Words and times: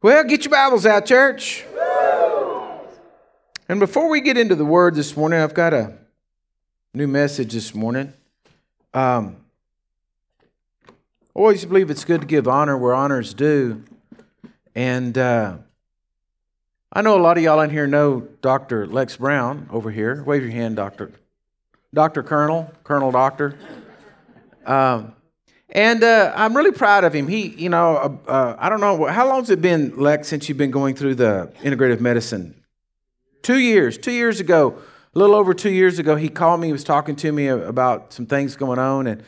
Well, 0.00 0.22
get 0.22 0.44
your 0.44 0.52
Bibles 0.52 0.86
out, 0.86 1.06
church. 1.06 1.64
And 3.68 3.80
before 3.80 4.08
we 4.08 4.20
get 4.20 4.38
into 4.38 4.54
the 4.54 4.64
word 4.64 4.94
this 4.94 5.16
morning, 5.16 5.40
I've 5.40 5.54
got 5.54 5.74
a 5.74 5.98
new 6.94 7.08
message 7.08 7.52
this 7.52 7.74
morning. 7.74 8.12
Um, 8.94 9.38
always 11.34 11.64
believe 11.64 11.90
it's 11.90 12.04
good 12.04 12.20
to 12.20 12.28
give 12.28 12.46
honor 12.46 12.78
where 12.78 12.94
honor's 12.94 13.34
due. 13.34 13.82
And 14.72 15.18
uh, 15.18 15.56
I 16.92 17.02
know 17.02 17.18
a 17.18 17.20
lot 17.20 17.36
of 17.36 17.42
y'all 17.42 17.60
in 17.62 17.70
here 17.70 17.88
know 17.88 18.20
Dr. 18.40 18.86
Lex 18.86 19.16
Brown 19.16 19.68
over 19.72 19.90
here. 19.90 20.22
Wave 20.22 20.42
your 20.42 20.52
hand, 20.52 20.76
Doctor. 20.76 21.10
Dr. 21.92 22.22
Colonel, 22.22 22.72
Colonel 22.84 23.10
Doctor. 23.10 23.58
Um, 24.64 25.16
and 25.70 26.02
uh, 26.02 26.32
I'm 26.34 26.56
really 26.56 26.72
proud 26.72 27.04
of 27.04 27.12
him. 27.12 27.28
He, 27.28 27.48
you 27.48 27.68
know, 27.68 27.96
uh, 27.96 28.30
uh, 28.30 28.56
I 28.58 28.68
don't 28.68 28.80
know, 28.80 29.04
how 29.06 29.28
long 29.28 29.40
has 29.40 29.50
it 29.50 29.60
been, 29.60 29.96
Lex, 29.96 30.28
since 30.28 30.48
you've 30.48 30.58
been 30.58 30.70
going 30.70 30.94
through 30.94 31.16
the 31.16 31.52
integrative 31.60 32.00
medicine? 32.00 32.54
Two 33.42 33.58
years. 33.58 33.98
Two 33.98 34.12
years 34.12 34.40
ago, 34.40 34.78
a 35.14 35.18
little 35.18 35.36
over 35.36 35.52
two 35.52 35.70
years 35.70 35.98
ago, 35.98 36.16
he 36.16 36.28
called 36.28 36.60
me. 36.60 36.68
He 36.68 36.72
was 36.72 36.84
talking 36.84 37.16
to 37.16 37.32
me 37.32 37.48
about 37.48 38.12
some 38.12 38.26
things 38.26 38.56
going 38.56 38.78
on. 38.78 39.06
And, 39.06 39.22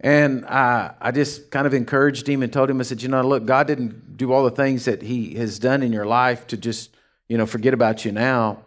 and 0.00 0.44
I 0.46 1.10
just 1.14 1.50
kind 1.50 1.66
of 1.66 1.72
encouraged 1.72 2.28
him 2.28 2.42
and 2.42 2.52
told 2.52 2.68
him, 2.68 2.78
I 2.80 2.84
said, 2.84 3.02
you 3.02 3.08
know, 3.08 3.22
look, 3.22 3.46
God 3.46 3.66
didn't 3.66 4.16
do 4.16 4.32
all 4.32 4.44
the 4.44 4.50
things 4.50 4.84
that 4.84 5.02
he 5.02 5.34
has 5.36 5.58
done 5.58 5.82
in 5.82 5.92
your 5.92 6.06
life 6.06 6.46
to 6.48 6.56
just, 6.56 6.94
you 7.28 7.38
know, 7.38 7.46
forget 7.46 7.72
about 7.72 8.04
you 8.04 8.12
now. 8.12 8.58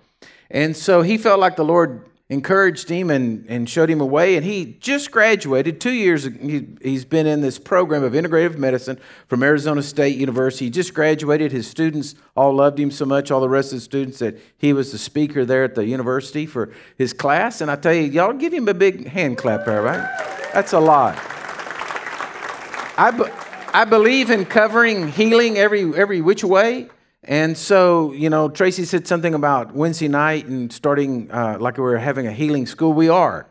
And 0.49 0.75
so 0.75 1.03
he 1.03 1.17
felt 1.17 1.39
like 1.39 1.55
the 1.55 1.65
Lord 1.65 2.09
encouraged 2.29 2.87
him 2.87 3.09
and, 3.09 3.43
and 3.49 3.67
showed 3.67 3.89
him 3.89 4.01
a 4.01 4.05
way. 4.05 4.35
And 4.35 4.45
he 4.45 4.77
just 4.79 5.09
graduated 5.09 5.81
two 5.81 5.91
years. 5.91 6.25
He, 6.25 6.67
he's 6.81 7.03
been 7.03 7.25
in 7.25 7.41
this 7.41 7.57
program 7.57 8.03
of 8.03 8.13
integrative 8.13 8.55
medicine 8.55 8.99
from 9.27 9.41
Arizona 9.41 9.81
State 9.81 10.15
University. 10.15 10.65
He 10.65 10.71
just 10.71 10.93
graduated. 10.93 11.51
His 11.51 11.67
students 11.67 12.13
all 12.37 12.53
loved 12.53 12.79
him 12.79 12.91
so 12.91 13.05
much, 13.05 13.31
all 13.31 13.41
the 13.41 13.49
rest 13.49 13.73
of 13.73 13.79
the 13.79 13.83
students, 13.83 14.19
that 14.19 14.37
he 14.59 14.73
was 14.73 14.91
the 14.91 14.99
speaker 14.99 15.43
there 15.43 15.63
at 15.63 15.73
the 15.73 15.85
university 15.85 16.45
for 16.45 16.71
his 16.97 17.13
class. 17.13 17.61
And 17.61 17.71
I 17.71 17.75
tell 17.75 17.93
you, 17.93 18.03
y'all 18.03 18.33
give 18.33 18.53
him 18.53 18.67
a 18.67 18.75
big 18.75 19.07
hand 19.07 19.39
clap 19.39 19.65
there, 19.65 19.81
right? 19.81 20.07
That's 20.53 20.73
a 20.73 20.79
lot. 20.79 21.17
I, 22.95 23.11
be, 23.11 23.23
I 23.73 23.85
believe 23.85 24.29
in 24.29 24.45
covering 24.45 25.07
healing 25.07 25.57
every, 25.57 25.97
every 25.97 26.21
which 26.21 26.43
way. 26.43 26.89
And 27.23 27.57
so, 27.57 28.13
you 28.13 28.29
know, 28.29 28.49
Tracy 28.49 28.85
said 28.85 29.07
something 29.07 29.33
about 29.33 29.73
Wednesday 29.73 30.07
night 30.07 30.45
and 30.45 30.71
starting 30.71 31.29
uh, 31.31 31.57
like 31.59 31.77
we 31.77 31.83
were 31.83 31.97
having 31.97 32.27
a 32.27 32.31
healing 32.31 32.65
school. 32.65 32.93
We 32.93 33.09
are. 33.09 33.47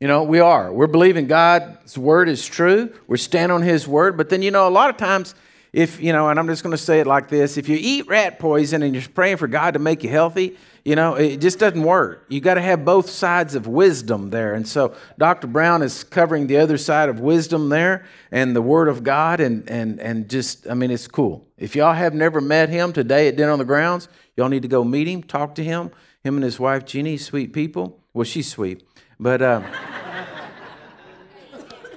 You 0.00 0.08
know, 0.08 0.24
we 0.24 0.40
are. 0.40 0.72
We're 0.72 0.88
believing 0.88 1.26
God's 1.26 1.96
word 1.96 2.28
is 2.28 2.44
true. 2.44 2.92
We're 3.06 3.18
standing 3.18 3.54
on 3.54 3.62
his 3.62 3.86
word. 3.86 4.16
But 4.16 4.30
then, 4.30 4.42
you 4.42 4.50
know, 4.50 4.66
a 4.66 4.70
lot 4.70 4.90
of 4.90 4.96
times, 4.96 5.34
if, 5.72 6.02
you 6.02 6.12
know, 6.12 6.28
and 6.28 6.38
I'm 6.38 6.48
just 6.48 6.62
going 6.62 6.72
to 6.72 6.82
say 6.82 7.00
it 7.00 7.06
like 7.06 7.28
this 7.28 7.56
if 7.56 7.68
you 7.68 7.76
eat 7.80 8.08
rat 8.08 8.38
poison 8.38 8.82
and 8.82 8.94
you're 8.94 9.08
praying 9.14 9.36
for 9.36 9.46
God 9.46 9.74
to 9.74 9.78
make 9.78 10.02
you 10.02 10.10
healthy, 10.10 10.56
you 10.84 10.96
know, 10.96 11.14
it 11.14 11.36
just 11.36 11.60
doesn't 11.60 11.82
work. 11.82 12.24
You 12.28 12.40
got 12.40 12.54
to 12.54 12.60
have 12.60 12.84
both 12.84 13.08
sides 13.08 13.54
of 13.54 13.68
wisdom 13.68 14.30
there. 14.30 14.54
And 14.54 14.66
so 14.66 14.94
Dr. 15.16 15.46
Brown 15.46 15.82
is 15.82 16.02
covering 16.02 16.48
the 16.48 16.56
other 16.56 16.76
side 16.76 17.08
of 17.08 17.20
wisdom 17.20 17.68
there 17.68 18.04
and 18.32 18.56
the 18.56 18.62
Word 18.62 18.88
of 18.88 19.04
God. 19.04 19.40
And, 19.40 19.68
and, 19.70 20.00
and 20.00 20.28
just, 20.28 20.68
I 20.68 20.74
mean, 20.74 20.90
it's 20.90 21.06
cool. 21.06 21.46
If 21.56 21.76
y'all 21.76 21.94
have 21.94 22.14
never 22.14 22.40
met 22.40 22.68
him 22.68 22.92
today 22.92 23.28
at 23.28 23.36
Dinner 23.36 23.52
on 23.52 23.60
the 23.60 23.64
Grounds, 23.64 24.08
y'all 24.36 24.48
need 24.48 24.62
to 24.62 24.68
go 24.68 24.82
meet 24.82 25.06
him, 25.06 25.22
talk 25.22 25.54
to 25.54 25.64
him. 25.64 25.92
Him 26.24 26.36
and 26.36 26.44
his 26.44 26.58
wife, 26.58 26.84
Jeannie, 26.84 27.16
sweet 27.16 27.52
people. 27.52 28.00
Well, 28.12 28.24
she's 28.24 28.48
sweet. 28.48 28.82
But, 29.20 29.40
uh, 29.40 29.62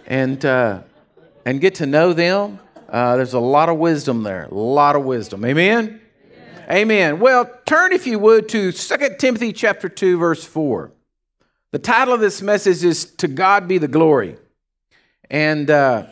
and, 0.06 0.46
uh, 0.46 0.82
and 1.44 1.60
get 1.60 1.76
to 1.76 1.88
know 1.88 2.14
them. 2.14 2.60
Uh, 2.88 3.16
there's 3.16 3.34
a 3.34 3.40
lot 3.40 3.70
of 3.70 3.78
wisdom 3.78 4.22
there, 4.22 4.46
a 4.46 4.54
lot 4.54 4.96
of 4.96 5.04
wisdom. 5.04 5.44
Amen? 5.44 6.02
Amen. 6.70 7.20
Well, 7.20 7.48
turn 7.68 7.94
if 7.94 8.08
you 8.08 8.18
would 8.18 8.50
to 8.50 8.72
2 8.72 8.98
Timothy 9.20 9.54
chapter 9.54 9.88
2 9.88 10.18
verse 10.18 10.44
4. 10.44 10.92
The 11.72 11.78
title 11.78 12.12
of 12.16 12.20
this 12.20 12.42
message 12.42 12.84
is 12.84 13.06
To 13.18 13.28
God 13.28 13.68
Be 13.68 13.78
the 13.78 13.88
Glory. 13.88 14.38
And 15.30 15.70
uh, 15.70 16.08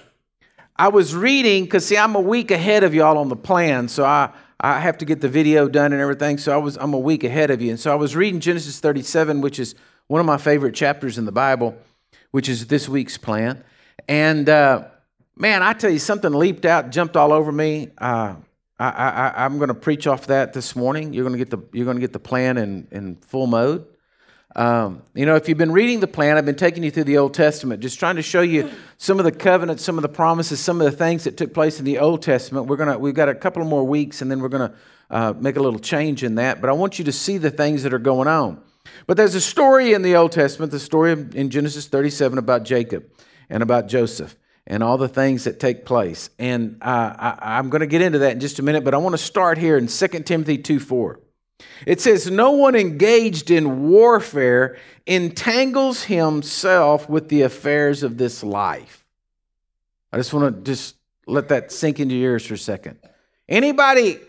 I 0.76 0.90
was 0.90 1.16
reading 1.16 1.68
cuz 1.68 1.88
see 1.88 1.98
I'm 1.98 2.14
a 2.14 2.22
week 2.22 2.52
ahead 2.52 2.84
of 2.84 2.94
y'all 2.94 3.18
on 3.18 3.30
the 3.30 3.36
plan, 3.36 3.88
so 3.88 4.06
I 4.06 4.30
I 4.60 4.80
have 4.80 5.00
to 5.00 5.06
get 5.06 5.22
the 5.22 5.28
video 5.28 5.68
done 5.68 5.92
and 5.92 6.00
everything, 6.00 6.38
so 6.38 6.54
I 6.54 6.58
was 6.58 6.78
I'm 6.78 6.94
a 6.94 7.00
week 7.00 7.24
ahead 7.24 7.50
of 7.50 7.60
you. 7.60 7.72
And 7.72 7.80
so 7.80 7.92
I 7.92 7.96
was 7.96 8.16
reading 8.16 8.40
Genesis 8.40 8.80
37, 8.80 9.42
which 9.42 9.58
is 9.58 9.74
one 10.06 10.20
of 10.20 10.28
my 10.28 10.38
favorite 10.38 10.76
chapters 10.76 11.18
in 11.18 11.26
the 11.26 11.32
Bible, 11.32 11.76
which 12.30 12.48
is 12.48 12.68
this 12.68 12.88
week's 12.88 13.18
plan. 13.18 13.64
And 14.08 14.48
uh, 14.48 14.84
man, 15.36 15.64
I 15.64 15.74
tell 15.74 15.90
you, 15.90 15.98
something 15.98 16.32
leaped 16.32 16.66
out, 16.66 16.92
jumped 16.92 17.18
all 17.18 17.34
over 17.34 17.52
me. 17.52 17.90
Uh, 17.98 18.36
I, 18.80 19.46
am 19.46 19.58
going 19.58 19.68
to 19.68 19.76
preach 19.76 20.08
off 20.08 20.28
that 20.28 20.54
this 20.54 20.76
morning. 20.76 21.14
You're 21.14 21.24
going 21.24 21.38
to 21.38 21.44
get 21.44 21.50
the 21.50 21.78
you're 21.78 21.86
going 21.86 21.98
to 21.98 22.02
get 22.02 22.14
the 22.14 22.20
plan 22.20 22.58
in 22.58 22.88
in 22.92 23.16
full 23.18 23.48
mode. 23.48 23.86
Um, 24.56 25.02
you 25.16 25.26
know, 25.26 25.36
if 25.36 25.50
you've 25.50 25.58
been 25.58 25.72
reading 25.72 26.00
the 26.00 26.08
plan, 26.08 26.38
I've 26.38 26.46
been 26.46 26.56
taking 26.56 26.84
you 26.84 26.92
through 26.92 27.06
the 27.06 27.18
Old 27.18 27.34
Testament, 27.34 27.82
just 27.82 27.98
trying 27.98 28.18
to 28.18 28.22
show 28.22 28.42
you 28.42 28.70
some 28.98 29.18
of 29.18 29.26
the 29.26 29.32
covenants, 29.32 29.84
some 29.84 29.98
of 29.98 30.04
the 30.04 30.10
promises, 30.10 30.60
some 30.60 30.80
of 30.80 30.90
the 30.90 30.96
things 30.96 31.24
that 31.24 31.38
took 31.38 31.54
place 31.54 31.80
in 31.80 31.86
the 31.86 32.00
Old 32.00 32.22
Testament. 32.22 32.68
We're 32.68 32.78
gonna 32.78 32.98
we've 32.98 33.16
got 33.16 33.30
a 33.30 33.36
couple 33.36 33.64
more 33.64 33.84
weeks, 33.84 34.22
and 34.22 34.30
then 34.30 34.42
we're 34.42 34.50
gonna 34.50 34.74
uh, 35.10 35.34
make 35.38 35.56
a 35.56 35.62
little 35.62 35.80
change 35.80 36.24
in 36.24 36.36
that. 36.36 36.62
But 36.62 36.70
I 36.70 36.74
want 36.74 37.00
you 37.00 37.06
to 37.06 37.12
see 37.12 37.38
the 37.38 37.52
things 37.52 37.84
that 37.84 37.94
are 37.94 38.00
going 38.00 38.28
on. 38.28 38.62
But 39.08 39.18
there's 39.18 39.36
a 39.36 39.42
story 39.42 39.94
in 39.94 40.02
the 40.02 40.16
Old 40.16 40.32
Testament, 40.32 40.72
the 40.72 40.80
story 40.80 41.12
in 41.12 41.50
Genesis 41.50 41.88
37 41.88 42.38
about 42.38 42.64
Jacob 42.64 43.06
and 43.50 43.64
about 43.64 43.88
Joseph 43.88 44.36
and 44.66 44.82
all 44.82 44.98
the 44.98 45.10
things 45.10 45.44
that 45.44 45.60
take 45.60 45.86
place. 45.86 46.30
And 46.40 46.78
uh, 46.82 47.36
I, 47.40 47.60
am 47.60 47.70
going 47.70 47.82
to 47.82 47.88
get 47.88 48.02
into 48.02 48.20
that 48.20 48.34
in 48.34 48.40
just 48.40 48.60
a 48.60 48.64
minute, 48.64 48.84
but 48.84 48.94
I 48.94 48.98
want 48.98 49.14
to 49.14 49.18
start 49.18 49.58
here 49.58 49.78
in 49.78 49.88
2 49.88 50.08
Timothy 50.08 50.58
2 50.58 50.80
4. 50.80 51.20
It 51.86 52.02
says, 52.02 52.30
No 52.30 52.52
one 52.52 52.76
engaged 52.76 53.52
in 53.52 53.90
warfare 53.90 54.78
entangles 55.06 56.04
himself 56.04 57.10
with 57.10 57.30
the 57.30 57.42
affairs 57.42 58.04
of 58.04 58.18
this 58.18 58.44
life. 58.44 59.06
I 60.12 60.18
just 60.18 60.34
want 60.34 60.56
to 60.56 60.72
just 60.72 60.96
let 61.28 61.50
that 61.50 61.72
sink 61.72 62.00
into 62.00 62.16
your 62.16 62.32
ears 62.32 62.46
for 62.46 62.54
a 62.54 62.58
second. 62.58 63.00
Anybody 63.50 64.20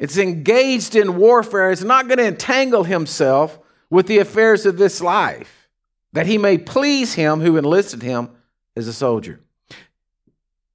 it's 0.00 0.16
engaged 0.16 0.96
in 0.96 1.18
warfare 1.18 1.70
is 1.70 1.84
not 1.84 2.08
going 2.08 2.16
to 2.16 2.26
entangle 2.26 2.84
himself 2.84 3.58
with 3.90 4.06
the 4.06 4.16
affairs 4.18 4.64
of 4.64 4.78
this 4.78 5.02
life, 5.02 5.68
that 6.14 6.24
he 6.24 6.38
may 6.38 6.56
please 6.56 7.12
him 7.12 7.42
who 7.42 7.58
enlisted 7.58 8.02
him 8.02 8.30
as 8.74 8.88
a 8.88 8.94
soldier. 8.94 9.40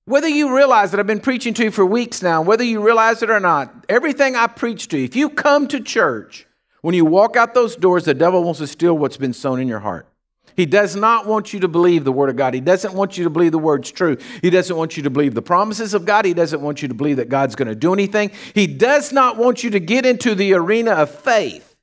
Whether 0.08 0.28
you 0.28 0.56
realize 0.56 0.92
that 0.92 1.00
I've 1.00 1.08
been 1.08 1.20
preaching 1.20 1.56
to 1.56 1.64
you 1.64 1.72
for 1.72 1.84
weeks 1.84 2.22
now, 2.22 2.44
whether 2.44 2.64
you 2.64 2.80
realize 2.80 3.24
it 3.24 3.32
or 3.32 3.40
not, 3.40 3.86
everything 3.90 4.36
I 4.36 4.46
preach 4.46 4.88
to 4.90 5.00
you, 5.00 5.04
if 5.04 5.16
you 5.16 5.30
come 5.30 5.68
to 5.70 5.80
church, 5.80 6.46
when 6.82 6.94
you 6.94 7.06
walk 7.06 7.36
out 7.36 7.56
those 7.56 7.76
doors, 7.76 8.06
the 8.06 8.14
devil 8.14 8.44
wants 8.44 8.60
to 8.60 8.68
steal 8.68 8.96
what's 8.96 9.18
been 9.18 9.34
sown 9.34 9.60
in 9.60 9.68
your 9.68 9.80
heart. 9.80 10.08
He 10.56 10.68
does 10.68 10.96
not 10.96 11.26
want 11.26 11.54
you 11.54 11.60
to 11.62 11.68
believe 11.68 12.04
the 12.04 12.12
Word 12.12 12.30
of 12.30 12.36
God. 12.36 12.54
He 12.54 12.62
doesn't 12.62 12.94
want 12.94 13.18
you 13.18 13.24
to 13.24 13.32
believe 13.32 13.52
the 13.52 13.58
Word's 13.58 13.92
true. 13.92 14.16
He 14.44 14.52
doesn't 14.52 14.78
want 14.78 14.96
you 14.96 15.02
to 15.02 15.10
believe 15.10 15.34
the 15.34 15.42
promises 15.42 15.96
of 15.96 16.06
God. 16.06 16.24
He 16.24 16.36
doesn't 16.36 16.62
want 16.62 16.84
you 16.84 16.88
to 16.88 16.94
believe 16.94 17.18
that 17.18 17.30
God's 17.30 17.56
going 17.56 17.68
to 17.68 17.76
do 17.76 17.92
anything. 17.92 18.30
He 18.54 18.68
does 18.68 19.12
not 19.12 19.38
want 19.38 19.64
you 19.64 19.72
to 19.72 19.80
get 19.80 20.06
into 20.06 20.36
the 20.36 20.54
arena 20.54 20.92
of 20.92 21.10
faith 21.10 21.75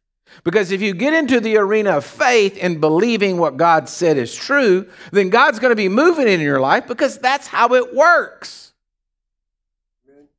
because 0.45 0.73
if 0.73 0.81
you 0.83 0.95
get 0.95 1.15
into 1.15 1.41
the 1.41 1.57
arena 1.57 1.97
of 1.97 2.05
faith 2.05 2.59
and 2.61 2.81
believing 2.81 3.39
what 3.39 3.57
God 3.57 3.89
said 3.89 4.17
is 4.17 4.35
true, 4.35 4.89
then 5.13 5.31
God's 5.31 5.59
going 5.59 5.71
to 5.71 5.77
be 5.77 5.89
moving 5.89 6.29
in 6.29 6.41
your 6.41 6.61
life 6.61 6.87
because 6.87 7.19
that's 7.19 7.47
how 7.47 7.75
it 7.75 7.95
works. 7.95 8.73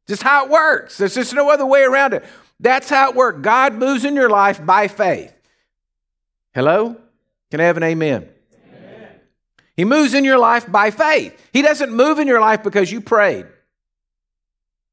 Just 0.08 0.24
how 0.24 0.46
it 0.46 0.52
works. 0.52 0.98
There's 0.98 1.16
just 1.16 1.34
no 1.34 1.50
other 1.50 1.66
way 1.66 1.84
around 1.84 2.14
it. 2.14 2.26
That's 2.60 2.90
how 2.90 3.10
it 3.10 3.16
works. 3.16 3.40
God 3.42 3.74
moves 3.74 4.06
in 4.06 4.16
your 4.16 4.30
life 4.30 4.64
by 4.66 4.88
faith. 4.88 5.34
Hello? 6.54 6.98
Can 7.52 7.62
I 7.62 7.66
have 7.66 7.78
an 7.78 7.84
amen? 7.84 8.30
amen? 8.68 9.10
He 9.76 9.86
moves 9.86 10.14
in 10.14 10.24
your 10.24 10.38
life 10.38 10.70
by 10.72 10.92
faith. 10.92 11.40
He 11.54 11.62
doesn't 11.62 11.92
move 11.92 12.20
in 12.20 12.28
your 12.28 12.42
life 12.42 12.64
because 12.64 12.92
you 12.92 13.02
prayed. 13.02 13.46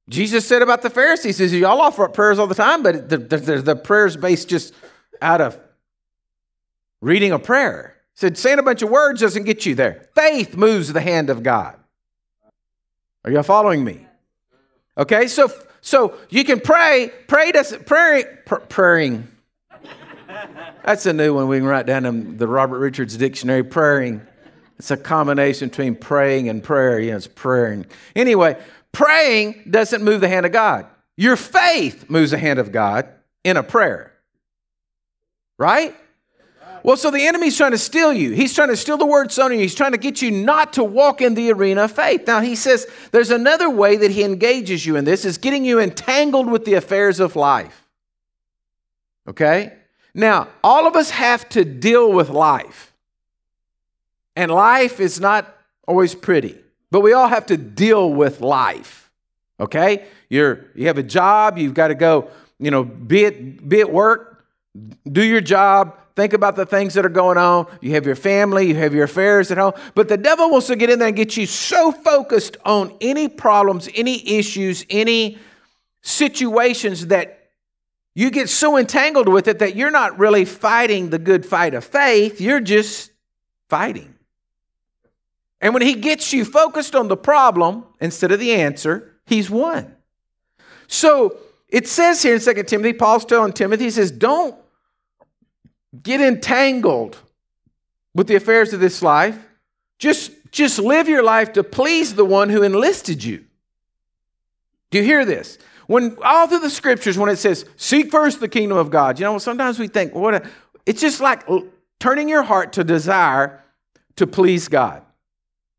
Jesus 0.09 0.47
said 0.47 0.61
about 0.61 0.83
the 0.83 0.91
Pharisees, 0.91 1.39
he 1.39 1.49
says, 1.49 1.53
Y'all 1.53 1.81
offer 1.81 2.05
up 2.05 2.15
prayers 2.15 2.39
all 2.39 2.49
the 2.49 2.55
time, 2.55 2.83
but 2.83 3.09
the, 3.09 3.17
the, 3.17 3.63
the 3.63 3.77
prayer's 3.77 4.17
based 4.17 4.49
just 4.49 4.75
out 5.23 5.41
of 5.41 5.59
reading 7.01 7.33
a 7.33 7.39
prayer. 7.39 7.97
He 8.15 8.21
said, 8.21 8.39
saying 8.39 8.59
a 8.59 8.63
bunch 8.63 8.83
of 8.83 8.91
words 8.91 9.21
doesn't 9.21 9.45
get 9.45 9.67
you 9.67 9.75
there. 9.75 10.09
Faith 10.15 10.57
moves 10.57 10.93
the 10.93 11.01
hand 11.01 11.31
of 11.31 11.43
God. 11.43 11.77
Are 13.25 13.31
y'all 13.31 13.43
following 13.43 13.85
me? 13.85 14.07
Okay, 14.97 15.27
so 15.27 15.51
so 15.81 16.15
you 16.29 16.45
can 16.45 16.61
pray. 16.61 17.11
Pray 17.27 17.53
doesn't 17.53 17.87
praying 17.87 18.27
pr- 18.47 18.57
praying. 18.57 19.29
That's 20.85 21.07
a 21.07 21.13
new 21.13 21.35
one 21.35 21.49
we 21.49 21.59
can 21.59 21.67
write 21.67 21.87
down 21.87 22.07
in 22.07 22.37
the 22.39 22.47
Robert 22.47 22.81
Richarz 22.81 23.19
Dictionary. 23.19 23.63
Praying. 23.63 24.27
It's 24.79 24.91
a 24.91 24.97
combination 24.97 25.69
between 25.69 25.95
praying 25.95 26.49
and 26.49 26.63
prayer. 26.63 26.99
Yeah, 26.99 27.17
it's 27.17 27.27
praying. 27.27 27.87
Anyway, 28.17 28.59
praying 28.93 29.65
doesn't 29.71 30.03
move 30.03 30.23
the 30.23 30.29
hand 30.29 30.47
of 30.47 30.53
God. 30.53 30.87
Your 31.17 31.37
faith 31.37 32.09
moves 32.09 32.31
the 32.31 32.39
hand 32.39 32.59
of 32.59 32.73
God 32.73 33.07
in 33.45 33.59
a 33.59 33.63
prayer 33.63 34.10
right? 35.61 35.95
Well, 36.83 36.97
so 36.97 37.11
the 37.11 37.27
enemy's 37.27 37.55
trying 37.55 37.73
to 37.73 37.79
steal 37.79 38.15
you. 38.15 38.31
He's 38.31 38.55
trying 38.55 38.69
to 38.69 38.77
steal 38.77 38.97
the 38.97 39.05
word 39.05 39.31
sown 39.31 39.53
in 39.53 39.59
you. 39.59 39.65
He's 39.65 39.75
trying 39.75 39.93
to 39.93 39.99
get 39.99 40.23
you 40.23 40.31
not 40.31 40.73
to 40.73 40.83
walk 40.83 41.21
in 41.21 41.35
the 41.35 41.53
arena 41.53 41.83
of 41.83 41.93
faith. 41.93 42.27
Now, 42.27 42.41
he 42.41 42.57
says 42.57 42.87
there's 43.13 43.31
another 43.31 43.69
way 43.69 43.99
that 43.99 44.11
he 44.11 44.25
engages 44.25 44.87
you 44.87 44.97
in 44.97 45.05
this 45.05 45.27
is 45.27 45.37
getting 45.37 45.63
you 45.67 45.79
entangled 45.79 46.51
with 46.51 46.65
the 46.65 46.75
affairs 46.75 47.21
of 47.21 47.37
life. 47.37 47.87
Okay? 49.29 49.75
Now, 50.15 50.49
all 50.65 50.87
of 50.87 50.97
us 50.97 51.11
have 51.11 51.47
to 51.51 51.67
deal 51.67 52.11
with 52.11 52.31
life. 52.31 52.95
And 54.35 54.51
life 54.51 54.99
is 54.99 55.21
not 55.21 55.55
always 55.87 56.15
pretty, 56.15 56.57
but 56.91 57.01
we 57.01 57.13
all 57.13 57.29
have 57.29 57.45
to 57.47 57.59
deal 57.59 58.11
with 58.11 58.41
life. 58.41 59.11
Okay? 59.61 60.07
You're 60.31 60.65
you 60.75 60.87
have 60.87 60.97
a 60.97 61.03
job, 61.03 61.59
you've 61.59 61.75
got 61.75 61.89
to 61.89 61.95
go, 61.95 62.31
you 62.59 62.71
know, 62.71 62.85
be 62.85 63.25
it 63.25 63.69
be 63.69 63.81
at 63.81 63.93
work, 63.93 64.31
do 65.11 65.23
your 65.23 65.41
job, 65.41 65.99
think 66.15 66.33
about 66.33 66.57
the 66.57 66.67
things 66.67 66.95
that 66.95 67.05
are 67.05 67.11
going 67.11 67.39
on. 67.39 67.67
You 67.81 67.93
have 67.93 68.07
your 68.07 68.15
family, 68.15 68.69
you 68.69 68.77
have 68.77 68.95
your 68.95 69.05
affairs 69.05 69.51
at 69.51 69.59
home. 69.59 69.73
But 69.95 70.09
the 70.09 70.17
devil 70.17 70.51
wants 70.51 70.69
to 70.69 70.77
get 70.77 70.91
in 70.91 70.99
there 70.99 71.09
and 71.09 71.17
get 71.17 71.37
you 71.37 71.47
so 71.47 71.93
focused 71.93 72.57
on 72.65 72.97
any 73.01 73.29
problems, 73.29 73.89
any 73.95 74.39
issues, 74.39 74.85
any 74.91 75.39
situations 76.03 77.09
that 77.09 77.51
you 78.15 78.31
get 78.31 78.49
so 78.49 78.77
entangled 78.77 79.29
with 79.29 79.49
it 79.49 79.61
that 79.61 79.77
you're 79.77 79.91
not 79.91 80.19
really 80.19 80.45
fighting 80.45 81.11
the 81.11 81.19
good 81.19 81.47
fight 81.47 81.75
of 81.75 81.85
faith, 81.85 82.41
you're 82.41 82.61
just 82.61 83.11
fighting. 83.69 84.15
And 85.61 85.75
when 85.75 85.83
he 85.83 85.95
gets 85.95 86.33
you 86.33 86.45
focused 86.45 86.95
on 86.95 87.09
the 87.09 87.17
problem 87.17 87.85
instead 88.01 88.33
of 88.33 88.41
the 88.41 88.53
answer, 88.53 89.15
he's 89.27 89.51
won. 89.51 89.95
So 90.87 91.37
it 91.71 91.87
says 91.89 92.23
here 92.23 92.35
in 92.35 92.41
2 92.41 92.63
Timothy, 92.65 92.93
Paul's 92.93 93.25
telling 93.25 93.53
Timothy, 93.53 93.85
he 93.85 93.91
says, 93.91 94.11
don't 94.11 94.55
get 96.03 96.21
entangled 96.21 97.19
with 98.15 98.27
the 98.27 98.37
affairs 98.37 98.73
of 98.73 98.81
this 98.81 99.03
life. 99.03 99.39
Just, 99.99 100.33
just 100.51 100.79
live 100.79 101.09
your 101.09 101.23
life 101.23 101.53
to 101.55 101.63
please 101.63 102.15
the 102.15 102.25
one 102.25 102.49
who 102.49 102.63
enlisted 102.63 103.23
you. 103.23 103.45
Do 104.91 104.99
you 104.99 105.05
hear 105.05 105.25
this? 105.25 105.59
When 105.87 106.17
all 106.23 106.47
through 106.47 106.61
the 106.61 106.71
scriptures, 106.71 107.19
when 107.19 107.29
it 107.29 107.37
says, 107.37 107.65
seek 107.77 108.11
first 108.11 108.41
the 108.41 108.49
kingdom 108.49 108.79
of 108.79 108.91
God, 108.91 109.19
you 109.19 109.25
know, 109.25 109.39
sometimes 109.39 109.79
we 109.79 109.89
think, 109.89 110.15
what 110.15 110.35
a, 110.35 110.49
it's 110.87 111.01
just 111.01 111.21
like 111.21 111.45
turning 111.99 112.29
your 112.29 112.43
heart 112.43 112.73
to 112.75 112.85
desire 112.85 113.63
to 114.17 114.27
please 114.27 114.69
God. 114.69 115.03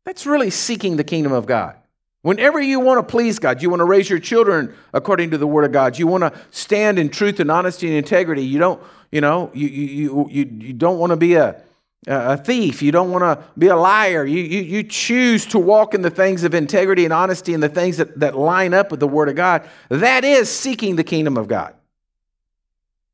That's 0.04 0.26
really 0.26 0.50
seeking 0.50 0.96
the 0.96 1.04
kingdom 1.04 1.32
of 1.32 1.46
God. 1.46 1.76
Whenever 2.22 2.60
you 2.60 2.78
want 2.80 2.98
to 2.98 3.10
please 3.10 3.38
God, 3.38 3.62
you 3.62 3.68
want 3.68 3.80
to 3.80 3.84
raise 3.84 4.08
your 4.08 4.20
children 4.20 4.74
according 4.92 5.30
to 5.32 5.38
the 5.38 5.46
word 5.46 5.64
of 5.64 5.72
God, 5.72 5.98
you 5.98 6.06
want 6.06 6.22
to 6.22 6.32
stand 6.50 6.98
in 6.98 7.08
truth 7.08 7.40
and 7.40 7.50
honesty 7.50 7.88
and 7.88 7.96
integrity, 7.96 8.44
you 8.44 8.58
don't, 8.58 8.80
you 9.10 9.20
know, 9.20 9.50
you, 9.52 9.68
you, 9.68 10.28
you, 10.30 10.44
you 10.58 10.72
don't 10.72 10.98
want 10.98 11.10
to 11.10 11.16
be 11.16 11.34
a, 11.34 11.62
a 12.06 12.36
thief. 12.36 12.80
You 12.80 12.92
don't 12.92 13.10
want 13.10 13.22
to 13.22 13.44
be 13.58 13.68
a 13.68 13.76
liar. 13.76 14.24
You, 14.24 14.40
you, 14.40 14.62
you 14.62 14.82
choose 14.82 15.46
to 15.46 15.58
walk 15.58 15.94
in 15.94 16.02
the 16.02 16.10
things 16.10 16.44
of 16.44 16.54
integrity 16.54 17.04
and 17.04 17.12
honesty 17.12 17.54
and 17.54 17.62
the 17.62 17.68
things 17.68 17.96
that, 17.98 18.18
that 18.20 18.36
line 18.36 18.74
up 18.74 18.90
with 18.90 19.00
the 19.00 19.08
Word 19.08 19.28
of 19.28 19.36
God. 19.36 19.68
That 19.88 20.24
is 20.24 20.50
seeking 20.50 20.96
the 20.96 21.04
kingdom 21.04 21.36
of 21.36 21.48
God. 21.48 21.74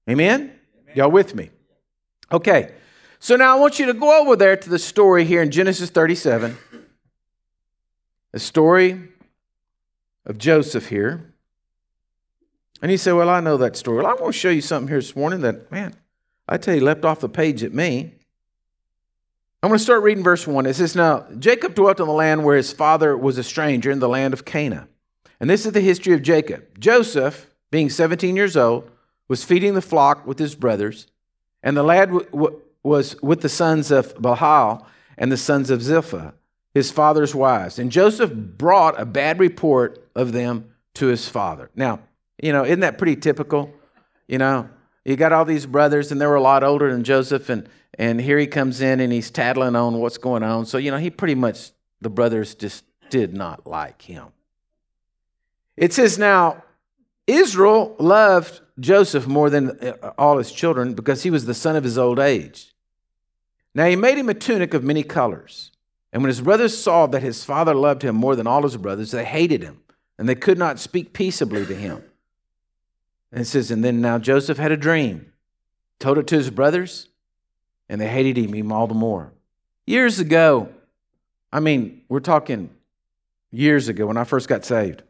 Amen? 0.09 0.41
Amen? 0.41 0.53
Y'all 0.95 1.11
with 1.11 1.35
me? 1.35 1.51
Okay. 2.33 2.73
So 3.21 3.37
now 3.37 3.57
I 3.57 3.61
want 3.61 3.79
you 3.79 3.87
to 3.87 3.95
go 3.95 4.23
over 4.23 4.37
there 4.37 4.57
to 4.57 4.71
the 4.71 4.79
story 4.79 5.25
here 5.25 5.43
in 5.43 5.51
Genesis 5.51 5.91
37. 5.91 6.57
A 8.33 8.39
story 8.39 9.09
of 10.27 10.39
Joseph 10.39 10.89
here. 10.89 11.33
And 12.81 12.91
he 12.91 12.97
said, 12.97 13.13
Well, 13.13 13.31
I 13.31 13.41
know 13.41 13.57
that 13.57 13.77
story. 13.77 13.99
Well, 13.99 14.07
I 14.07 14.21
want 14.21 14.35
to 14.35 14.39
show 14.39 14.51
you 14.51 14.61
something 14.61 14.89
here 14.89 14.99
this 14.99 15.17
morning 15.17 15.41
that, 15.41 15.71
man, 15.71 15.97
I 16.49 16.59
tell 16.59 16.75
you, 16.75 16.81
left 16.81 17.05
off 17.05 17.21
the 17.21 17.29
page 17.29 17.63
at 17.63 17.73
me. 17.73 18.15
I'm 19.63 19.71
going 19.71 19.79
to 19.79 19.83
start 19.83 20.05
reading 20.05 20.23
verse 20.23 20.47
1. 20.47 20.67
It 20.67 20.75
says, 20.75 20.95
Now 20.95 21.27
Jacob 21.39 21.75
dwelt 21.75 21.99
in 22.01 22.07
the 22.07 22.13
land 22.13 22.45
where 22.45 22.57
his 22.57 22.73
father 22.73 23.17
was 23.17 23.39
a 23.39 23.43
stranger 23.43 23.91
in 23.91 23.99
the 23.99 24.09
land 24.09 24.33
of 24.33 24.45
Canaan. 24.45 24.89
And 25.41 25.49
this 25.49 25.67
is 25.67 25.73
the 25.73 25.81
history 25.81 26.15
of 26.15 26.23
Jacob. 26.23 26.79
Joseph, 26.79 27.49
being 27.71 27.91
17 27.91 28.37
years 28.37 28.57
old, 28.57 28.91
was 29.29 29.45
feeding 29.45 29.75
the 29.75 29.83
flock 29.83 30.27
with 30.27 30.39
his 30.39 30.55
brothers, 30.55 31.07
and 31.63 31.77
the 31.77 31.83
lad 31.83 32.07
w- 32.07 32.27
w- 32.31 32.61
was 32.83 33.21
with 33.21 33.43
the 33.43 33.49
sons 33.49 33.91
of 33.91 34.15
Bilhah 34.15 34.85
and 35.19 35.31
the 35.31 35.37
sons 35.37 35.71
of 35.71 35.83
Zilpah, 35.83 36.35
his 36.79 36.91
father's 36.91 37.35
wives. 37.35 37.79
And 37.79 37.93
Joseph 37.93 38.33
brought 38.33 38.99
a 39.01 39.05
bad 39.05 39.39
report 39.39 40.09
of 40.15 40.33
them 40.33 40.71
to 40.95 41.07
his 41.07 41.29
father. 41.29 41.71
Now, 41.75 42.01
you 42.41 42.53
know, 42.53 42.65
isn't 42.65 42.81
that 42.81 42.99
pretty 42.99 43.17
typical? 43.17 43.73
You 44.29 44.39
know, 44.39 44.69
you 45.05 45.17
got 45.17 45.33
all 45.33 45.45
these 45.45 45.67
brothers, 45.67 46.13
and 46.13 46.21
they 46.21 46.27
were 46.27 46.37
a 46.37 46.41
lot 46.41 46.63
older 46.63 46.91
than 46.93 47.03
Joseph, 47.03 47.49
and, 47.49 47.69
and 47.99 48.21
here 48.21 48.39
he 48.39 48.47
comes 48.47 48.81
in 48.81 49.01
and 49.01 49.13
he's 49.13 49.31
tattling 49.31 49.75
on 49.75 49.99
what's 49.99 50.19
going 50.19 50.43
on. 50.43 50.67
So, 50.67 50.79
you 50.79 50.91
know, 50.91 50.99
he 50.99 51.11
pretty 51.11 51.35
much, 51.35 51.73
the 52.01 52.11
brothers 52.11 52.55
just 52.55 52.85
did 53.11 53.35
not 53.35 53.67
like 53.67 54.03
him. 54.03 54.27
It 55.77 55.93
says, 55.93 56.17
Now, 56.17 56.63
Israel 57.27 57.97
loved 57.99 58.61
Joseph 58.79 59.27
more 59.27 59.51
than 59.51 59.71
uh, 59.81 60.13
all 60.17 60.39
his 60.39 60.53
children 60.53 60.95
because 60.95 61.25
he 61.25 61.31
was 61.31 61.45
the 61.45 61.55
son 61.55 61.75
of 61.75 61.83
his 61.83 61.99
old 61.99 62.19
age. 62.21 62.73
Now, 63.75 63.87
he 63.87 63.97
made 63.97 64.17
him 64.17 64.29
a 64.29 64.35
tunic 64.35 64.75
of 64.75 64.85
many 64.85 65.03
colors. 65.03 65.73
And 66.13 66.23
when 66.23 66.29
his 66.29 66.41
brothers 66.41 66.77
saw 66.77 67.07
that 67.07 67.23
his 67.23 67.45
father 67.45 67.75
loved 67.75 68.03
him 68.03 68.17
more 68.17 68.35
than 68.35 68.47
all 68.47 68.63
his 68.63 68.77
brothers, 68.77 69.11
they 69.11 69.25
hated 69.25 69.63
him, 69.63 69.81
and 70.19 70.29
they 70.29 70.35
could 70.35 70.59
not 70.59 70.79
speak 70.79 71.13
peaceably 71.13 71.67
to 71.67 71.75
him. 71.75 72.03
And 73.31 73.43
it 73.43 73.45
says, 73.45 73.71
and 73.71 73.85
then 73.85 74.01
now 74.01 74.19
Joseph 74.19 74.59
had 74.59 74.73
a 74.73 74.77
dream, 74.77 75.33
told 75.99 76.19
it 76.19 76.27
to 76.29 76.37
his 76.37 76.51
brothers, 76.51 77.09
and 77.89 78.01
they 78.01 78.09
hated 78.09 78.37
him 78.37 78.73
all 78.73 78.87
the 78.87 78.95
more. 78.95 79.33
Years 79.87 80.19
ago, 80.19 80.71
I 81.53 81.61
mean, 81.61 82.03
we're 82.09 82.21
talking 82.21 82.71
years 83.51 83.89
ago 83.89 84.07
when 84.07 84.17
I 84.17 84.25
first 84.25 84.49
got 84.49 84.65
saved. 84.65 85.03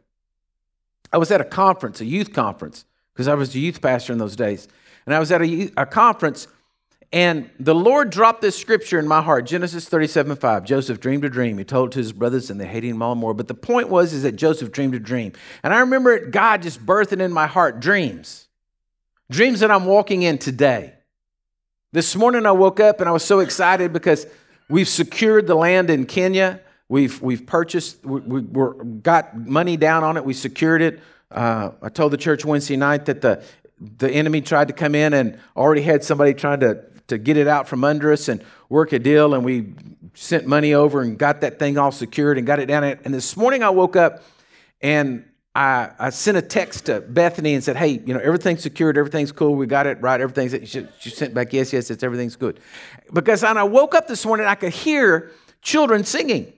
I 1.11 1.17
was 1.17 1.31
at 1.31 1.41
a 1.41 1.45
conference, 1.45 2.01
a 2.01 2.05
youth 2.05 2.33
conference, 2.33 2.85
because 3.13 3.27
I 3.27 3.33
was 3.33 3.53
a 3.55 3.59
youth 3.59 3.81
pastor 3.81 4.13
in 4.13 4.19
those 4.19 4.35
days. 4.35 4.67
And 5.05 5.15
I 5.15 5.19
was 5.19 5.31
at 5.31 5.41
a, 5.41 5.71
a 5.75 5.85
conference, 5.85 6.47
and 7.11 7.49
the 7.59 7.73
Lord 7.73 8.11
dropped 8.11 8.41
this 8.41 8.55
scripture 8.55 8.99
in 8.99 9.07
my 9.07 9.21
heart, 9.21 9.47
Genesis 9.47 9.89
37, 9.89 10.35
5. 10.35 10.63
Joseph 10.63 10.99
dreamed 10.99 11.25
a 11.25 11.29
dream. 11.29 11.57
He 11.57 11.63
told 11.63 11.89
it 11.89 11.91
to 11.93 11.99
his 11.99 12.13
brothers, 12.13 12.51
and 12.51 12.61
they 12.61 12.67
hated 12.67 12.89
him 12.89 13.01
all 13.01 13.15
more. 13.15 13.33
But 13.33 13.47
the 13.47 13.55
point 13.55 13.89
was 13.89 14.13
is 14.13 14.23
that 14.23 14.33
Joseph 14.33 14.71
dreamed 14.71 14.93
a 14.93 14.99
dream. 14.99 15.33
And 15.63 15.73
I 15.73 15.79
remember 15.79 16.27
God 16.27 16.61
just 16.61 16.85
birthing 16.85 17.19
in 17.19 17.33
my 17.33 17.47
heart 17.47 17.79
dreams. 17.79 18.47
Dreams 19.31 19.61
that 19.61 19.71
I'm 19.71 19.85
walking 19.85 20.21
in 20.21 20.37
today. 20.37 20.93
This 21.91 22.15
morning 22.15 22.45
I 22.45 22.51
woke 22.51 22.79
up 22.79 22.99
and 22.99 23.09
I 23.09 23.11
was 23.11 23.23
so 23.23 23.39
excited 23.39 23.91
because 23.91 24.27
we've 24.69 24.87
secured 24.87 25.47
the 25.47 25.55
land 25.55 25.89
in 25.89 26.05
Kenya. 26.05 26.61
We've, 26.89 27.19
we've 27.21 27.45
purchased, 27.45 28.05
we, 28.05 28.41
we 28.41 29.01
got 29.01 29.35
money 29.35 29.77
down 29.77 30.03
on 30.03 30.15
it. 30.15 30.23
We 30.23 30.35
secured 30.35 30.83
it. 30.83 30.99
Uh, 31.31 31.71
I 31.81 31.89
told 31.89 32.13
the 32.13 32.17
church 32.17 32.45
Wednesday 32.45 32.77
night 32.77 33.05
that 33.05 33.21
the, 33.21 33.43
the 33.79 34.09
enemy 34.11 34.41
tried 34.41 34.67
to 34.67 34.73
come 34.75 34.93
in 34.93 35.13
and 35.13 35.39
already 35.55 35.81
had 35.81 36.03
somebody 36.03 36.35
trying 36.35 36.59
to 36.59 36.83
to 37.09 37.17
get 37.17 37.37
it 37.37 37.47
out 37.47 37.67
from 37.67 37.83
under 37.83 38.11
us 38.11 38.27
and 38.27 38.43
work 38.69 38.93
a 38.93 38.99
deal. 38.99 39.33
And 39.33 39.43
we 39.43 39.73
sent 40.13 40.47
money 40.47 40.73
over 40.73 41.01
and 41.01 41.17
got 41.17 41.41
that 41.41 41.59
thing 41.59 41.77
all 41.77 41.91
secured 41.91 42.37
and 42.37 42.47
got 42.47 42.59
it 42.59 42.65
down. 42.65 42.83
And 42.83 43.13
this 43.13 43.35
morning 43.37 43.63
I 43.63 43.69
woke 43.69 43.95
up 43.95 44.23
and 44.81 45.25
I, 45.55 45.89
I 45.99 46.09
sent 46.11 46.37
a 46.37 46.41
text 46.41 46.85
to 46.85 47.01
Bethany 47.01 47.53
and 47.53 47.63
said, 47.63 47.75
Hey, 47.75 48.01
you 48.05 48.13
know, 48.13 48.19
everything's 48.19 48.61
secured, 48.61 48.97
everything's 48.97 49.31
cool, 49.31 49.55
we 49.55 49.65
got 49.65 49.87
it 49.87 49.99
right, 50.01 50.21
everything's. 50.21 50.69
She, 50.69 50.87
she 50.99 51.09
sent 51.09 51.33
back, 51.33 51.53
Yes, 51.53 51.73
yes, 51.73 51.89
it's 51.89 52.03
everything's 52.03 52.35
good. 52.35 52.59
Because 53.11 53.43
when 53.43 53.57
I 53.57 53.63
woke 53.63 53.95
up 53.95 54.07
this 54.07 54.25
morning, 54.25 54.45
I 54.45 54.55
could 54.55 54.73
hear 54.73 55.31
children 55.61 56.03
singing. 56.03 56.53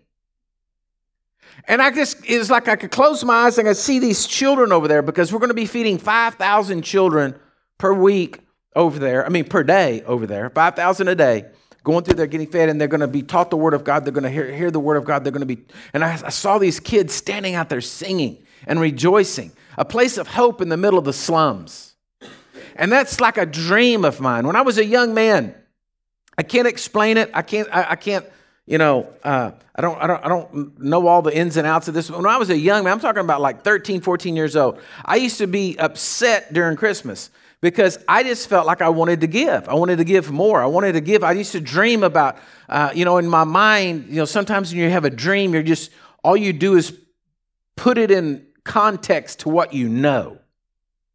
And 1.67 1.81
I 1.81 1.91
just, 1.91 2.25
it 2.25 2.37
was 2.37 2.49
like 2.49 2.67
I 2.67 2.75
could 2.75 2.91
close 2.91 3.23
my 3.23 3.45
eyes 3.45 3.57
and 3.57 3.67
I 3.67 3.71
could 3.71 3.77
see 3.77 3.99
these 3.99 4.25
children 4.25 4.71
over 4.71 4.87
there 4.87 5.01
because 5.01 5.31
we're 5.31 5.39
going 5.39 5.49
to 5.49 5.55
be 5.55 5.65
feeding 5.65 5.97
5,000 5.97 6.81
children 6.81 7.39
per 7.77 7.93
week 7.93 8.39
over 8.75 8.99
there, 8.99 9.25
I 9.25 9.29
mean, 9.29 9.45
per 9.45 9.63
day 9.63 10.01
over 10.03 10.25
there, 10.25 10.49
5,000 10.49 11.07
a 11.07 11.15
day, 11.15 11.45
going 11.83 12.03
through 12.03 12.15
there 12.15 12.27
getting 12.27 12.47
fed, 12.47 12.69
and 12.69 12.79
they're 12.79 12.87
going 12.87 13.01
to 13.01 13.07
be 13.07 13.21
taught 13.21 13.49
the 13.49 13.57
Word 13.57 13.73
of 13.73 13.83
God. 13.83 14.05
They're 14.05 14.13
going 14.13 14.23
to 14.23 14.29
hear, 14.29 14.51
hear 14.51 14.71
the 14.71 14.79
Word 14.79 14.97
of 14.97 15.05
God. 15.05 15.23
They're 15.23 15.31
going 15.31 15.47
to 15.47 15.55
be, 15.55 15.63
and 15.93 16.03
I, 16.03 16.13
I 16.13 16.29
saw 16.29 16.57
these 16.57 16.79
kids 16.79 17.13
standing 17.13 17.55
out 17.55 17.69
there 17.69 17.81
singing 17.81 18.43
and 18.67 18.79
rejoicing, 18.79 19.51
a 19.77 19.85
place 19.85 20.17
of 20.17 20.27
hope 20.27 20.61
in 20.61 20.69
the 20.69 20.77
middle 20.77 20.99
of 20.99 21.05
the 21.05 21.13
slums. 21.13 21.95
And 22.75 22.91
that's 22.91 23.19
like 23.19 23.37
a 23.37 23.45
dream 23.45 24.05
of 24.05 24.19
mine. 24.19 24.47
When 24.47 24.55
I 24.55 24.61
was 24.61 24.77
a 24.77 24.85
young 24.85 25.13
man, 25.13 25.55
I 26.37 26.43
can't 26.43 26.67
explain 26.67 27.17
it. 27.17 27.29
I 27.33 27.41
can't, 27.41 27.67
I, 27.71 27.91
I 27.91 27.95
can't, 27.95 28.25
you 28.65 28.77
know, 28.77 29.11
uh, 29.23 29.51
I, 29.75 29.81
don't, 29.81 30.01
I, 30.01 30.07
don't, 30.07 30.25
I 30.25 30.29
don't 30.29 30.79
know 30.79 31.07
all 31.07 31.21
the 31.21 31.35
ins 31.35 31.57
and 31.57 31.67
outs 31.67 31.87
of 31.87 31.93
this. 31.93 32.09
When 32.09 32.25
I 32.25 32.37
was 32.37 32.49
a 32.49 32.57
young 32.57 32.83
man, 32.83 32.93
I'm 32.93 32.99
talking 32.99 33.21
about 33.21 33.41
like 33.41 33.63
13, 33.63 34.01
14 34.01 34.35
years 34.35 34.55
old, 34.55 34.79
I 35.03 35.17
used 35.17 35.39
to 35.39 35.47
be 35.47 35.77
upset 35.77 36.53
during 36.53 36.77
Christmas 36.77 37.29
because 37.61 37.97
I 38.07 38.23
just 38.23 38.49
felt 38.49 38.65
like 38.65 38.81
I 38.81 38.89
wanted 38.89 39.21
to 39.21 39.27
give. 39.27 39.69
I 39.69 39.75
wanted 39.75 39.97
to 39.97 40.03
give 40.03 40.31
more. 40.31 40.61
I 40.61 40.65
wanted 40.65 40.93
to 40.93 41.01
give. 41.01 41.23
I 41.23 41.31
used 41.31 41.53
to 41.53 41.61
dream 41.61 42.03
about, 42.03 42.37
uh, 42.67 42.91
you 42.93 43.05
know, 43.05 43.17
in 43.17 43.27
my 43.27 43.43
mind, 43.43 44.07
you 44.09 44.15
know, 44.15 44.25
sometimes 44.25 44.71
when 44.71 44.81
you 44.81 44.89
have 44.89 45.05
a 45.05 45.09
dream, 45.09 45.53
you're 45.53 45.63
just, 45.63 45.91
all 46.23 46.35
you 46.35 46.53
do 46.53 46.75
is 46.75 46.97
put 47.75 47.97
it 47.97 48.11
in 48.11 48.45
context 48.63 49.39
to 49.39 49.49
what 49.49 49.73
you 49.73 49.87
know, 49.87 50.39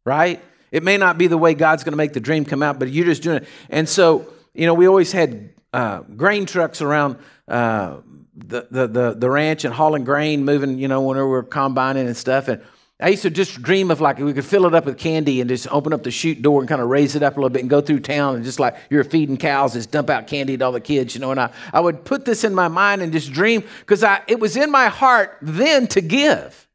right? 0.05 0.41
It 0.71 0.83
may 0.83 0.97
not 0.97 1.17
be 1.17 1.27
the 1.27 1.37
way 1.37 1.53
God's 1.53 1.83
going 1.83 1.93
to 1.93 1.97
make 1.97 2.13
the 2.13 2.19
dream 2.19 2.45
come 2.45 2.63
out, 2.63 2.79
but 2.79 2.89
you're 2.89 3.05
just 3.05 3.23
doing 3.23 3.37
it. 3.37 3.47
And 3.69 3.87
so 3.87 4.33
you 4.57 4.65
know, 4.65 4.73
we 4.73 4.87
always 4.87 5.11
had 5.11 5.51
uh, 5.71 5.99
grain 6.01 6.47
trucks 6.47 6.81
around 6.81 7.19
uh, 7.47 7.97
the, 8.35 8.67
the, 8.71 8.87
the, 8.87 9.13
the 9.13 9.29
ranch 9.29 9.63
and 9.65 9.73
hauling 9.73 10.03
grain, 10.03 10.43
moving, 10.43 10.79
you 10.79 10.87
know, 10.87 11.01
whenever 11.01 11.27
we 11.27 11.31
were 11.31 11.43
combining 11.43 12.07
and 12.07 12.17
stuff. 12.17 12.47
And 12.47 12.61
I 12.99 13.09
used 13.09 13.21
to 13.21 13.29
just 13.29 13.61
dream 13.61 13.91
of 13.91 14.01
like 14.01 14.17
we 14.17 14.33
could 14.33 14.45
fill 14.45 14.65
it 14.65 14.73
up 14.73 14.85
with 14.85 14.97
candy 14.97 15.39
and 15.39 15.47
just 15.47 15.67
open 15.69 15.93
up 15.93 16.01
the 16.01 16.09
chute 16.09 16.41
door 16.41 16.59
and 16.61 16.67
kind 16.67 16.81
of 16.81 16.89
raise 16.89 17.15
it 17.15 17.21
up 17.21 17.37
a 17.37 17.39
little 17.39 17.51
bit 17.51 17.61
and 17.61 17.69
go 17.69 17.79
through 17.79 17.99
town 17.99 18.35
and 18.35 18.43
just 18.43 18.59
like 18.59 18.75
you're 18.89 19.03
feeding 19.03 19.37
cows, 19.37 19.73
just 19.73 19.91
dump 19.91 20.09
out 20.09 20.25
candy 20.25 20.57
to 20.57 20.65
all 20.65 20.71
the 20.71 20.81
kids, 20.81 21.13
you 21.13 21.21
know. 21.21 21.29
And 21.29 21.39
I, 21.39 21.51
I 21.71 21.79
would 21.79 22.05
put 22.05 22.25
this 22.25 22.43
in 22.43 22.55
my 22.55 22.67
mind 22.67 23.03
and 23.03 23.13
just 23.13 23.31
dream 23.31 23.63
because 23.81 24.03
I 24.03 24.23
it 24.27 24.39
was 24.39 24.57
in 24.57 24.71
my 24.71 24.87
heart 24.87 25.37
then 25.43 25.85
to 25.87 26.01
give. 26.01 26.67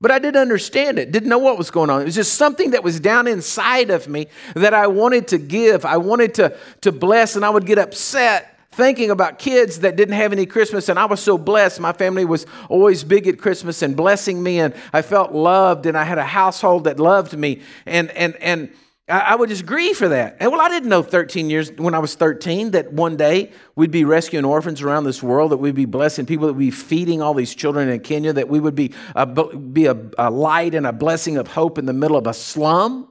But 0.00 0.12
I 0.12 0.20
didn't 0.20 0.40
understand 0.40 1.00
it, 1.00 1.10
didn't 1.10 1.28
know 1.28 1.38
what 1.38 1.58
was 1.58 1.72
going 1.72 1.90
on. 1.90 2.02
It 2.02 2.04
was 2.04 2.14
just 2.14 2.34
something 2.34 2.70
that 2.70 2.84
was 2.84 3.00
down 3.00 3.26
inside 3.26 3.90
of 3.90 4.06
me 4.06 4.28
that 4.54 4.72
I 4.72 4.86
wanted 4.86 5.26
to 5.28 5.38
give. 5.38 5.84
I 5.84 5.96
wanted 5.96 6.34
to, 6.34 6.56
to 6.82 6.92
bless, 6.92 7.34
and 7.34 7.44
I 7.44 7.50
would 7.50 7.66
get 7.66 7.78
upset 7.78 8.57
thinking 8.78 9.10
about 9.10 9.40
kids 9.40 9.80
that 9.80 9.96
didn't 9.96 10.14
have 10.14 10.32
any 10.32 10.46
Christmas, 10.46 10.88
and 10.88 11.00
I 11.00 11.06
was 11.06 11.18
so 11.18 11.36
blessed. 11.36 11.80
My 11.80 11.92
family 11.92 12.24
was 12.24 12.46
always 12.68 13.02
big 13.02 13.26
at 13.26 13.36
Christmas 13.36 13.82
and 13.82 13.96
blessing 13.96 14.40
me, 14.40 14.60
and 14.60 14.72
I 14.92 15.02
felt 15.02 15.32
loved, 15.32 15.84
and 15.84 15.98
I 15.98 16.04
had 16.04 16.16
a 16.16 16.24
household 16.24 16.84
that 16.84 17.00
loved 17.00 17.36
me, 17.36 17.60
and 17.86 18.08
and 18.12 18.36
and 18.36 18.70
I, 19.08 19.34
would 19.34 19.48
just 19.48 19.66
grieve 19.66 19.96
for 19.96 20.08
that. 20.10 20.36
And 20.38 20.52
well, 20.52 20.60
I 20.60 20.68
didn't 20.68 20.90
know 20.90 21.02
13 21.02 21.50
years 21.50 21.72
when 21.72 21.94
I 21.94 21.98
was 21.98 22.14
13 22.14 22.70
that 22.72 22.92
one 22.92 23.16
day 23.16 23.50
we'd 23.74 23.90
be 23.90 24.04
rescuing 24.04 24.44
orphans 24.44 24.80
around 24.80 25.04
this 25.04 25.22
world, 25.22 25.50
that 25.50 25.56
we'd 25.56 25.74
be 25.74 25.86
blessing 25.86 26.24
people, 26.24 26.46
that 26.46 26.52
we'd 26.52 26.66
be 26.66 26.70
feeding 26.70 27.20
all 27.20 27.34
these 27.34 27.54
children 27.54 27.88
in 27.88 28.00
Kenya, 28.00 28.34
that 28.34 28.48
we 28.48 28.60
would 28.60 28.74
be 28.74 28.92
a, 29.16 29.26
be 29.26 29.86
a, 29.86 29.96
a 30.18 30.30
light 30.30 30.74
and 30.74 30.86
a 30.86 30.92
blessing 30.92 31.36
of 31.36 31.48
hope 31.48 31.78
in 31.78 31.86
the 31.86 31.94
middle 31.94 32.18
of 32.18 32.26
a 32.26 32.34
slum. 32.34 33.08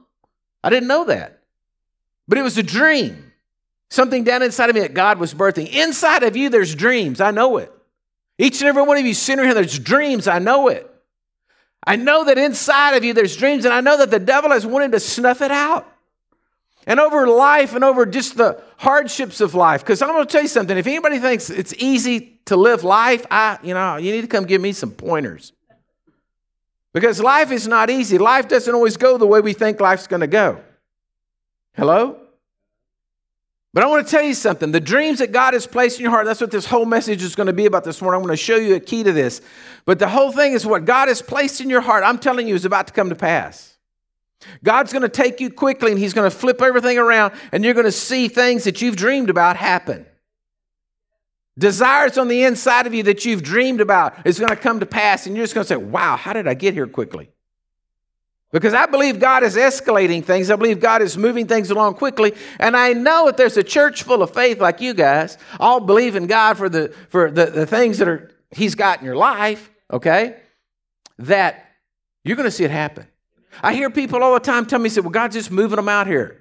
I 0.62 0.70
didn't 0.70 0.88
know 0.88 1.04
that, 1.04 1.42
but 2.26 2.38
it 2.38 2.42
was 2.42 2.56
a 2.56 2.62
dream. 2.62 3.27
Something 3.90 4.24
down 4.24 4.42
inside 4.42 4.68
of 4.68 4.74
me 4.74 4.82
that 4.82 4.94
God 4.94 5.18
was 5.18 5.32
birthing. 5.32 5.72
Inside 5.72 6.22
of 6.22 6.36
you, 6.36 6.50
there's 6.50 6.74
dreams. 6.74 7.20
I 7.20 7.30
know 7.30 7.56
it. 7.56 7.72
Each 8.36 8.60
and 8.60 8.68
every 8.68 8.82
one 8.82 8.98
of 8.98 9.06
you 9.06 9.14
sitting 9.14 9.44
here, 9.44 9.54
there's 9.54 9.78
dreams. 9.78 10.28
I 10.28 10.38
know 10.38 10.68
it. 10.68 10.88
I 11.84 11.96
know 11.96 12.24
that 12.24 12.36
inside 12.36 12.96
of 12.96 13.04
you, 13.04 13.14
there's 13.14 13.36
dreams, 13.36 13.64
and 13.64 13.72
I 13.72 13.80
know 13.80 13.96
that 13.98 14.10
the 14.10 14.18
devil 14.18 14.50
has 14.50 14.66
wanted 14.66 14.92
to 14.92 15.00
snuff 15.00 15.40
it 15.40 15.50
out. 15.50 15.90
And 16.86 17.00
over 17.00 17.26
life 17.26 17.74
and 17.74 17.84
over 17.84 18.06
just 18.06 18.36
the 18.36 18.62
hardships 18.78 19.40
of 19.40 19.54
life. 19.54 19.82
Because 19.82 20.00
I'm 20.00 20.08
going 20.08 20.26
to 20.26 20.30
tell 20.30 20.42
you 20.42 20.48
something. 20.48 20.76
If 20.76 20.86
anybody 20.86 21.18
thinks 21.18 21.50
it's 21.50 21.74
easy 21.74 22.40
to 22.46 22.56
live 22.56 22.84
life, 22.84 23.26
I, 23.30 23.58
you 23.62 23.74
know, 23.74 23.96
you 23.96 24.12
need 24.12 24.22
to 24.22 24.26
come 24.26 24.44
give 24.44 24.60
me 24.60 24.72
some 24.72 24.90
pointers. 24.90 25.52
Because 26.94 27.20
life 27.20 27.52
is 27.52 27.68
not 27.68 27.90
easy. 27.90 28.16
Life 28.16 28.48
doesn't 28.48 28.74
always 28.74 28.96
go 28.96 29.18
the 29.18 29.26
way 29.26 29.40
we 29.40 29.52
think 29.52 29.80
life's 29.80 30.06
going 30.06 30.20
to 30.20 30.26
go. 30.26 30.60
Hello? 31.74 32.18
But 33.78 33.84
I 33.84 33.90
want 33.90 34.04
to 34.04 34.10
tell 34.10 34.24
you 34.24 34.34
something. 34.34 34.72
The 34.72 34.80
dreams 34.80 35.20
that 35.20 35.30
God 35.30 35.54
has 35.54 35.64
placed 35.64 35.98
in 35.98 36.02
your 36.02 36.10
heart, 36.10 36.26
that's 36.26 36.40
what 36.40 36.50
this 36.50 36.66
whole 36.66 36.84
message 36.84 37.22
is 37.22 37.36
going 37.36 37.46
to 37.46 37.52
be 37.52 37.64
about 37.64 37.84
this 37.84 38.02
morning. 38.02 38.16
I'm 38.16 38.26
going 38.26 38.36
to 38.36 38.42
show 38.42 38.56
you 38.56 38.74
a 38.74 38.80
key 38.80 39.04
to 39.04 39.12
this. 39.12 39.40
But 39.84 40.00
the 40.00 40.08
whole 40.08 40.32
thing 40.32 40.54
is 40.54 40.66
what 40.66 40.84
God 40.84 41.06
has 41.06 41.22
placed 41.22 41.60
in 41.60 41.70
your 41.70 41.80
heart, 41.80 42.02
I'm 42.02 42.18
telling 42.18 42.48
you, 42.48 42.56
is 42.56 42.64
about 42.64 42.88
to 42.88 42.92
come 42.92 43.08
to 43.08 43.14
pass. 43.14 43.76
God's 44.64 44.92
going 44.92 45.04
to 45.04 45.08
take 45.08 45.40
you 45.40 45.48
quickly 45.48 45.92
and 45.92 46.00
He's 46.00 46.12
going 46.12 46.28
to 46.28 46.36
flip 46.36 46.60
everything 46.60 46.98
around, 46.98 47.34
and 47.52 47.64
you're 47.64 47.72
going 47.72 47.86
to 47.86 47.92
see 47.92 48.26
things 48.26 48.64
that 48.64 48.82
you've 48.82 48.96
dreamed 48.96 49.30
about 49.30 49.56
happen. 49.56 50.06
Desires 51.56 52.18
on 52.18 52.26
the 52.26 52.42
inside 52.42 52.88
of 52.88 52.94
you 52.94 53.04
that 53.04 53.24
you've 53.24 53.44
dreamed 53.44 53.80
about 53.80 54.26
is 54.26 54.40
going 54.40 54.50
to 54.50 54.56
come 54.56 54.80
to 54.80 54.86
pass, 54.86 55.24
and 55.24 55.36
you're 55.36 55.44
just 55.44 55.54
going 55.54 55.64
to 55.64 55.68
say, 55.68 55.76
Wow, 55.76 56.16
how 56.16 56.32
did 56.32 56.48
I 56.48 56.54
get 56.54 56.74
here 56.74 56.88
quickly? 56.88 57.30
Because 58.50 58.72
I 58.72 58.86
believe 58.86 59.20
God 59.20 59.42
is 59.42 59.56
escalating 59.56 60.24
things. 60.24 60.50
I 60.50 60.56
believe 60.56 60.80
God 60.80 61.02
is 61.02 61.18
moving 61.18 61.46
things 61.46 61.70
along 61.70 61.94
quickly. 61.94 62.34
And 62.58 62.76
I 62.76 62.94
know 62.94 63.26
that 63.26 63.36
there's 63.36 63.58
a 63.58 63.62
church 63.62 64.04
full 64.04 64.22
of 64.22 64.32
faith 64.32 64.58
like 64.58 64.80
you 64.80 64.94
guys, 64.94 65.36
all 65.60 65.80
believe 65.80 66.16
in 66.16 66.26
God 66.26 66.56
for 66.56 66.68
the 66.68 66.94
for 67.10 67.30
the, 67.30 67.46
the 67.46 67.66
things 67.66 67.98
that 67.98 68.08
are 68.08 68.30
He's 68.50 68.74
got 68.74 69.00
in 69.00 69.04
your 69.04 69.16
life, 69.16 69.70
okay? 69.90 70.40
That 71.18 71.72
you're 72.24 72.36
gonna 72.36 72.50
see 72.50 72.64
it 72.64 72.70
happen. 72.70 73.06
I 73.62 73.74
hear 73.74 73.90
people 73.90 74.22
all 74.22 74.32
the 74.34 74.40
time 74.40 74.64
tell 74.66 74.78
me, 74.78 74.88
say, 74.88 75.00
well, 75.00 75.10
God's 75.10 75.34
just 75.34 75.50
moving 75.50 75.76
them 75.76 75.88
out 75.88 76.06
here. 76.06 76.38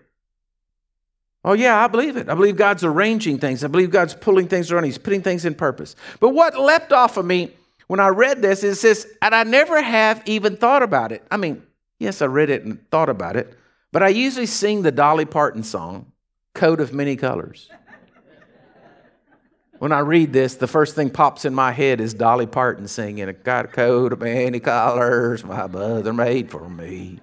Oh, 1.44 1.54
yeah, 1.54 1.84
I 1.84 1.88
believe 1.88 2.18
it. 2.18 2.30
I 2.30 2.36
believe 2.36 2.58
God's 2.58 2.84
arranging 2.84 3.38
things. 3.40 3.64
I 3.64 3.68
believe 3.68 3.90
God's 3.90 4.14
pulling 4.14 4.48
things 4.48 4.72
around. 4.72 4.84
He's 4.84 4.98
putting 4.98 5.22
things 5.22 5.46
in 5.46 5.56
purpose. 5.56 5.96
But 6.20 6.30
what 6.30 6.60
leapt 6.60 6.92
off 6.92 7.16
of 7.16 7.26
me 7.26 7.54
when 7.88 8.00
I 8.00 8.10
read 8.10 8.42
this 8.42 8.64
is 8.64 8.82
this, 8.82 9.08
and 9.22 9.34
I 9.34 9.44
never 9.44 9.82
have 9.82 10.22
even 10.26 10.58
thought 10.58 10.84
about 10.84 11.12
it. 11.12 11.24
I 11.32 11.38
mean, 11.38 11.64
Yes, 12.00 12.22
I 12.22 12.26
read 12.26 12.50
it 12.50 12.64
and 12.64 12.90
thought 12.92 13.10
about 13.10 13.36
it, 13.36 13.58
but 13.92 14.04
I 14.04 14.10
usually 14.10 14.46
sing 14.46 14.82
the 14.82 14.92
Dolly 14.92 15.26
Parton 15.26 15.64
song, 15.64 16.12
Coat 16.54 16.80
of 16.80 16.94
Many 16.94 17.16
Colors. 17.16 17.70
when 19.80 19.92
I 19.92 20.00
read 20.00 20.32
this, 20.32 20.56
the 20.56 20.68
first 20.68 20.96
thing 20.96 21.10
pops 21.10 21.46
in 21.46 21.56
my 21.56 21.72
head 21.72 22.00
is 22.00 22.14
Dolly 22.14 22.46
Parton 22.46 22.88
singing, 22.88 23.28
I 23.28 23.32
Got 23.32 23.66
a 23.66 23.68
coat 23.70 24.14
of 24.14 24.20
many 24.20 24.60
colors, 24.60 25.44
my 25.44 25.66
mother 25.68 26.14
made 26.14 26.52
for 26.52 26.70
me. 26.70 27.20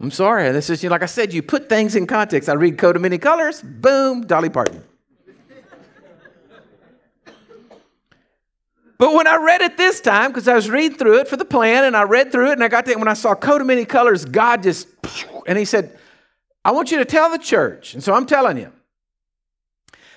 I'm 0.00 0.10
sorry. 0.10 0.50
This 0.52 0.68
is, 0.68 0.84
like 0.84 1.02
I 1.02 1.06
said, 1.06 1.32
you 1.32 1.42
put 1.42 1.70
things 1.70 1.96
in 1.96 2.06
context. 2.06 2.50
I 2.50 2.52
read 2.54 2.76
Coat 2.76 2.96
of 2.96 3.00
Many 3.00 3.16
Colors, 3.16 3.62
boom, 3.62 4.26
Dolly 4.26 4.50
Parton. 4.50 4.84
But 8.98 9.12
when 9.12 9.26
I 9.26 9.36
read 9.36 9.60
it 9.60 9.76
this 9.76 10.00
time, 10.00 10.30
because 10.30 10.46
I 10.46 10.54
was 10.54 10.70
reading 10.70 10.96
through 10.96 11.20
it 11.20 11.28
for 11.28 11.36
the 11.36 11.44
plan, 11.44 11.84
and 11.84 11.96
I 11.96 12.04
read 12.04 12.30
through 12.30 12.50
it, 12.50 12.52
and 12.52 12.64
I 12.64 12.68
got 12.68 12.86
there, 12.86 12.98
when 12.98 13.08
I 13.08 13.14
saw 13.14 13.34
coat 13.34 13.60
of 13.60 13.66
many 13.66 13.84
colors, 13.84 14.24
God 14.24 14.62
just, 14.62 14.88
and 15.46 15.58
He 15.58 15.64
said, 15.64 15.98
I 16.64 16.70
want 16.70 16.90
you 16.90 16.98
to 16.98 17.04
tell 17.04 17.30
the 17.30 17.38
church. 17.38 17.94
And 17.94 18.02
so 18.02 18.14
I'm 18.14 18.24
telling 18.24 18.56
you 18.56 18.72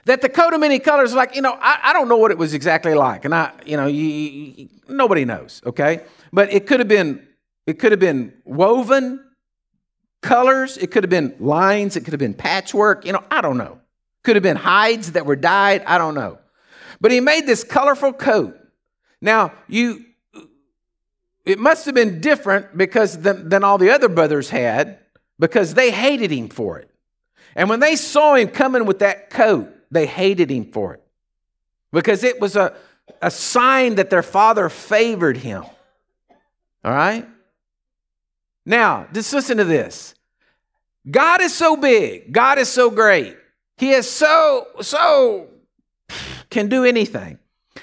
that 0.06 0.22
the 0.22 0.30
coat 0.30 0.54
of 0.54 0.62
many 0.62 0.80
colors, 0.80 1.14
like, 1.14 1.36
you 1.36 1.42
know, 1.42 1.58
I, 1.60 1.80
I 1.84 1.94
don't 1.94 2.08
know 2.08 2.18
what 2.18 2.32
it 2.32 2.38
was 2.38 2.54
exactly 2.54 2.94
like. 2.94 3.26
And 3.26 3.36
I, 3.36 3.52
you 3.66 3.76
know, 3.76 3.88
you, 3.88 4.06
you, 4.06 4.70
nobody 4.88 5.26
knows, 5.26 5.62
okay? 5.66 6.04
But 6.32 6.54
it 6.54 6.66
could 6.66 6.80
have 6.80 6.88
been, 6.88 7.28
it 7.66 7.80
could 7.80 7.92
have 7.92 8.00
been 8.00 8.34
woven 8.46 9.24
colors, 10.22 10.78
it 10.78 10.92
could 10.92 11.04
have 11.04 11.10
been 11.10 11.36
lines, 11.40 11.98
it 11.98 12.02
could 12.02 12.14
have 12.14 12.20
been 12.20 12.34
patchwork, 12.34 13.06
you 13.06 13.12
know, 13.12 13.24
I 13.30 13.42
don't 13.42 13.58
know. 13.58 13.80
Could 14.24 14.36
have 14.36 14.44
been 14.44 14.58
hides 14.58 15.14
that 15.14 15.26
were 15.26 15.36
dyed, 15.36 15.84
I 15.86 15.98
don't 15.98 16.16
know. 16.16 16.40
But 17.02 17.12
he 17.12 17.20
made 17.20 17.46
this 17.46 17.64
colorful 17.64 18.14
coat 18.14 18.58
now, 19.22 19.54
you 19.68 20.06
it 21.48 21.60
must 21.60 21.86
have 21.86 21.96
been 21.96 22.20
different 22.20 22.78
because 22.78 23.18
than, 23.20 23.48
than 23.48 23.64
all 23.64 23.78
the 23.78 23.90
other 23.90 24.10
brothers 24.10 24.50
had 24.50 25.00
because 25.40 25.74
they 25.74 25.92
hated 25.92 26.30
him 26.30 26.50
for 26.50 26.78
it. 26.78 26.90
And 27.56 27.70
when 27.70 27.80
they 27.80 27.96
saw 27.96 28.36
him 28.36 28.50
coming 28.50 28.86
with 28.86 29.00
that 29.00 29.30
coat, 29.30 29.74
they 29.90 30.06
hated 30.06 30.52
him 30.52 30.72
for 30.74 30.96
it 30.96 31.04
because 31.94 32.26
it 32.26 32.42
was 32.42 32.58
a, 32.58 32.76
a 33.22 33.32
sign 33.32 33.96
that 33.96 34.10
their 34.10 34.24
father 34.24 34.68
favored 34.68 35.38
him. 35.38 35.64
All 36.84 36.92
right? 36.92 37.26
Now, 38.66 39.08
just 39.14 39.32
listen 39.32 39.58
to 39.58 39.64
this. 39.64 40.16
God 41.10 41.42
is 41.42 41.56
so 41.56 41.78
big, 41.78 42.34
God 42.34 42.58
is 42.58 42.68
so 42.68 42.90
great. 42.90 43.38
He 43.78 43.92
is 43.92 44.10
so, 44.10 44.68
so, 44.82 45.48
can 46.50 46.68
do 46.68 46.84
anything 46.84 47.40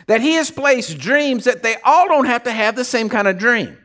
that 0.07 0.21
He 0.21 0.35
has 0.35 0.51
placed 0.51 0.99
dreams 0.99 1.45
that 1.45 1.63
they 1.63 1.77
all 1.85 2.09
don't 2.09 2.27
have 2.27 2.45
to 2.45 2.53
have 2.53 2.77
the 2.77 2.85
same 2.85 3.09
kind 3.09 3.29
of 3.29 3.39
dream. 3.39 3.79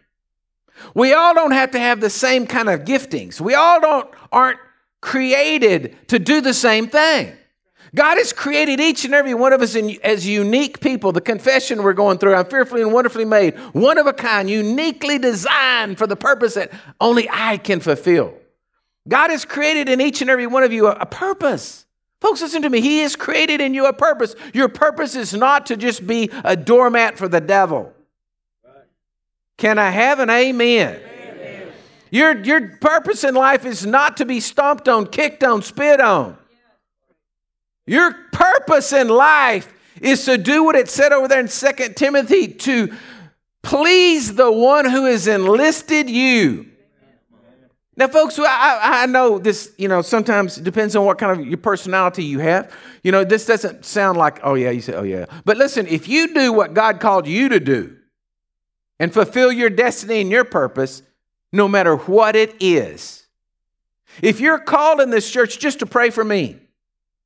We 0.93 1.13
all 1.13 1.33
don't 1.33 1.51
have 1.51 1.71
to 1.71 1.79
have 1.79 1.99
the 1.99 2.09
same 2.09 2.47
kind 2.47 2.69
of 2.69 2.81
giftings. 2.81 3.41
We 3.41 3.53
all 3.53 3.81
don't 3.81 4.09
aren't 4.31 4.59
created 5.01 5.95
to 6.09 6.19
do 6.19 6.41
the 6.41 6.53
same 6.53 6.87
thing. 6.87 7.35
God 7.95 8.17
has 8.17 8.33
created 8.33 8.79
each 8.79 9.03
and 9.05 9.15
every 9.15 9.33
one 9.33 9.51
of 9.51 9.61
us 9.61 9.73
in, 9.75 9.97
as 10.03 10.27
unique 10.27 10.79
people. 10.79 11.11
The 11.11 11.21
confession 11.21 11.81
we're 11.81 11.93
going 11.93 12.19
through, 12.19 12.35
I'm 12.35 12.45
fearfully 12.45 12.81
and 12.81 12.93
wonderfully 12.93 13.25
made, 13.25 13.57
one 13.73 13.97
of 13.97 14.05
a 14.05 14.13
kind, 14.13 14.49
uniquely 14.49 15.17
designed 15.17 15.97
for 15.97 16.05
the 16.05 16.15
purpose 16.15 16.53
that 16.53 16.71
only 17.01 17.27
I 17.31 17.57
can 17.57 17.79
fulfill. 17.79 18.33
God 19.07 19.31
has 19.31 19.43
created 19.43 19.89
in 19.89 20.01
each 20.01 20.21
and 20.21 20.29
every 20.29 20.45
one 20.45 20.63
of 20.63 20.71
you 20.71 20.87
a, 20.87 20.91
a 20.91 21.05
purpose. 21.05 21.85
Folks, 22.21 22.41
listen 22.41 22.61
to 22.63 22.69
me. 22.69 22.81
He 22.81 22.99
has 22.99 23.15
created 23.15 23.61
in 23.61 23.73
you 23.73 23.85
a 23.85 23.93
purpose. 23.93 24.35
Your 24.53 24.67
purpose 24.67 25.15
is 25.15 25.33
not 25.33 25.67
to 25.67 25.77
just 25.77 26.05
be 26.05 26.29
a 26.43 26.55
doormat 26.55 27.17
for 27.17 27.27
the 27.27 27.39
devil. 27.39 27.93
Can 29.57 29.77
I 29.77 29.89
have 29.89 30.19
an 30.19 30.29
amen? 30.29 31.01
amen? 31.01 31.71
Your, 32.11 32.37
your 32.43 32.77
purpose 32.77 33.23
in 33.23 33.35
life 33.35 33.65
is 33.65 33.85
not 33.85 34.17
to 34.17 34.25
be 34.25 34.39
stomped 34.39 34.87
on, 34.87 35.07
kicked 35.07 35.43
on, 35.43 35.61
spit 35.61 36.01
on. 36.01 36.37
Your 37.85 38.13
purpose 38.31 38.93
in 38.93 39.09
life 39.09 39.71
is 40.01 40.23
to 40.25 40.37
do 40.37 40.63
what 40.63 40.75
it 40.75 40.89
said 40.89 41.11
over 41.11 41.27
there 41.27 41.39
in 41.39 41.47
2 41.47 41.93
Timothy 41.95 42.47
to 42.47 42.95
please 43.63 44.35
the 44.35 44.51
one 44.51 44.89
who 44.89 45.05
has 45.05 45.27
enlisted 45.27 46.09
you. 46.09 46.68
Now, 47.99 48.07
folks, 48.07 48.39
I, 48.39 48.79
I 49.03 49.05
know 49.07 49.39
this, 49.39 49.73
you 49.77 49.89
know, 49.89 50.01
sometimes 50.01 50.55
depends 50.55 50.95
on 50.95 51.03
what 51.03 51.17
kind 51.17 51.37
of 51.37 51.45
your 51.45 51.57
personality 51.57 52.23
you 52.23 52.39
have. 52.39 52.73
You 53.03 53.11
know, 53.11 53.25
this 53.25 53.45
doesn't 53.45 53.83
sound 53.83 54.17
like, 54.17 54.39
oh, 54.41 54.55
yeah, 54.55 54.69
you 54.69 54.79
say, 54.79 54.93
oh, 54.93 55.03
yeah. 55.03 55.25
But 55.43 55.57
listen, 55.57 55.85
if 55.85 56.07
you 56.07 56.33
do 56.33 56.53
what 56.53 56.73
God 56.73 57.01
called 57.01 57.27
you 57.27 57.49
to 57.49 57.59
do 57.59 57.97
and 58.99 59.13
fulfill 59.13 59.51
your 59.51 59.69
destiny 59.69 60.21
and 60.21 60.31
your 60.31 60.45
purpose, 60.45 61.03
no 61.51 61.67
matter 61.67 61.97
what 61.97 62.37
it 62.37 62.55
is, 62.61 63.27
If 64.21 64.39
you're 64.39 64.59
called 64.59 65.01
in 65.01 65.09
this 65.09 65.29
church 65.29 65.59
just 65.59 65.79
to 65.79 65.85
pray 65.85 66.09
for 66.09 66.23
me, 66.23 66.57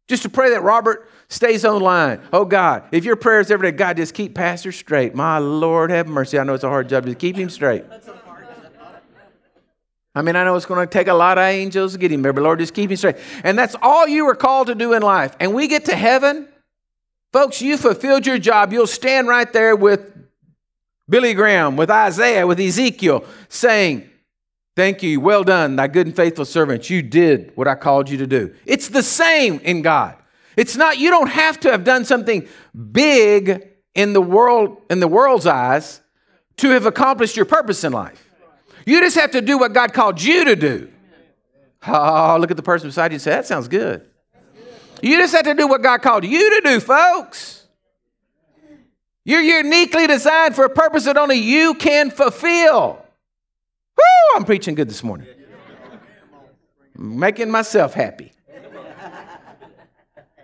just 0.08 0.24
to 0.24 0.30
pray 0.30 0.52
that 0.52 0.62
Robert 0.62 1.10
stays 1.30 1.66
online. 1.66 2.20
Oh 2.32 2.46
God, 2.46 2.84
if 2.92 3.06
your 3.06 3.16
prayers 3.16 3.50
every 3.50 3.72
day, 3.72 3.78
God, 3.78 3.98
just 3.98 4.14
keep 4.14 4.36
Pastor 4.36 4.72
straight. 4.72 5.16
My 5.16 5.38
Lord, 5.38 5.90
have 5.90 6.08
mercy. 6.08 6.38
I 6.38 6.44
know 6.44 6.54
it's 6.54 6.64
a 6.64 6.70
hard 6.70 6.90
job 6.90 7.06
to 7.06 7.16
keep 7.16 7.36
him 7.36 7.50
straight. 7.50 7.86
I 10.16 10.22
mean, 10.22 10.36
I 10.36 10.44
know 10.44 10.56
it's 10.56 10.66
going 10.66 10.86
to 10.88 10.92
take 10.92 11.08
a 11.08 11.14
lot 11.14 11.38
of 11.38 11.44
angels 11.44 11.94
to 11.94 11.98
get 11.98 12.12
him 12.12 12.22
there, 12.22 12.34
but 12.34 12.44
Lord, 12.44 12.60
just 12.60 12.74
keep 12.74 12.92
him 12.92 12.98
straight. 12.98 13.16
And 13.44 13.58
that's 13.58 13.76
all 13.82 14.08
you 14.08 14.26
were 14.26 14.36
called 14.36 14.68
to 14.68 14.76
do 14.76 14.94
in 14.94 15.02
life. 15.02 15.36
And 15.40 15.54
we 15.56 15.68
get 15.68 15.86
to 15.86 15.96
heaven, 15.96 16.48
folks, 17.32 17.62
you 17.62 17.78
fulfilled 17.78 18.28
your 18.28 18.38
job. 18.38 18.72
You'll 18.72 18.86
stand 18.86 19.28
right 19.28 19.52
there 19.52 19.76
with 19.76 20.12
Billy 21.10 21.34
Graham, 21.34 21.76
with 21.76 21.90
Isaiah, 21.90 22.46
with 22.46 22.60
Ezekiel, 22.60 23.26
saying, 23.50 24.10
Thank 24.76 25.04
you, 25.04 25.20
well 25.20 25.44
done, 25.44 25.76
thy 25.76 25.88
good 25.88 26.08
and 26.08 26.16
faithful 26.16 26.46
servant. 26.46 26.90
You 26.90 27.04
did 27.04 27.52
what 27.56 27.68
I 27.68 27.76
called 27.76 28.10
you 28.10 28.18
to 28.18 28.26
do. 28.26 28.56
It's 28.66 28.88
the 28.88 29.04
same 29.04 29.60
in 29.60 29.84
God. 29.84 30.16
It's 30.58 30.76
not, 30.76 30.98
you 30.98 31.12
don't 31.12 31.30
have 31.30 31.60
to 31.62 31.72
have 31.72 31.84
done 31.84 32.06
something 32.06 32.48
big 32.92 33.68
in 33.94 34.14
the 34.14 34.22
world, 34.22 34.82
in 34.90 35.00
the 35.00 35.08
world's 35.08 35.46
eyes, 35.46 36.02
to 36.58 36.70
have 36.70 36.88
accomplished 36.88 37.36
your 37.36 37.46
purpose 37.46 37.84
in 37.84 37.94
life. 37.94 38.28
You 38.86 39.02
just 39.02 39.16
have 39.16 39.32
to 39.32 39.42
do 39.42 39.58
what 39.58 39.74
God 39.74 39.94
called 39.94 40.22
you 40.22 40.46
to 40.46 40.56
do. 40.56 40.92
Oh, 41.88 42.38
look 42.40 42.52
at 42.52 42.58
the 42.58 42.64
person 42.64 42.88
beside 42.88 43.12
you 43.12 43.16
and 43.16 43.22
say, 43.22 43.32
That 43.32 43.46
sounds 43.46 43.68
good. 43.68 44.06
You 45.02 45.18
just 45.18 45.34
have 45.34 45.44
to 45.44 45.54
do 45.54 45.68
what 45.68 45.82
God 45.82 46.02
called 46.02 46.24
you 46.24 46.62
to 46.62 46.70
do, 46.70 46.80
folks. 46.80 47.66
You're 49.26 49.42
uniquely 49.42 50.08
designed 50.08 50.56
for 50.56 50.66
a 50.66 50.70
purpose 50.70 51.06
that 51.06 51.18
only 51.18 51.38
you 51.38 51.74
can 51.76 52.10
fulfill. 52.10 53.06
Woo, 53.98 54.36
I'm 54.36 54.46
preaching 54.46 54.76
good 54.76 54.90
this 54.90 55.04
morning. 55.04 55.28
making 56.96 57.52
myself 57.52 57.94
happy. 57.94 58.32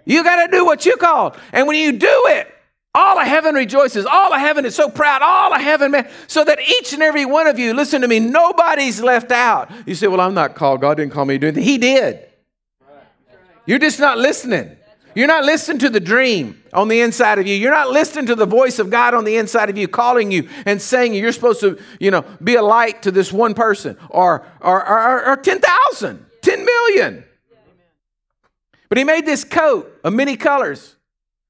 You 0.06 0.24
got 0.24 0.46
to 0.46 0.52
do 0.52 0.66
what 0.66 0.86
you 0.86 0.98
called. 0.98 1.38
And 1.54 1.68
when 1.68 1.78
you 1.78 1.92
do 1.92 2.24
it, 2.30 2.52
all 3.00 3.20
of 3.20 3.28
heaven 3.28 3.56
rejoices. 3.56 4.06
All 4.06 4.34
of 4.34 4.40
heaven 4.40 4.66
is 4.66 4.76
so 4.76 4.90
proud. 4.90 5.22
All 5.22 5.54
of 5.54 5.62
heaven, 5.62 5.92
man. 5.92 6.10
So 6.28 6.44
that 6.44 6.60
each 6.60 6.94
and 6.94 7.02
every 7.02 7.26
one 7.26 7.48
of 7.48 7.58
you, 7.58 7.74
listen 7.74 8.02
to 8.02 8.08
me, 8.08 8.20
nobody's 8.20 9.02
left 9.02 9.32
out. 9.32 9.72
You 9.86 9.96
say, 9.96 10.08
Well, 10.08 10.22
I'm 10.22 10.34
not 10.34 10.56
called. 10.56 10.82
God 10.82 10.98
didn't 10.98 11.14
call 11.14 11.26
me 11.26 11.36
to 11.36 11.40
do 11.40 11.48
anything. 11.48 11.64
He 11.64 11.78
did. 11.78 12.26
You're 13.66 13.80
just 13.80 14.00
not 14.00 14.18
listening. 14.18 14.76
You're 15.16 15.28
not 15.28 15.44
listening 15.44 15.80
to 15.80 15.90
the 15.90 16.00
dream 16.00 16.62
on 16.72 16.88
the 16.88 17.02
inside 17.02 17.40
of 17.40 17.48
you. 17.48 17.56
You're 17.56 17.74
not 17.74 17.90
listening 17.90 18.28
to 18.28 18.36
the 18.36 18.46
voice 18.46 18.80
of 18.80 18.90
God 18.90 19.14
on 19.14 19.26
the 19.26 19.38
inside 19.38 19.70
of 19.70 19.78
you 19.78 19.88
calling 19.88 20.32
you 20.32 20.48
and 20.66 20.82
saying 20.82 21.14
you're 21.14 21.32
supposed 21.32 21.62
to, 21.62 21.80
you 22.00 22.12
know, 22.12 22.24
be 22.44 22.56
a 22.56 22.62
light 22.62 23.04
to 23.04 23.12
this 23.12 23.34
one 23.34 23.54
person 23.54 23.98
or, 24.10 24.46
or, 24.62 24.88
or, 24.88 25.26
or 25.26 25.38
10,000, 25.38 26.26
10 26.42 26.66
million. 26.66 27.24
But 28.88 28.98
he 28.98 29.04
made 29.04 29.26
this 29.26 29.44
coat 29.44 29.92
of 30.04 30.14
many 30.14 30.36
colors. 30.36 30.96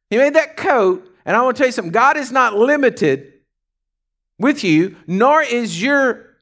He 0.09 0.17
made 0.17 0.33
that 0.35 0.57
coat, 0.57 1.08
and 1.25 1.35
I 1.35 1.41
want 1.41 1.57
to 1.57 1.61
tell 1.61 1.67
you 1.67 1.73
something 1.73 1.91
God 1.91 2.17
is 2.17 2.31
not 2.31 2.55
limited 2.55 3.33
with 4.37 4.63
you, 4.63 4.95
nor 5.05 5.41
is 5.41 5.81
your 5.81 6.37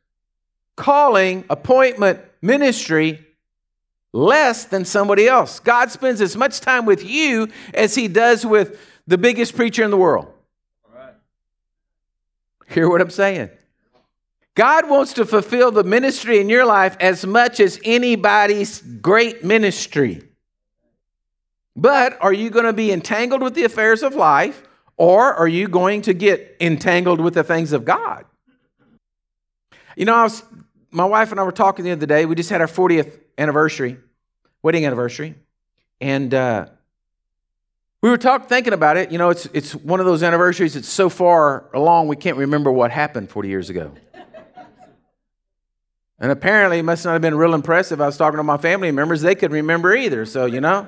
calling, 0.76 1.44
appointment, 1.50 2.20
ministry 2.42 3.26
less 4.14 4.66
than 4.66 4.86
somebody 4.86 5.28
else. 5.28 5.60
God 5.60 5.92
spends 5.92 6.22
as 6.22 6.36
much 6.38 6.60
time 6.60 6.86
with 6.86 7.04
you 7.04 7.50
as 7.74 7.96
he 7.96 8.08
does 8.08 8.46
with 8.46 8.80
the 9.06 9.18
biggest 9.18 9.56
preacher 9.56 9.84
in 9.84 9.92
the 9.92 9.98
world. 9.98 10.32
Hear 12.68 12.90
what 12.90 13.02
I'm 13.02 13.10
saying? 13.10 13.50
God 14.56 14.90
wants 14.90 15.14
to 15.14 15.26
fulfill 15.26 15.72
the 15.72 15.84
ministry 15.84 16.40
in 16.40 16.50
your 16.50 16.66
life 16.66 16.98
as 17.00 17.26
much 17.26 17.60
as 17.60 17.80
anybody's 17.84 18.82
great 18.82 19.44
ministry. 19.44 20.27
But 21.78 22.18
are 22.22 22.34
you 22.34 22.50
going 22.50 22.66
to 22.66 22.74
be 22.74 22.92
entangled 22.92 23.44
with 23.44 23.54
the 23.54 23.64
affairs 23.64 24.02
of 24.02 24.16
life 24.16 24.64
or 24.98 25.34
are 25.36 25.48
you 25.48 25.68
going 25.68 26.02
to 26.02 26.14
get 26.14 26.58
entangled 26.60 27.22
with 27.22 27.36
the 27.36 27.44
things 27.44 27.72
of 27.72 27.86
God? 27.86 28.26
You 29.96 30.06
know, 30.06 30.16
I 30.16 30.24
was, 30.24 30.44
my 30.90 31.06
wife 31.06 31.30
and 31.32 31.40
I 31.40 31.44
were 31.44 31.52
talking 31.52 31.86
the 31.86 31.92
other 31.92 32.08
day. 32.08 32.26
We 32.26 32.34
just 32.34 32.50
had 32.50 32.62
our 32.62 32.68
40th 32.68 33.20
anniversary 33.38 33.98
wedding 34.64 34.86
anniversary, 34.86 35.36
and 36.02 36.34
uh, 36.34 36.66
we 38.02 38.10
were 38.10 38.18
talking, 38.18 38.48
thinking 38.48 38.74
about 38.74 38.98
it. 38.98 39.12
You 39.12 39.18
know, 39.18 39.30
it's 39.30 39.46
it's 39.54 39.74
one 39.74 40.00
of 40.00 40.06
those 40.06 40.24
anniversaries. 40.24 40.74
that's 40.74 40.90
so 40.90 41.10
far 41.10 41.70
along 41.74 42.08
we 42.08 42.16
can't 42.16 42.38
remember 42.38 42.72
what 42.72 42.92
happened 42.92 43.30
40 43.30 43.48
years 43.48 43.70
ago. 43.70 43.94
And 46.20 46.32
apparently, 46.32 46.80
it 46.80 46.84
must 46.84 47.06
not 47.06 47.14
have 47.14 47.22
been 47.22 47.36
real 47.36 47.54
impressive. 47.54 48.02
I 48.02 48.08
was 48.08 48.18
talking 48.18 48.38
to 48.38 48.44
my 48.44 48.58
family 48.58 48.92
members; 48.92 49.22
they 49.22 49.36
could 49.36 49.52
remember 49.52 49.96
either. 49.96 50.26
So 50.26 50.46
you 50.46 50.60
know. 50.60 50.88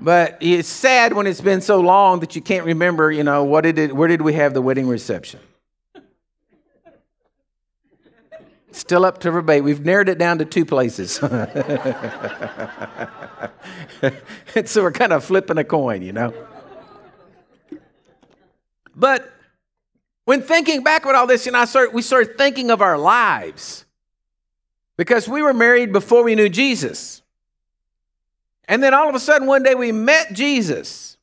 But 0.00 0.38
it's 0.40 0.68
sad 0.68 1.12
when 1.12 1.26
it's 1.26 1.42
been 1.42 1.60
so 1.60 1.80
long 1.80 2.20
that 2.20 2.34
you 2.34 2.40
can't 2.40 2.64
remember, 2.64 3.12
you 3.12 3.22
know, 3.22 3.44
what 3.44 3.60
did 3.62 3.78
it, 3.78 3.94
where 3.94 4.08
did 4.08 4.22
we 4.22 4.32
have 4.32 4.54
the 4.54 4.62
wedding 4.62 4.88
reception? 4.88 5.40
Still 8.72 9.04
up 9.04 9.18
to 9.20 9.30
debate. 9.30 9.62
We've 9.62 9.84
narrowed 9.84 10.08
it 10.08 10.16
down 10.16 10.38
to 10.38 10.46
two 10.46 10.64
places. 10.64 11.12
so 11.14 11.30
we're 14.82 14.92
kind 14.92 15.12
of 15.12 15.22
flipping 15.24 15.58
a 15.58 15.64
coin, 15.64 16.00
you 16.02 16.12
know. 16.12 16.32
But 18.94 19.30
when 20.24 20.40
thinking 20.42 20.82
back 20.82 21.04
with 21.04 21.16
all 21.16 21.26
this, 21.26 21.44
you 21.44 21.52
know, 21.52 21.58
I 21.58 21.64
start, 21.66 21.92
we 21.92 22.00
started 22.00 22.38
thinking 22.38 22.70
of 22.70 22.80
our 22.80 22.96
lives 22.96 23.84
because 24.96 25.28
we 25.28 25.42
were 25.42 25.52
married 25.52 25.92
before 25.92 26.22
we 26.22 26.34
knew 26.36 26.48
Jesus. 26.48 27.19
And 28.70 28.80
then 28.80 28.94
all 28.94 29.08
of 29.08 29.16
a 29.16 29.20
sudden, 29.20 29.48
one 29.48 29.64
day 29.64 29.74
we 29.74 29.90
met 29.90 30.32
Jesus. 30.32 31.16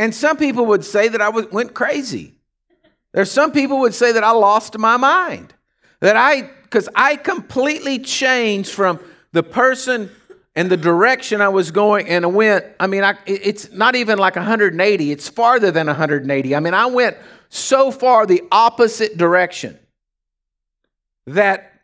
And 0.00 0.12
some 0.12 0.36
people 0.36 0.66
would 0.66 0.84
say 0.84 1.06
that 1.06 1.20
I 1.20 1.28
went 1.28 1.72
crazy. 1.72 2.34
There's 3.12 3.30
some 3.30 3.52
people 3.52 3.78
would 3.80 3.94
say 3.94 4.10
that 4.10 4.24
I 4.24 4.32
lost 4.32 4.76
my 4.76 4.96
mind, 4.96 5.54
that 6.00 6.16
I 6.16 6.50
because 6.64 6.88
I 6.96 7.14
completely 7.14 8.00
changed 8.00 8.72
from 8.72 8.98
the 9.32 9.44
person 9.44 10.10
and 10.56 10.68
the 10.68 10.76
direction 10.76 11.40
I 11.40 11.48
was 11.48 11.70
going 11.70 12.08
and 12.08 12.24
I 12.24 12.28
went, 12.28 12.64
I 12.80 12.88
mean, 12.88 13.04
I, 13.04 13.14
it's 13.26 13.70
not 13.72 13.94
even 13.94 14.18
like 14.18 14.34
180, 14.34 15.10
it's 15.12 15.28
farther 15.28 15.70
than 15.70 15.86
180. 15.86 16.54
I 16.54 16.60
mean, 16.60 16.74
I 16.74 16.86
went 16.86 17.16
so 17.48 17.92
far 17.92 18.26
the 18.26 18.42
opposite 18.50 19.16
direction 19.16 19.78
that 21.28 21.80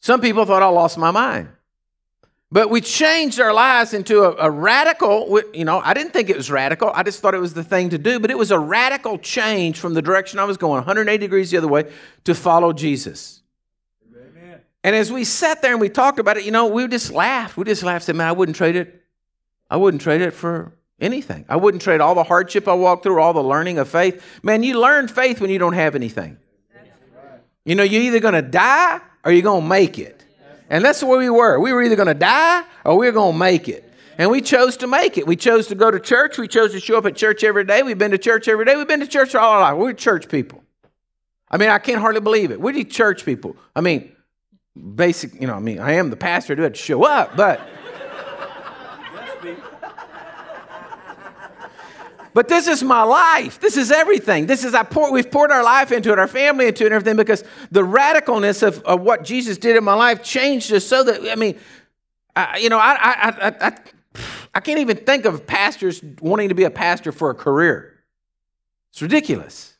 some 0.00 0.20
people 0.20 0.46
thought 0.46 0.62
I 0.62 0.68
lost 0.68 0.96
my 0.96 1.10
mind. 1.10 1.48
But 2.54 2.70
we 2.70 2.80
changed 2.80 3.40
our 3.40 3.52
lives 3.52 3.94
into 3.94 4.22
a, 4.22 4.46
a, 4.46 4.48
radical, 4.48 5.42
you 5.52 5.64
know, 5.64 5.80
I 5.80 5.92
didn't 5.92 6.12
think 6.12 6.30
it 6.30 6.36
was 6.36 6.52
radical. 6.52 6.88
I 6.94 7.02
just 7.02 7.18
thought 7.18 7.34
it 7.34 7.40
was 7.40 7.52
the 7.52 7.64
thing 7.64 7.90
to 7.90 7.98
do, 7.98 8.20
but 8.20 8.30
it 8.30 8.38
was 8.38 8.52
a 8.52 8.58
radical 8.60 9.18
change 9.18 9.80
from 9.80 9.94
the 9.94 10.00
direction 10.00 10.38
I 10.38 10.44
was 10.44 10.56
going, 10.56 10.76
180 10.76 11.18
degrees 11.18 11.50
the 11.50 11.56
other 11.56 11.66
way, 11.66 11.90
to 12.22 12.32
follow 12.32 12.72
Jesus. 12.72 13.42
Amen. 14.08 14.60
And 14.84 14.94
as 14.94 15.10
we 15.10 15.24
sat 15.24 15.62
there 15.62 15.72
and 15.72 15.80
we 15.80 15.88
talked 15.88 16.20
about 16.20 16.36
it, 16.36 16.44
you 16.44 16.52
know, 16.52 16.68
we 16.68 16.86
just 16.86 17.10
laughed. 17.10 17.56
We 17.56 17.64
just 17.64 17.82
laughed. 17.82 18.04
Said, 18.04 18.14
"Man, 18.14 18.28
I 18.28 18.32
wouldn't 18.32 18.54
trade 18.56 18.76
it. 18.76 19.02
I 19.68 19.76
wouldn't 19.76 20.00
trade 20.00 20.20
it 20.20 20.30
for 20.30 20.70
anything. 21.00 21.46
I 21.48 21.56
wouldn't 21.56 21.82
trade 21.82 22.00
all 22.00 22.14
the 22.14 22.22
hardship 22.22 22.68
I 22.68 22.74
walked 22.74 23.02
through, 23.02 23.20
all 23.20 23.32
the 23.32 23.42
learning 23.42 23.78
of 23.78 23.88
faith. 23.88 24.24
Man, 24.44 24.62
you 24.62 24.78
learn 24.78 25.08
faith 25.08 25.40
when 25.40 25.50
you 25.50 25.58
don't 25.58 25.72
have 25.72 25.96
anything. 25.96 26.38
You 27.64 27.74
know, 27.74 27.82
you're 27.82 28.02
either 28.02 28.20
going 28.20 28.34
to 28.34 28.42
die 28.42 29.00
or 29.24 29.32
you're 29.32 29.42
going 29.42 29.62
to 29.62 29.68
make 29.68 29.98
it. 29.98 30.23
And 30.74 30.84
that's 30.84 31.04
where 31.04 31.20
we 31.20 31.30
were. 31.30 31.60
We 31.60 31.72
were 31.72 31.84
either 31.84 31.94
going 31.94 32.08
to 32.08 32.14
die 32.14 32.64
or 32.84 32.98
we 32.98 33.06
were 33.06 33.12
going 33.12 33.34
to 33.34 33.38
make 33.38 33.68
it. 33.68 33.88
And 34.18 34.28
we 34.28 34.40
chose 34.40 34.76
to 34.78 34.88
make 34.88 35.16
it. 35.16 35.24
We 35.24 35.36
chose 35.36 35.68
to 35.68 35.76
go 35.76 35.88
to 35.88 36.00
church. 36.00 36.36
We 36.36 36.48
chose 36.48 36.72
to 36.72 36.80
show 36.80 36.98
up 36.98 37.06
at 37.06 37.14
church 37.14 37.44
every 37.44 37.62
day. 37.62 37.84
We've 37.84 37.96
been 37.96 38.10
to 38.10 38.18
church 38.18 38.48
every 38.48 38.64
day. 38.64 38.74
We've 38.74 38.88
been 38.88 38.98
to 38.98 39.06
church 39.06 39.36
all 39.36 39.52
our 39.52 39.60
life. 39.60 39.76
We're 39.76 39.92
church 39.92 40.28
people. 40.28 40.64
I 41.48 41.58
mean, 41.58 41.68
I 41.68 41.78
can't 41.78 42.00
hardly 42.00 42.20
believe 42.20 42.50
it. 42.50 42.60
We're 42.60 42.82
church 42.82 43.24
people. 43.24 43.56
I 43.76 43.82
mean, 43.82 44.16
basic, 44.96 45.40
you 45.40 45.46
know, 45.46 45.54
I 45.54 45.60
mean, 45.60 45.78
I 45.78 45.92
am 45.92 46.10
the 46.10 46.16
pastor, 46.16 46.54
I 46.54 46.56
do 46.56 46.62
have 46.62 46.72
to 46.72 46.78
show 46.78 47.04
up, 47.04 47.36
but. 47.36 47.60
But 52.34 52.48
this 52.48 52.66
is 52.66 52.82
my 52.82 53.04
life. 53.04 53.60
This 53.60 53.76
is 53.76 53.92
everything. 53.92 54.46
This 54.46 54.64
is 54.64 54.74
I 54.74 54.82
pour, 54.82 55.12
we've 55.12 55.30
poured 55.30 55.52
our 55.52 55.62
life 55.62 55.92
into 55.92 56.12
it, 56.12 56.18
our 56.18 56.26
family 56.26 56.66
into 56.66 56.82
it, 56.82 56.86
and 56.88 56.94
everything 56.94 57.16
because 57.16 57.44
the 57.70 57.82
radicalness 57.82 58.66
of, 58.66 58.82
of 58.82 59.00
what 59.00 59.22
Jesus 59.22 59.56
did 59.56 59.76
in 59.76 59.84
my 59.84 59.94
life 59.94 60.22
changed 60.22 60.72
us 60.72 60.84
so 60.84 61.04
that 61.04 61.30
I 61.30 61.36
mean, 61.36 61.58
I, 62.34 62.58
you 62.58 62.68
know, 62.68 62.78
I, 62.78 62.96
I 63.00 63.28
I 63.28 63.68
I 63.68 63.78
I 64.56 64.60
can't 64.60 64.80
even 64.80 64.96
think 64.96 65.24
of 65.24 65.46
pastors 65.46 66.02
wanting 66.20 66.48
to 66.48 66.56
be 66.56 66.64
a 66.64 66.70
pastor 66.70 67.12
for 67.12 67.30
a 67.30 67.34
career. 67.34 68.00
It's 68.90 69.00
ridiculous. 69.00 69.76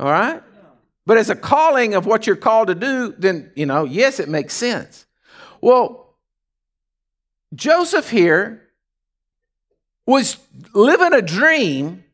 All 0.00 0.10
right. 0.10 0.42
But 1.06 1.18
as 1.18 1.30
a 1.30 1.36
calling 1.36 1.94
of 1.94 2.06
what 2.06 2.26
you're 2.26 2.34
called 2.34 2.68
to 2.68 2.74
do, 2.74 3.14
then, 3.18 3.52
you 3.54 3.66
know, 3.66 3.84
yes, 3.84 4.18
it 4.18 4.28
makes 4.28 4.54
sense. 4.54 5.06
Well, 5.60 6.14
Joseph 7.54 8.10
here 8.10 8.63
was 10.06 10.36
living 10.72 11.12
a 11.12 11.22
dream 11.22 12.04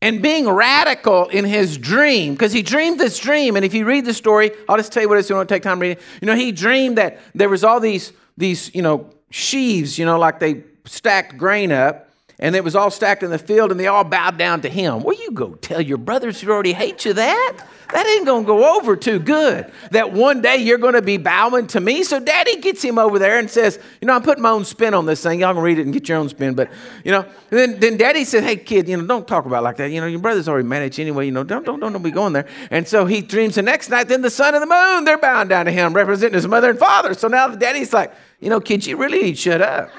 and 0.00 0.22
being 0.22 0.48
radical 0.48 1.26
in 1.26 1.44
his 1.44 1.76
dream, 1.76 2.34
because 2.34 2.52
he 2.52 2.62
dreamed 2.62 3.00
this 3.00 3.18
dream. 3.18 3.56
And 3.56 3.64
if 3.64 3.74
you 3.74 3.84
read 3.84 4.04
the 4.04 4.14
story, 4.14 4.52
I'll 4.68 4.76
just 4.76 4.92
tell 4.92 5.02
you 5.02 5.08
what 5.08 5.18
it's 5.18 5.28
going 5.28 5.44
to 5.44 5.52
take 5.52 5.62
time 5.62 5.80
reading. 5.80 6.02
You 6.20 6.26
know, 6.26 6.36
he 6.36 6.52
dreamed 6.52 6.98
that 6.98 7.18
there 7.34 7.48
was 7.48 7.64
all 7.64 7.80
these, 7.80 8.12
these, 8.36 8.72
you 8.74 8.82
know, 8.82 9.10
sheaves, 9.30 9.98
you 9.98 10.06
know, 10.06 10.18
like 10.18 10.38
they 10.38 10.62
stacked 10.84 11.36
grain 11.36 11.72
up, 11.72 12.10
and 12.38 12.54
it 12.54 12.62
was 12.62 12.76
all 12.76 12.90
stacked 12.90 13.24
in 13.24 13.30
the 13.32 13.38
field, 13.38 13.72
and 13.72 13.80
they 13.80 13.88
all 13.88 14.04
bowed 14.04 14.38
down 14.38 14.60
to 14.60 14.68
him. 14.68 15.02
Well, 15.02 15.20
you 15.20 15.32
go 15.32 15.54
tell 15.54 15.80
your 15.80 15.98
brothers 15.98 16.40
who 16.40 16.50
already 16.52 16.72
hate 16.72 17.04
you 17.04 17.14
that 17.14 17.58
that 17.92 18.06
ain't 18.06 18.26
gonna 18.26 18.44
go 18.44 18.76
over 18.76 18.96
too 18.96 19.18
good. 19.18 19.70
That 19.92 20.12
one 20.12 20.42
day 20.42 20.58
you're 20.58 20.78
gonna 20.78 21.00
be 21.00 21.16
bowing 21.16 21.66
to 21.68 21.80
me. 21.80 22.02
So 22.02 22.20
daddy 22.20 22.60
gets 22.60 22.82
him 22.82 22.98
over 22.98 23.18
there 23.18 23.38
and 23.38 23.50
says, 23.50 23.78
You 24.00 24.06
know, 24.06 24.14
I'm 24.14 24.22
putting 24.22 24.42
my 24.42 24.50
own 24.50 24.66
spin 24.66 24.92
on 24.92 25.06
this 25.06 25.22
thing. 25.22 25.40
Y'all 25.40 25.54
can 25.54 25.62
read 25.62 25.78
it 25.78 25.82
and 25.82 25.92
get 25.92 26.08
your 26.08 26.18
own 26.18 26.28
spin. 26.28 26.54
But, 26.54 26.70
you 27.02 27.12
know, 27.12 27.24
then, 27.48 27.80
then 27.80 27.96
daddy 27.96 28.24
says, 28.24 28.44
Hey, 28.44 28.56
kid, 28.56 28.88
you 28.88 28.96
know, 28.98 29.06
don't 29.06 29.26
talk 29.26 29.46
about 29.46 29.62
like 29.62 29.76
that. 29.78 29.90
You 29.90 30.02
know, 30.02 30.06
your 30.06 30.20
brother's 30.20 30.48
already 30.48 30.68
managed 30.68 31.00
anyway. 31.00 31.26
You 31.26 31.32
know, 31.32 31.44
don't, 31.44 31.64
don't, 31.64 31.80
don't, 31.80 31.92
don't 31.92 32.02
be 32.02 32.10
going 32.10 32.34
there. 32.34 32.46
And 32.70 32.86
so 32.86 33.06
he 33.06 33.22
dreams 33.22 33.54
the 33.54 33.62
next 33.62 33.88
night, 33.88 34.08
then 34.08 34.20
the 34.20 34.30
sun 34.30 34.54
and 34.54 34.62
the 34.62 34.66
moon, 34.66 35.04
they're 35.04 35.18
bowing 35.18 35.48
down 35.48 35.64
to 35.64 35.72
him, 35.72 35.94
representing 35.94 36.34
his 36.34 36.46
mother 36.46 36.70
and 36.70 36.78
father. 36.78 37.14
So 37.14 37.28
now 37.28 37.48
the 37.48 37.56
daddy's 37.56 37.94
like, 37.94 38.12
You 38.40 38.50
know, 38.50 38.60
kids, 38.60 38.86
you 38.86 38.98
really 38.98 39.22
need 39.22 39.36
to 39.36 39.40
shut 39.40 39.62
up. 39.62 39.90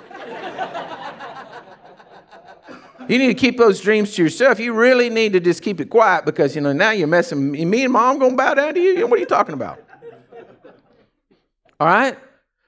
You 3.10 3.17
need 3.17 3.28
to 3.28 3.34
keep 3.34 3.58
those 3.58 3.82
dreams 3.82 4.13
to 4.15 4.24
yourself. 4.24 4.60
You 4.60 4.72
really 4.72 5.10
need 5.10 5.34
to 5.34 5.39
just 5.39 5.63
keep 5.63 5.82
it 5.82 5.89
quiet 5.89 6.26
because, 6.26 6.56
you 6.56 6.62
know, 6.62 6.74
now 6.74 6.91
you're 6.91 7.08
messing. 7.08 7.52
Me 7.52 7.84
and 7.84 7.91
mom 7.91 8.19
going 8.19 8.32
to 8.32 8.38
bow 8.38 8.54
down 8.54 8.76
to 8.76 8.80
you? 8.80 9.08
What 9.08 9.17
are 9.17 9.19
you 9.19 9.26
talking 9.26 9.54
about? 9.54 9.84
All 11.80 11.88
right? 11.88 12.15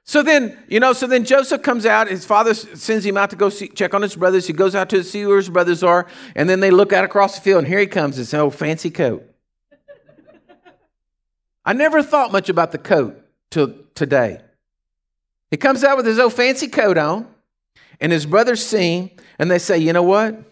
So 0.03 0.23
then, 0.23 0.57
you 0.67 0.79
know, 0.79 0.93
so 0.93 1.05
then 1.05 1.25
Joseph 1.25 1.61
comes 1.61 1.85
out. 1.85 2.07
His 2.07 2.25
father 2.25 2.55
sends 2.55 3.05
him 3.05 3.17
out 3.17 3.29
to 3.29 3.35
go 3.35 3.49
see, 3.49 3.67
check 3.67 3.93
on 3.93 4.01
his 4.01 4.15
brothers. 4.15 4.47
He 4.47 4.53
goes 4.53 4.73
out 4.73 4.89
to 4.89 5.03
see 5.03 5.25
where 5.27 5.37
his 5.37 5.47
brothers 5.47 5.83
are. 5.83 6.07
And 6.35 6.49
then 6.49 6.59
they 6.59 6.71
look 6.71 6.91
out 6.91 7.05
across 7.05 7.35
the 7.35 7.41
field, 7.41 7.59
and 7.59 7.67
here 7.67 7.79
he 7.79 7.85
comes, 7.85 8.17
this 8.17 8.33
old 8.33 8.55
fancy 8.55 8.89
coat. 8.89 9.23
I 11.63 11.73
never 11.73 12.01
thought 12.01 12.31
much 12.31 12.49
about 12.49 12.71
the 12.71 12.79
coat 12.79 13.23
till 13.51 13.75
today. 13.93 14.41
He 15.51 15.57
comes 15.57 15.83
out 15.83 15.97
with 15.97 16.07
his 16.07 16.17
old 16.17 16.33
fancy 16.33 16.67
coat 16.67 16.97
on, 16.97 17.30
and 18.01 18.11
his 18.11 18.25
brothers 18.25 18.65
see 18.65 19.15
and 19.39 19.49
they 19.49 19.59
say, 19.59 19.77
you 19.77 19.93
know 19.93 20.03
what? 20.03 20.43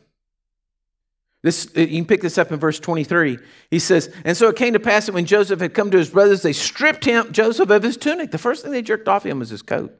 This, 1.41 1.67
uh, 1.75 1.81
you 1.81 1.97
can 1.97 2.05
pick 2.05 2.21
this 2.21 2.37
up 2.37 2.51
in 2.51 2.59
verse 2.59 2.79
23. 2.79 3.39
He 3.71 3.79
says, 3.79 4.13
And 4.25 4.35
so 4.35 4.49
it 4.49 4.55
came 4.55 4.73
to 4.73 4.79
pass 4.79 5.05
that 5.05 5.13
when 5.13 5.25
Joseph 5.25 5.59
had 5.59 5.73
come 5.73 5.89
to 5.91 5.97
his 5.97 6.09
brothers, 6.09 6.41
they 6.41 6.53
stripped 6.53 7.05
him, 7.05 7.31
Joseph, 7.31 7.69
of 7.69 7.83
his 7.83 7.97
tunic. 7.97 8.31
The 8.31 8.37
first 8.37 8.63
thing 8.63 8.71
they 8.71 8.81
jerked 8.81 9.07
off 9.07 9.25
him 9.25 9.39
was 9.39 9.49
his 9.49 9.61
coat. 9.61 9.93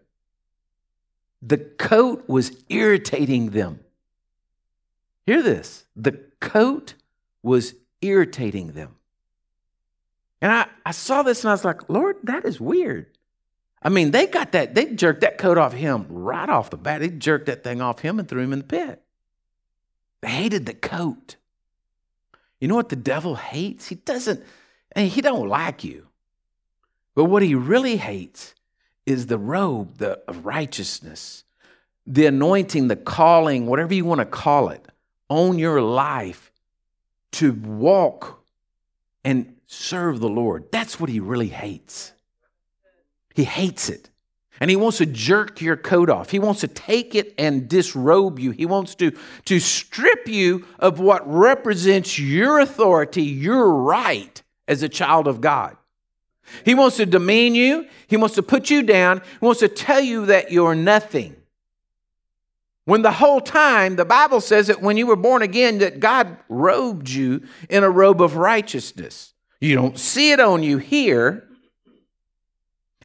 The 1.41 1.57
coat 1.57 2.25
was 2.27 2.51
irritating 2.67 3.51
them. 3.51 3.79
Hear 5.25 5.41
this 5.41 5.85
the 5.95 6.19
coat 6.39 6.95
was 7.41 7.73
irritating 8.01 8.73
them. 8.73 8.95
And 10.41 10.51
I, 10.51 10.67
I 10.85 10.91
saw 10.91 11.23
this 11.23 11.43
and 11.43 11.49
I 11.49 11.53
was 11.53 11.65
like, 11.65 11.89
Lord, 11.89 12.17
that 12.23 12.45
is 12.45 12.59
weird. 12.59 13.07
I 13.81 13.89
mean, 13.89 14.11
they 14.11 14.27
got 14.27 14.51
that, 14.51 14.75
they 14.75 14.93
jerked 14.93 15.21
that 15.21 15.37
coat 15.37 15.57
off 15.57 15.73
him 15.73 16.05
right 16.09 16.49
off 16.49 16.69
the 16.69 16.77
bat. 16.77 16.99
They 16.99 17.09
jerked 17.09 17.45
that 17.45 17.63
thing 17.63 17.81
off 17.81 17.99
him 17.99 18.19
and 18.19 18.27
threw 18.27 18.41
him 18.41 18.53
in 18.53 18.59
the 18.59 18.65
pit. 18.65 19.01
They 20.21 20.29
hated 20.29 20.65
the 20.65 20.73
coat. 20.73 21.37
You 22.59 22.67
know 22.67 22.75
what 22.75 22.89
the 22.89 22.97
devil 22.97 23.35
hates? 23.35 23.87
He 23.87 23.95
doesn't, 23.95 24.43
he 24.95 25.21
don't 25.21 25.47
like 25.47 25.83
you. 25.83 26.07
But 27.15 27.25
what 27.25 27.41
he 27.41 27.55
really 27.55 27.97
hates 27.97 28.53
is 29.05 29.27
the 29.27 29.37
robe 29.37 29.97
the, 29.97 30.19
of 30.27 30.45
righteousness, 30.45 31.45
the 32.05 32.25
anointing, 32.25 32.89
the 32.89 32.95
calling, 32.95 33.65
whatever 33.65 33.93
you 33.93 34.03
want 34.03 34.19
to 34.19 34.25
call 34.25 34.69
it, 34.69 34.85
on 35.29 35.57
your 35.57 35.81
life 35.81 36.51
to 37.31 37.53
walk 37.53 38.43
and 39.23 39.55
serve 39.67 40.19
the 40.19 40.29
Lord. 40.29 40.71
That's 40.71 40.99
what 40.99 41.09
he 41.09 41.19
really 41.19 41.47
hates. 41.47 42.11
He 43.39 43.45
hates 43.45 43.87
it. 43.87 44.09
And 44.59 44.69
he 44.69 44.75
wants 44.75 44.97
to 44.97 45.05
jerk 45.05 45.61
your 45.61 45.77
coat 45.77 46.09
off. 46.09 46.29
He 46.29 46.39
wants 46.39 46.59
to 46.59 46.67
take 46.67 47.15
it 47.15 47.33
and 47.37 47.69
disrobe 47.69 48.37
you. 48.37 48.51
He 48.51 48.65
wants 48.65 48.95
to, 48.95 49.13
to 49.45 49.61
strip 49.61 50.27
you 50.27 50.65
of 50.77 50.99
what 50.99 51.25
represents 51.25 52.19
your 52.19 52.59
authority, 52.59 53.23
your 53.23 53.71
right 53.71 54.43
as 54.67 54.83
a 54.83 54.89
child 54.89 55.25
of 55.25 55.39
God. 55.39 55.77
He 56.65 56.75
wants 56.75 56.97
to 56.97 57.05
demean 57.05 57.55
you. 57.55 57.87
He 58.07 58.17
wants 58.17 58.35
to 58.35 58.43
put 58.43 58.69
you 58.69 58.83
down. 58.83 59.21
He 59.39 59.45
wants 59.45 59.61
to 59.61 59.69
tell 59.69 60.01
you 60.01 60.25
that 60.25 60.51
you're 60.51 60.75
nothing. 60.75 61.37
When 62.83 63.03
the 63.03 63.13
whole 63.13 63.39
time, 63.39 63.95
the 63.95 64.03
Bible 64.03 64.41
says 64.41 64.67
that 64.67 64.81
when 64.81 64.97
you 64.97 65.07
were 65.07 65.15
born 65.15 65.43
again, 65.43 65.77
that 65.77 66.01
God 66.01 66.35
robed 66.49 67.09
you 67.09 67.47
in 67.69 67.85
a 67.85 67.89
robe 67.89 68.21
of 68.21 68.35
righteousness. 68.35 69.33
You 69.61 69.75
don't 69.75 69.97
see 69.97 70.33
it 70.33 70.41
on 70.41 70.61
you 70.61 70.77
here, 70.77 71.48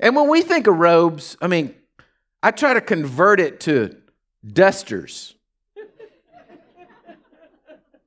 and 0.01 0.17
when 0.17 0.29
we 0.29 0.43
think 0.43 0.67
of 0.67 0.77
robes, 0.77 1.37
I 1.41 1.47
mean, 1.47 1.75
I 2.43 2.51
try 2.51 2.75
to 2.75 2.81
convert 2.81 3.41
it 3.41 3.61
to 3.61 3.97
dusters. 4.47 5.35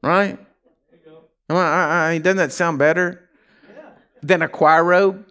right? 0.02 0.38
I, 1.50 1.54
I, 1.56 2.10
I, 2.10 2.18
doesn't 2.18 2.38
that 2.38 2.52
sound 2.52 2.78
better 2.78 3.30
than 4.22 4.42
a 4.42 4.48
choir 4.48 4.84
robe? 4.84 5.26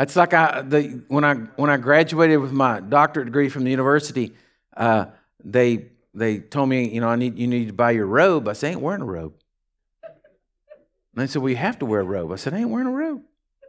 It's 0.00 0.14
like 0.14 0.32
I, 0.32 0.62
the, 0.62 1.02
when 1.08 1.24
I 1.24 1.34
when 1.56 1.70
I 1.70 1.76
graduated 1.76 2.38
with 2.38 2.52
my 2.52 2.78
doctorate 2.78 3.26
degree 3.26 3.48
from 3.48 3.64
the 3.64 3.70
university, 3.70 4.32
uh, 4.76 5.06
they 5.44 5.86
they 6.14 6.38
told 6.38 6.68
me, 6.68 6.88
you 6.88 7.00
know, 7.00 7.08
I 7.08 7.16
need 7.16 7.36
you 7.36 7.48
need 7.48 7.66
to 7.66 7.72
buy 7.72 7.90
your 7.90 8.06
robe. 8.06 8.46
I 8.46 8.52
said, 8.52 8.68
I 8.68 8.70
ain't 8.72 8.80
wearing 8.80 9.02
a 9.02 9.06
robe. 9.06 9.34
And 11.18 11.26
they 11.26 11.32
said, 11.32 11.42
Well, 11.42 11.50
you 11.50 11.56
have 11.56 11.80
to 11.80 11.84
wear 11.84 11.98
a 11.98 12.04
robe. 12.04 12.30
I 12.30 12.36
said, 12.36 12.54
I 12.54 12.58
ain't 12.58 12.70
wearing 12.70 12.86
a 12.86 12.92
robe. 12.92 13.22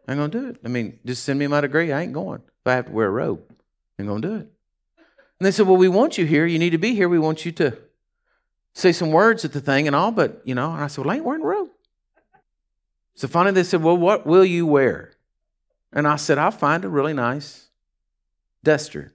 I 0.08 0.12
ain't 0.12 0.20
going 0.20 0.30
to 0.30 0.40
do 0.40 0.48
it. 0.50 0.58
I 0.64 0.68
mean, 0.68 1.00
just 1.04 1.24
send 1.24 1.40
me 1.40 1.48
my 1.48 1.62
degree. 1.62 1.92
I 1.92 2.04
ain't 2.04 2.14
going. 2.14 2.44
If 2.46 2.68
I 2.68 2.76
have 2.76 2.86
to 2.86 2.92
wear 2.92 3.08
a 3.08 3.10
robe, 3.10 3.42
I 3.98 4.04
ain't 4.04 4.08
going 4.08 4.22
to 4.22 4.28
do 4.28 4.36
it. 4.36 4.48
And 5.40 5.48
they 5.48 5.50
said, 5.50 5.66
Well, 5.66 5.76
we 5.76 5.88
want 5.88 6.20
you 6.20 6.28
here. 6.28 6.46
You 6.46 6.60
need 6.60 6.70
to 6.70 6.78
be 6.78 6.94
here. 6.94 7.10
We 7.10 7.18
want 7.18 7.46
you 7.46 7.52
to 7.54 7.76
say 8.74 8.92
some 8.92 9.10
words 9.10 9.46
at 9.46 9.54
the 9.54 9.62
thing 9.62 9.88
and 9.88 9.96
all, 9.96 10.12
but, 10.12 10.44
you 10.46 10.54
know, 10.54 10.72
and 10.72 10.84
I 10.84 10.86
said, 10.86 11.04
Well, 11.04 11.12
I 11.12 11.16
ain't 11.16 11.26
wearing 11.26 11.42
a 11.42 11.48
robe. 11.48 11.70
So 13.16 13.28
finally 13.28 13.56
they 13.56 13.64
said, 13.64 13.82
Well, 13.82 13.98
what 13.98 14.28
will 14.28 14.46
you 14.46 14.68
wear? 14.68 15.14
And 15.92 16.08
I 16.08 16.18
said, 16.18 16.38
I'll 16.38 16.52
find 16.52 16.86
a 16.86 16.88
really 16.88 17.14
nice 17.14 17.70
duster. 18.64 19.12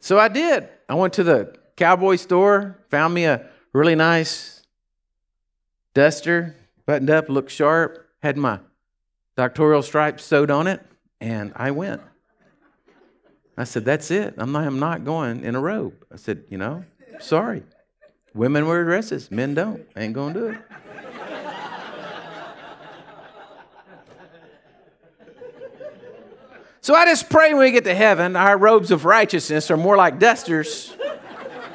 so 0.00 0.18
I 0.18 0.28
did. 0.28 0.68
I 0.88 0.94
went 0.94 1.14
to 1.14 1.24
the 1.24 1.56
cowboy 1.76 2.16
store, 2.16 2.78
found 2.90 3.14
me 3.14 3.24
a 3.24 3.46
really 3.72 3.94
nice 3.94 4.62
duster, 5.94 6.56
buttoned 6.86 7.10
up, 7.10 7.28
looked 7.28 7.50
sharp, 7.50 8.06
had 8.22 8.36
my 8.36 8.60
doctoral 9.36 9.82
stripes 9.82 10.24
sewed 10.24 10.50
on 10.50 10.66
it, 10.66 10.80
and 11.20 11.52
I 11.56 11.70
went. 11.72 12.00
I 13.58 13.64
said, 13.64 13.84
That's 13.84 14.10
it. 14.10 14.34
I'm 14.38 14.52
not, 14.52 14.66
I'm 14.66 14.78
not 14.78 15.04
going 15.04 15.44
in 15.44 15.54
a 15.54 15.60
robe. 15.60 15.94
I 16.12 16.16
said, 16.16 16.44
You 16.48 16.58
know, 16.58 16.84
sorry. 17.18 17.62
Women 18.34 18.66
wear 18.66 18.84
dresses, 18.84 19.30
men 19.30 19.54
don't. 19.54 19.86
I 19.96 20.02
ain't 20.02 20.12
going 20.12 20.34
to 20.34 20.40
do 20.40 20.46
it. 20.48 20.58
So 26.86 26.94
I 26.94 27.04
just 27.04 27.28
pray 27.28 27.52
when 27.52 27.64
we 27.64 27.72
get 27.72 27.82
to 27.82 27.94
heaven, 27.96 28.36
our 28.36 28.56
robes 28.56 28.92
of 28.92 29.04
righteousness 29.04 29.72
are 29.72 29.76
more 29.76 29.96
like 29.96 30.20
dusters 30.20 30.94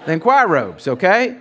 than 0.05 0.21
choir 0.21 0.47
robes, 0.47 0.87
okay? 0.87 1.37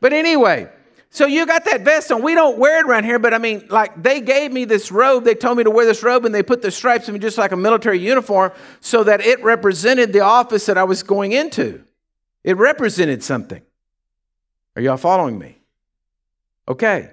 But 0.00 0.14
anyway, 0.14 0.70
so 1.10 1.26
you 1.26 1.44
got 1.44 1.66
that 1.66 1.82
vest 1.82 2.10
on. 2.10 2.22
We 2.22 2.34
don't 2.34 2.56
wear 2.56 2.78
it 2.78 2.86
around 2.86 3.04
here, 3.04 3.18
but 3.18 3.34
I 3.34 3.36
mean, 3.38 3.66
like 3.68 4.02
they 4.02 4.22
gave 4.22 4.52
me 4.52 4.64
this 4.64 4.90
robe. 4.90 5.24
They 5.24 5.34
told 5.34 5.58
me 5.58 5.64
to 5.64 5.70
wear 5.70 5.84
this 5.84 6.02
robe, 6.02 6.24
and 6.24 6.34
they 6.34 6.42
put 6.42 6.62
the 6.62 6.70
stripes 6.70 7.08
in 7.08 7.12
me 7.12 7.20
just 7.20 7.36
like 7.36 7.52
a 7.52 7.58
military 7.58 7.98
uniform 7.98 8.52
so 8.80 9.04
that 9.04 9.20
it 9.20 9.42
represented 9.42 10.14
the 10.14 10.20
office 10.20 10.64
that 10.64 10.78
I 10.78 10.84
was 10.84 11.02
going 11.02 11.32
into. 11.32 11.84
It 12.42 12.56
represented 12.56 13.22
something. 13.22 13.60
Are 14.76 14.80
y'all 14.80 14.96
following 14.96 15.38
me? 15.38 15.58
Okay. 16.66 17.10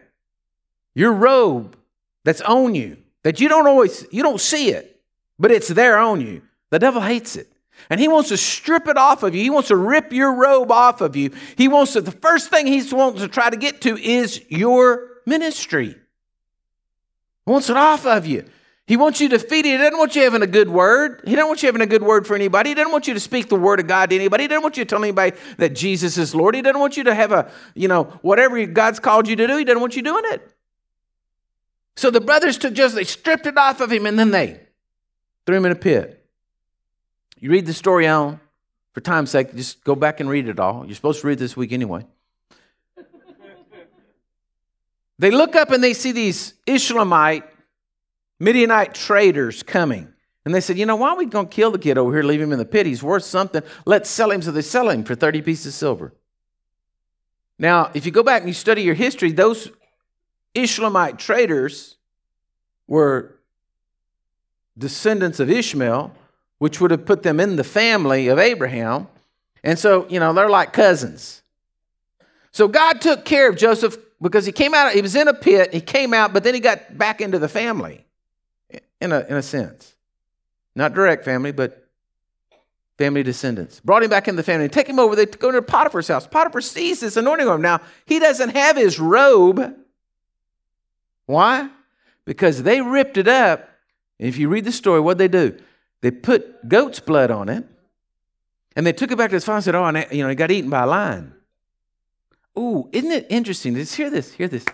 Your 0.96 1.12
robe 1.12 1.76
that's 2.24 2.40
on 2.40 2.76
you, 2.76 2.96
that 3.24 3.42
you 3.42 3.50
don't 3.50 3.68
always, 3.68 4.06
you 4.10 4.24
don't 4.24 4.40
see 4.40 4.70
it 4.70 4.97
but 5.40 5.52
it's 5.52 5.68
there 5.68 5.98
on 5.98 6.22
you. 6.22 6.42
The 6.70 6.80
devil 6.80 7.02
hates 7.02 7.36
it. 7.36 7.52
And 7.90 8.00
he 8.00 8.08
wants 8.08 8.30
to 8.30 8.38
strip 8.38 8.88
it 8.88 8.98
off 8.98 9.24
of 9.24 9.36
you. 9.36 9.42
He 9.42 9.50
wants 9.50 9.70
to 9.70 9.76
rip 9.76 10.12
your 10.12 10.34
robe 10.34 10.72
off 10.72 11.02
of 11.02 11.16
you. 11.16 11.32
He 11.56 11.68
wants 11.68 11.94
to, 11.94 12.02
the 12.02 12.12
first 12.12 12.50
thing 12.50 12.68
he 12.68 12.82
wants 12.94 13.22
to 13.22 13.28
try 13.28 13.50
to 13.50 13.58
get 13.58 13.82
to 13.82 13.98
is 13.98 14.44
your 14.50 15.22
ministry. 15.26 15.90
He 15.90 17.52
wants 17.52 17.70
it 17.70 17.78
off 17.78 18.06
of 18.06 18.26
you. 18.26 18.46
He 18.88 18.96
wants 18.96 19.20
you 19.20 19.28
defeated. 19.28 19.72
He 19.72 19.78
doesn't 19.78 19.98
want 19.98 20.16
you 20.16 20.24
having 20.24 20.42
a 20.42 20.48
good 20.48 20.70
word. 20.70 21.22
He 21.26 21.36
doesn't 21.36 21.48
want 21.48 21.62
you 21.62 21.68
having 21.68 21.82
a 21.82 21.88
good 21.88 22.04
word 22.04 22.26
for 22.26 22.36
anybody. 22.36 22.70
He 22.70 22.74
doesn't 22.74 22.92
want 22.92 23.08
you 23.08 23.14
to 23.14 23.20
speak 23.20 23.50
the 23.50 23.58
word 23.58 23.82
of 23.82 23.88
God 23.88 24.10
to 24.10 24.16
anybody. 24.16 24.46
He 24.46 24.48
doesn't 24.48 24.64
want 24.64 24.78
you 24.78 24.86
to 24.86 24.90
tell 24.90 25.04
anybody 25.04 25.36
that 25.58 25.76
Jesus 25.76 26.18
is 26.18 26.34
Lord. 26.34 26.56
He 26.56 26.62
doesn't 26.62 26.80
want 26.80 26.96
you 26.96 27.04
to 27.04 27.14
have 27.14 27.34
a, 27.34 27.52
you 27.76 27.90
know, 27.90 28.06
whatever 28.22 28.66
God's 28.66 29.00
called 29.00 29.28
you 29.28 29.36
to 29.36 29.46
do. 29.46 29.58
He 29.58 29.66
doesn't 29.66 29.82
want 29.82 29.98
you 29.98 30.02
doing 30.02 30.24
it. 30.28 30.54
So 31.98 32.12
the 32.12 32.22
brothers 32.22 32.58
took 32.58 32.74
just, 32.74 32.96
they 32.96 33.04
stripped 33.04 33.46
it 33.46 33.58
off 33.58 33.82
of 33.82 33.92
him 33.92 34.06
and 34.06 34.18
then 34.18 34.32
they 34.32 34.67
threw 35.48 35.56
him 35.56 35.66
in 35.66 35.72
a 35.72 35.76
pit. 35.76 36.26
You 37.40 37.50
read 37.50 37.66
the 37.66 37.74
story 37.74 38.06
on, 38.06 38.42
for 38.92 39.00
time's 39.00 39.32
sake, 39.32 39.56
just 39.56 39.82
go 39.86 39.96
back 39.96 40.20
and 40.20 40.30
read 40.30 40.50
it 40.50 40.60
all. 40.60 40.86
You're 40.86 40.96
supposed 40.96 41.22
to 41.22 41.28
read 41.28 41.40
this 41.40 41.56
week 41.56 41.72
anyway. 41.72 42.06
they 45.20 45.32
look 45.32 45.56
up 45.56 45.72
and 45.72 45.82
they 45.82 45.94
see 45.94 46.12
these 46.12 46.54
Ishmaelite, 46.66 47.46
Midianite 48.40 48.94
traders 48.94 49.64
coming. 49.64 50.14
And 50.44 50.54
they 50.54 50.60
said, 50.60 50.78
you 50.78 50.86
know, 50.86 50.98
why 50.98 51.12
are 51.12 51.18
we 51.18 51.26
going 51.26 51.48
to 51.48 51.56
kill 51.56 51.72
the 51.72 51.80
kid 51.80 51.98
over 51.98 52.14
here, 52.14 52.24
leave 52.24 52.42
him 52.42 52.52
in 52.52 52.60
the 52.60 52.66
pit? 52.66 52.86
He's 52.86 53.02
worth 53.02 53.24
something. 53.24 53.64
Let's 53.86 54.10
sell 54.10 54.32
him. 54.32 54.42
So 54.42 54.52
they 54.52 54.62
sell 54.62 54.90
him 54.90 55.06
for 55.06 55.16
30 55.16 55.44
pieces 55.44 55.68
of 55.68 55.74
silver. 55.74 56.14
Now, 57.58 57.90
if 57.94 58.06
you 58.06 58.12
go 58.12 58.24
back 58.24 58.42
and 58.42 58.50
you 58.50 58.54
study 58.54 58.82
your 58.82 58.96
history, 58.96 59.32
those 59.32 59.72
Ishmaelite 60.54 61.20
traders 61.20 61.96
were 62.86 63.37
descendants 64.78 65.40
of 65.40 65.50
Ishmael, 65.50 66.14
which 66.60 66.80
would 66.80 66.92
have 66.92 67.06
put 67.06 67.24
them 67.24 67.40
in 67.40 67.56
the 67.56 67.64
family 67.64 68.28
of 68.28 68.40
Abraham. 68.40 69.08
And 69.64 69.78
so, 69.78 70.08
you 70.10 70.20
know, 70.20 70.34
they're 70.34 70.50
like 70.50 70.74
cousins. 70.74 71.42
So 72.52 72.68
God 72.68 73.02
took 73.02 73.26
care 73.26 73.50
of 73.50 73.58
Joseph 73.58 73.98
because 74.22 74.46
he 74.46 74.52
came 74.52 74.74
out, 74.74 74.94
he 74.94 75.02
was 75.02 75.16
in 75.16 75.28
a 75.28 75.34
pit, 75.34 75.74
he 75.74 75.82
came 75.82 76.14
out, 76.14 76.34
but 76.34 76.44
then 76.44 76.54
he 76.54 76.60
got 76.60 76.98
back 76.98 77.22
into 77.22 77.40
the 77.40 77.50
family 77.50 78.06
in 79.00 79.12
a, 79.12 79.20
in 79.28 79.36
a 79.36 79.42
sense. 79.42 79.96
Not 80.76 80.94
direct 80.94 81.26
family, 81.26 81.52
but 81.52 81.88
family 82.98 83.24
descendants. 83.24 83.80
Brought 83.80 84.04
him 84.04 84.10
back 84.10 84.28
into 84.28 84.38
the 84.38 84.44
family. 84.44 84.70
Take 84.70 84.88
him 84.88 85.00
over. 85.00 85.16
They 85.16 85.26
go 85.26 85.52
to 85.52 85.62
Potiphar's 85.62 86.08
house. 86.08 86.28
Potiphar 86.28 86.62
sees 86.62 87.00
this 87.00 87.18
anointing 87.18 87.48
on 87.48 87.56
him. 87.56 87.62
Now, 87.62 87.82
he 88.06 88.20
doesn't 88.20 88.56
have 88.56 88.76
his 88.76 89.00
robe. 89.00 89.76
Why? 91.26 91.70
Because 92.26 92.64
they 92.64 92.82
ripped 92.82 93.18
it 93.18 93.28
up. 93.28 93.70
If 94.20 94.38
you 94.38 94.50
read 94.50 94.66
the 94.66 94.72
story, 94.72 95.00
what 95.00 95.18
they 95.18 95.28
do? 95.28 95.58
They 96.02 96.12
put 96.12 96.68
goat's 96.68 97.00
blood 97.00 97.32
on 97.32 97.50
it, 97.50 97.66
and 98.76 98.86
they 98.86 98.94
took 98.94 99.12
it 99.12 99.18
back 99.18 99.30
to 99.30 99.36
his 99.36 99.46
father 99.46 99.58
and 99.58 99.64
said, 99.64 99.76
Oh, 99.76 100.16
you 100.16 100.24
know, 100.24 100.30
he 100.30 100.36
got 100.36 100.52
eaten 100.52 100.70
by 100.70 100.84
a 100.84 100.88
lion. 100.88 101.34
Ooh, 102.58 102.90
isn't 102.92 103.12
it 103.12 103.28
interesting? 103.30 103.76
Just 103.76 103.96
hear 103.96 104.10
this, 104.10 104.34
hear 104.34 104.48
this. 104.48 104.66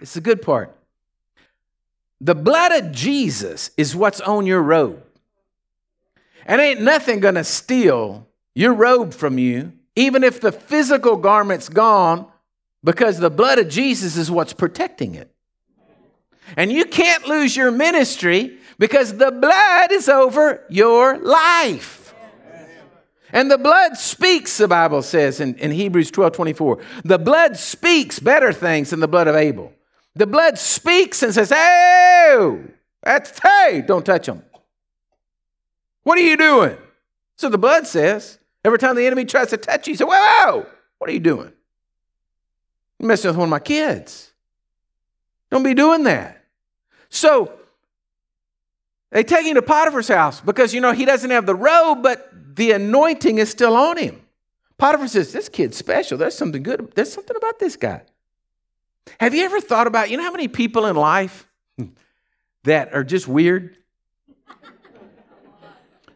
It's 0.00 0.14
the 0.14 0.20
good 0.20 0.42
part. 0.42 0.76
The 2.20 2.34
blood 2.34 2.72
of 2.72 2.92
Jesus 2.92 3.70
is 3.76 3.94
what's 3.96 4.20
on 4.20 4.46
your 4.46 4.62
robe. 4.62 5.02
And 6.44 6.60
ain't 6.60 6.80
nothing 6.80 7.20
gonna 7.20 7.44
steal 7.44 8.26
your 8.54 8.74
robe 8.74 9.14
from 9.14 9.38
you, 9.38 9.72
even 9.94 10.24
if 10.24 10.40
the 10.40 10.52
physical 10.52 11.16
garment's 11.16 11.68
gone, 11.68 12.26
because 12.82 13.18
the 13.18 13.30
blood 13.30 13.58
of 13.58 13.68
Jesus 13.68 14.16
is 14.16 14.30
what's 14.30 14.52
protecting 14.52 15.14
it. 15.14 15.30
And 16.56 16.72
you 16.72 16.84
can't 16.84 17.26
lose 17.26 17.56
your 17.56 17.70
ministry 17.70 18.58
because 18.80 19.18
the 19.18 19.30
blood 19.30 19.92
is 19.92 20.08
over 20.08 20.64
your 20.70 21.18
life. 21.18 22.14
And 23.30 23.50
the 23.50 23.58
blood 23.58 23.96
speaks, 23.98 24.56
the 24.56 24.66
Bible 24.66 25.02
says 25.02 25.38
in, 25.38 25.54
in 25.56 25.70
Hebrews 25.70 26.10
12 26.10 26.32
24. 26.32 26.78
The 27.04 27.18
blood 27.18 27.58
speaks 27.58 28.18
better 28.18 28.52
things 28.54 28.90
than 28.90 28.98
the 28.98 29.06
blood 29.06 29.28
of 29.28 29.36
Abel. 29.36 29.72
The 30.16 30.26
blood 30.26 30.58
speaks 30.58 31.22
and 31.22 31.32
says, 31.32 31.50
Hey, 31.50 32.58
that's, 33.02 33.38
hey, 33.38 33.84
don't 33.86 34.04
touch 34.04 34.26
them. 34.26 34.42
What 36.02 36.18
are 36.18 36.22
you 36.22 36.38
doing? 36.38 36.76
So 37.36 37.50
the 37.50 37.58
blood 37.58 37.86
says, 37.86 38.38
every 38.64 38.78
time 38.78 38.96
the 38.96 39.06
enemy 39.06 39.26
tries 39.26 39.50
to 39.50 39.58
touch 39.58 39.86
you, 39.86 39.92
you 39.92 39.96
say, 39.98 40.06
Whoa, 40.06 40.66
what 40.96 41.10
are 41.10 41.12
you 41.12 41.20
doing? 41.20 41.52
You're 42.98 43.08
messing 43.08 43.28
with 43.28 43.36
one 43.36 43.48
of 43.48 43.50
my 43.50 43.60
kids. 43.60 44.32
Don't 45.50 45.62
be 45.62 45.74
doing 45.74 46.04
that. 46.04 46.42
So 47.10 47.59
they 49.10 49.24
take 49.24 49.44
him 49.44 49.54
to 49.54 49.62
Potiphar's 49.62 50.08
house 50.08 50.40
because, 50.40 50.72
you 50.72 50.80
know, 50.80 50.92
he 50.92 51.04
doesn't 51.04 51.30
have 51.30 51.46
the 51.46 51.54
robe, 51.54 52.02
but 52.02 52.28
the 52.56 52.72
anointing 52.72 53.38
is 53.38 53.50
still 53.50 53.76
on 53.76 53.96
him. 53.96 54.20
Potiphar 54.78 55.08
says, 55.08 55.32
This 55.32 55.48
kid's 55.48 55.76
special. 55.76 56.16
There's 56.16 56.36
something 56.36 56.62
good. 56.62 56.92
There's 56.94 57.12
something 57.12 57.36
about 57.36 57.58
this 57.58 57.76
guy. 57.76 58.02
Have 59.18 59.34
you 59.34 59.44
ever 59.44 59.60
thought 59.60 59.86
about, 59.86 60.10
you 60.10 60.16
know, 60.16 60.22
how 60.22 60.30
many 60.30 60.48
people 60.48 60.86
in 60.86 60.96
life 60.96 61.48
that 62.64 62.94
are 62.94 63.04
just 63.04 63.26
weird? 63.26 63.76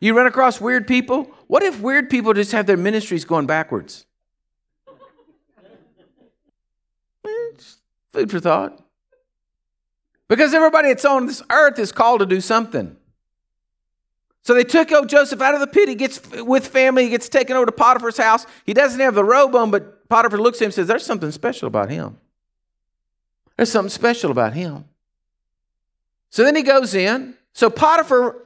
You 0.01 0.15
run 0.15 0.27
across 0.27 0.61
weird 0.61 0.87
people? 0.87 1.31
What 1.47 1.63
if 1.63 1.81
weird 1.81 2.11
people 2.11 2.35
just 2.35 2.53
have 2.53 2.67
their 2.67 2.77
ministries 2.77 3.25
going 3.25 3.47
backwards? 3.47 4.05
Eh, 7.27 7.31
it's 7.53 7.79
food 8.13 8.31
for 8.31 8.39
thought. 8.39 8.84
Because 10.29 10.55
everybody 10.55 10.89
that's 10.89 11.05
on 11.05 11.27
this 11.27 11.43
earth 11.51 11.79
is 11.79 11.93
called 11.93 12.21
to 12.21 12.27
do 12.27 12.41
something. 12.41 12.97
So 14.43 14.53
they 14.53 14.65
took 14.65 14.93
old 14.93 15.09
Joseph 15.09 15.41
out 15.41 15.55
of 15.55 15.61
the 15.61 15.67
pit. 15.67 15.89
He 15.89 15.95
gets 15.95 16.21
with 16.33 16.67
family. 16.67 17.05
He 17.05 17.11
gets 17.11 17.29
taken 17.29 17.57
over 17.57 17.67
to 17.67 17.73
Potiphar's 17.73 18.19
house. 18.19 18.47
He 18.65 18.75
doesn't 18.75 19.01
have 19.01 19.15
the 19.15 19.25
robe 19.25 19.55
on, 19.55 19.71
but 19.71 20.09
Potiphar 20.09 20.39
looks 20.39 20.59
at 20.59 20.63
him 20.63 20.67
and 20.67 20.75
says, 20.75 20.87
There's 20.87 21.05
something 21.05 21.31
special 21.31 21.67
about 21.67 21.91
him. 21.91 22.19
There's 23.57 23.73
something 23.73 23.91
special 23.91 24.31
about 24.31 24.53
him. 24.53 24.85
So 26.31 26.43
then 26.45 26.57
he 26.57 26.63
goes 26.63 26.95
in. 26.95 27.35
So 27.53 27.71
Potiphar 27.71 28.37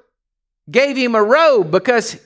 gave 0.70 0.96
him 0.96 1.14
a 1.14 1.22
robe 1.22 1.70
because 1.70 2.20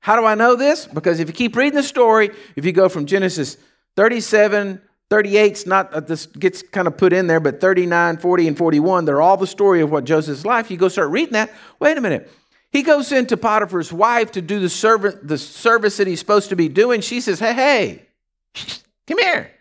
how 0.00 0.16
do 0.18 0.26
I 0.26 0.34
know 0.34 0.56
this? 0.56 0.86
Because 0.86 1.20
if 1.20 1.28
you 1.28 1.34
keep 1.34 1.54
reading 1.54 1.76
the 1.76 1.82
story, 1.82 2.30
if 2.56 2.64
you 2.64 2.72
go 2.72 2.88
from 2.88 3.06
Genesis 3.06 3.58
37, 3.94 4.80
38's 5.12 5.66
not 5.66 5.92
uh, 5.92 6.00
this 6.00 6.24
gets 6.24 6.62
kind 6.62 6.88
of 6.88 6.96
put 6.96 7.12
in 7.12 7.26
there, 7.26 7.38
but 7.38 7.60
39, 7.60 8.16
40, 8.16 8.48
and 8.48 8.56
41, 8.56 9.04
they're 9.04 9.20
all 9.20 9.36
the 9.36 9.46
story 9.46 9.82
of 9.82 9.90
what 9.90 10.04
Joseph's 10.04 10.46
life. 10.46 10.70
You 10.70 10.78
go 10.78 10.88
start 10.88 11.10
reading 11.10 11.34
that. 11.34 11.52
Wait 11.78 11.98
a 11.98 12.00
minute. 12.00 12.32
He 12.70 12.82
goes 12.82 13.12
into 13.12 13.36
Potiphar's 13.36 13.92
wife 13.92 14.32
to 14.32 14.40
do 14.40 14.58
the 14.58 14.70
servant 14.70 15.28
the 15.28 15.36
service 15.36 15.98
that 15.98 16.06
he's 16.06 16.18
supposed 16.18 16.48
to 16.48 16.56
be 16.56 16.70
doing. 16.70 17.02
She 17.02 17.20
says, 17.20 17.38
Hey, 17.38 17.52
hey, 17.52 18.06
come 19.06 19.18
here. 19.18 19.52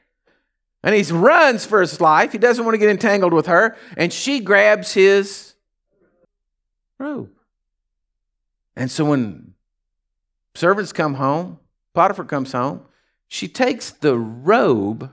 And 0.84 0.96
he 0.96 1.04
runs 1.12 1.66
for 1.66 1.82
his 1.82 2.00
life. 2.00 2.32
He 2.32 2.38
doesn't 2.38 2.64
want 2.64 2.74
to 2.74 2.80
get 2.80 2.90
entangled 2.90 3.34
with 3.34 3.48
her. 3.48 3.76
And 3.98 4.12
she 4.12 4.40
grabs 4.40 4.94
his 4.94 5.54
robe. 6.98 7.30
And 8.78 8.90
so 8.90 9.04
when 9.04 9.54
servants 10.56 10.94
come 10.94 11.16
home, 11.16 11.60
Potiphar 11.94 12.26
comes 12.26 12.54
home, 12.54 12.86
she 13.28 13.50
takes 13.50 13.92
the 13.92 14.18
robe 14.18 15.12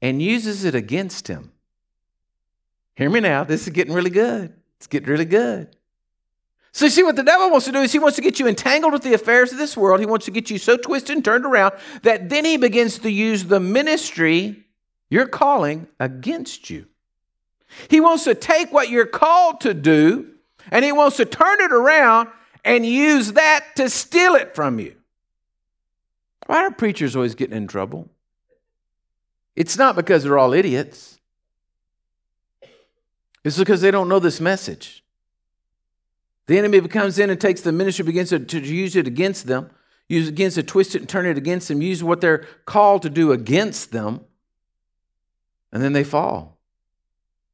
and 0.00 0.22
uses 0.22 0.64
it 0.64 0.74
against 0.74 1.28
him. 1.28 1.52
Hear 2.94 3.10
me 3.10 3.20
now. 3.20 3.44
This 3.44 3.62
is 3.62 3.72
getting 3.72 3.94
really 3.94 4.10
good. 4.10 4.52
It's 4.76 4.86
getting 4.86 5.08
really 5.08 5.24
good. 5.24 5.74
So, 6.72 6.84
you 6.84 6.90
see, 6.90 7.02
what 7.02 7.16
the 7.16 7.22
devil 7.22 7.50
wants 7.50 7.66
to 7.66 7.72
do 7.72 7.80
is 7.80 7.92
he 7.92 7.98
wants 7.98 8.16
to 8.16 8.22
get 8.22 8.38
you 8.38 8.46
entangled 8.46 8.92
with 8.92 9.02
the 9.02 9.14
affairs 9.14 9.50
of 9.50 9.58
this 9.58 9.76
world. 9.76 10.00
He 10.00 10.06
wants 10.06 10.26
to 10.26 10.30
get 10.30 10.50
you 10.50 10.58
so 10.58 10.76
twisted 10.76 11.16
and 11.16 11.24
turned 11.24 11.44
around 11.44 11.74
that 12.02 12.28
then 12.28 12.44
he 12.44 12.56
begins 12.56 12.98
to 12.98 13.10
use 13.10 13.44
the 13.44 13.58
ministry 13.58 14.64
you're 15.10 15.26
calling 15.26 15.88
against 15.98 16.70
you. 16.70 16.86
He 17.88 18.00
wants 18.00 18.24
to 18.24 18.34
take 18.34 18.72
what 18.72 18.90
you're 18.90 19.06
called 19.06 19.60
to 19.62 19.74
do 19.74 20.34
and 20.70 20.84
he 20.84 20.92
wants 20.92 21.16
to 21.16 21.24
turn 21.24 21.60
it 21.60 21.72
around 21.72 22.28
and 22.64 22.84
use 22.84 23.32
that 23.32 23.64
to 23.76 23.88
steal 23.88 24.34
it 24.34 24.54
from 24.54 24.78
you. 24.78 24.94
Why 26.46 26.64
are 26.64 26.70
preachers 26.70 27.14
always 27.14 27.34
getting 27.34 27.56
in 27.56 27.66
trouble? 27.66 28.08
It's 29.58 29.76
not 29.76 29.96
because 29.96 30.22
they're 30.22 30.38
all 30.38 30.54
idiots, 30.54 31.18
it's 33.42 33.58
because 33.58 33.80
they 33.80 33.90
don't 33.90 34.08
know 34.08 34.20
this 34.20 34.40
message. 34.40 35.02
The 36.46 36.56
enemy 36.56 36.80
comes 36.82 37.18
in 37.18 37.28
and 37.28 37.40
takes 37.40 37.62
the 37.62 37.72
ministry, 37.72 38.04
begins 38.04 38.28
to, 38.28 38.38
to 38.38 38.60
use 38.60 38.94
it 38.94 39.08
against 39.08 39.48
them, 39.48 39.70
use 40.08 40.30
begins 40.30 40.54
to 40.54 40.62
twist 40.62 40.94
it 40.94 41.00
and 41.00 41.08
turn 41.08 41.26
it 41.26 41.36
against 41.36 41.66
them, 41.66 41.82
use 41.82 42.04
what 42.04 42.20
they're 42.20 42.46
called 42.66 43.02
to 43.02 43.10
do 43.10 43.32
against 43.32 43.90
them, 43.90 44.20
and 45.72 45.82
then 45.82 45.92
they 45.92 46.04
fall. 46.04 46.56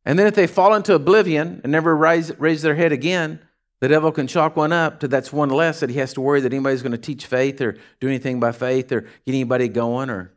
And 0.04 0.18
then 0.18 0.26
if 0.26 0.34
they 0.34 0.46
fall 0.46 0.74
into 0.74 0.94
oblivion 0.94 1.62
and 1.62 1.72
never 1.72 1.96
rise, 1.96 2.38
raise 2.38 2.60
their 2.60 2.74
head 2.74 2.92
again, 2.92 3.40
the 3.80 3.88
devil 3.88 4.12
can 4.12 4.26
chalk 4.26 4.56
one 4.56 4.74
up 4.74 5.00
to 5.00 5.08
that's 5.08 5.32
one 5.32 5.48
less 5.48 5.80
that 5.80 5.88
he 5.88 5.96
has 6.00 6.12
to 6.12 6.20
worry 6.20 6.42
that 6.42 6.52
anybody's 6.52 6.82
going 6.82 6.92
to 6.92 6.98
teach 6.98 7.24
faith 7.24 7.62
or 7.62 7.78
do 7.98 8.08
anything 8.08 8.40
by 8.40 8.52
faith 8.52 8.92
or 8.92 9.00
get 9.00 9.28
anybody 9.28 9.68
going 9.68 10.10
or 10.10 10.33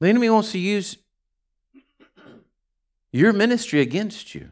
the 0.00 0.08
enemy 0.08 0.30
wants 0.30 0.52
to 0.52 0.58
use 0.58 0.96
your 3.12 3.32
ministry 3.32 3.80
against 3.80 4.34
you. 4.34 4.50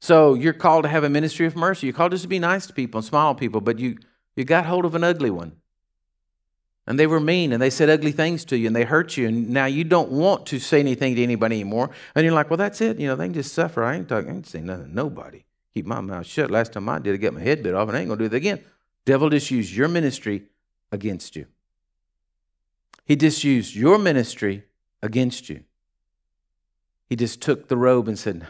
So 0.00 0.34
you're 0.34 0.54
called 0.54 0.84
to 0.84 0.88
have 0.88 1.04
a 1.04 1.10
ministry 1.10 1.46
of 1.46 1.54
mercy. 1.54 1.86
You're 1.86 1.94
called 1.94 2.12
just 2.12 2.22
to 2.22 2.28
be 2.28 2.38
nice 2.38 2.66
to 2.66 2.72
people 2.72 2.98
and 2.98 3.04
smile 3.04 3.34
people, 3.34 3.60
but 3.60 3.78
you, 3.78 3.98
you 4.34 4.44
got 4.44 4.64
hold 4.64 4.84
of 4.84 4.94
an 4.94 5.04
ugly 5.04 5.30
one. 5.30 5.52
And 6.86 6.98
they 6.98 7.06
were 7.06 7.20
mean 7.20 7.52
and 7.52 7.62
they 7.62 7.70
said 7.70 7.90
ugly 7.90 8.10
things 8.10 8.44
to 8.46 8.56
you 8.56 8.66
and 8.66 8.74
they 8.74 8.84
hurt 8.84 9.16
you. 9.16 9.28
And 9.28 9.50
now 9.50 9.66
you 9.66 9.84
don't 9.84 10.10
want 10.10 10.46
to 10.46 10.58
say 10.58 10.80
anything 10.80 11.14
to 11.14 11.22
anybody 11.22 11.56
anymore. 11.56 11.90
And 12.14 12.24
you're 12.24 12.34
like, 12.34 12.50
well, 12.50 12.56
that's 12.56 12.80
it. 12.80 12.98
You 12.98 13.06
know, 13.06 13.16
they 13.16 13.26
can 13.26 13.34
just 13.34 13.52
suffer. 13.52 13.84
I 13.84 13.96
ain't 13.96 14.08
talking, 14.08 14.30
I 14.30 14.34
ain't 14.34 14.46
saying 14.46 14.66
nothing 14.66 14.86
to 14.86 14.94
nobody. 14.94 15.44
Keep 15.74 15.86
my 15.86 16.00
mouth 16.00 16.26
shut. 16.26 16.50
Last 16.50 16.72
time 16.72 16.88
I 16.88 16.98
did, 16.98 17.14
I 17.14 17.18
got 17.18 17.34
my 17.34 17.42
head 17.42 17.62
bit 17.62 17.74
off 17.74 17.88
and 17.88 17.96
I 17.96 18.00
ain't 18.00 18.08
going 18.08 18.18
to 18.18 18.28
do 18.28 18.34
it 18.34 18.36
again. 18.36 18.64
Devil 19.04 19.30
just 19.30 19.50
used 19.50 19.72
your 19.72 19.88
ministry 19.88 20.44
against 20.90 21.36
you. 21.36 21.46
He 23.10 23.16
just 23.16 23.42
used 23.42 23.74
your 23.74 23.98
ministry 23.98 24.62
against 25.02 25.48
you. 25.48 25.64
He 27.08 27.16
just 27.16 27.42
took 27.42 27.66
the 27.66 27.76
robe 27.76 28.06
and 28.06 28.16
said, 28.16 28.46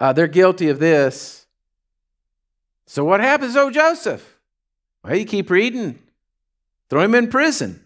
uh, 0.00 0.14
They're 0.14 0.26
guilty 0.26 0.70
of 0.70 0.78
this. 0.78 1.46
So 2.86 3.04
what 3.04 3.20
happens, 3.20 3.56
oh 3.56 3.70
Joseph? 3.70 4.38
Well, 5.02 5.14
you 5.14 5.26
keep 5.26 5.50
reading. 5.50 5.98
Throw 6.88 7.02
him 7.02 7.14
in 7.14 7.28
prison. 7.28 7.84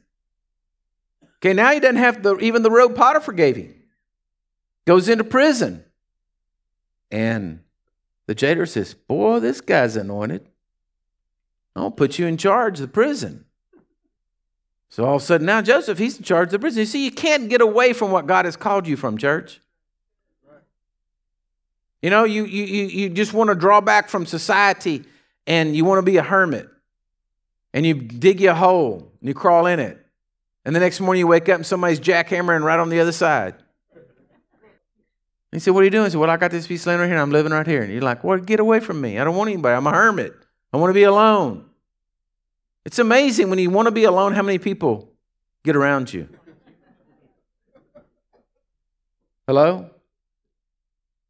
Okay, 1.39 1.53
now 1.53 1.73
he 1.73 1.81
doesn't 1.81 1.97
have 1.97 2.23
the 2.23 2.37
even 2.37 2.63
the 2.63 2.71
robe 2.71 2.95
Potiphar 2.95 3.35
gave 3.35 3.57
him. 3.57 3.75
Goes 4.87 5.09
into 5.09 5.25
prison. 5.25 5.85
And 7.11 7.59
the 8.27 8.37
jailer 8.37 8.67
says, 8.67 8.95
Boy, 8.95 9.41
this 9.41 9.61
guy's 9.61 9.97
anointed. 9.97 10.49
I'll 11.75 11.91
put 11.91 12.21
you 12.21 12.29
in 12.29 12.37
charge 12.37 12.79
of 12.79 12.83
the 12.83 12.87
prison. 12.87 13.47
So 14.91 15.05
all 15.05 15.17
of 15.17 15.23
a 15.23 15.25
sudden 15.25 15.47
now 15.47 15.61
Joseph, 15.63 15.99
he's 15.99 16.19
in 16.19 16.25
charge 16.25 16.49
of 16.49 16.53
the 16.53 16.59
prison. 16.59 16.81
You 16.81 16.87
see, 16.87 17.05
you 17.05 17.11
can't 17.11 17.49
get 17.49 17.61
away 17.61 17.93
from 17.93 18.11
what 18.11 18.27
God 18.27 18.45
has 18.45 18.57
called 18.57 18.87
you 18.87 18.97
from, 18.97 19.19
church. 19.19 19.61
You 22.03 22.11
know, 22.11 22.25
you, 22.25 22.45
you, 22.45 22.65
you 22.65 23.09
just 23.09 23.33
want 23.33 23.49
to 23.49 23.57
draw 23.57 23.81
back 23.81 24.09
from 24.09 24.25
society 24.25 25.05
and 25.47 25.75
you 25.75 25.85
want 25.85 25.99
to 25.99 26.03
be 26.03 26.17
a 26.17 26.23
hermit. 26.23 26.69
And 27.75 27.85
you 27.85 27.95
dig 27.95 28.41
your 28.41 28.55
hole 28.55 29.13
and 29.21 29.29
you 29.29 29.35
crawl 29.35 29.67
in 29.67 29.81
it. 29.81 30.05
And 30.65 30.75
the 30.75 30.81
next 30.81 31.01
morning 31.01 31.21
you 31.21 31.27
wake 31.27 31.49
up 31.49 31.57
and 31.57 31.67
somebody's 31.67 32.01
jackhammering 32.01 32.63
right 32.63 32.79
on 32.79 32.89
the 32.89 33.01
other 33.01 33.13
side. 33.13 33.55
And 35.51 35.59
he 35.59 35.61
said, 35.61 35.75
What 35.75 35.81
are 35.81 35.85
you 35.85 35.91
doing? 35.91 36.05
He 36.05 36.11
said, 36.11 36.21
Well, 36.21 36.31
I 36.31 36.37
got 36.37 36.51
this 36.51 36.67
piece 36.67 36.83
of 36.83 36.89
land 36.89 37.01
right 37.01 37.07
here 37.07 37.15
and 37.15 37.23
I'm 37.23 37.31
living 37.31 37.53
right 37.53 37.67
here. 37.67 37.83
And 37.83 37.93
you're 37.93 38.03
like, 38.03 38.23
Well, 38.23 38.39
get 38.39 38.61
away 38.61 38.81
from 38.81 39.01
me. 39.01 39.19
I 39.19 39.25
don't 39.25 39.37
want 39.37 39.49
anybody. 39.49 39.75
I'm 39.75 39.87
a 39.87 39.93
hermit. 39.93 40.35
I 40.73 40.77
want 40.77 40.91
to 40.91 40.95
be 40.95 41.05
alone. 41.05 41.68
It's 42.85 42.99
amazing 42.99 43.51
when 43.51 43.59
you 43.59 43.71
want 43.71 43.87
to 43.87 43.93
be 43.93 44.05
alone 44.05 44.33
how 44.35 44.43
many 44.43 44.59
people 44.59 45.13
get 45.63 45.77
around 45.77 46.13
you. 46.13 46.29
Hello? 49.47 49.91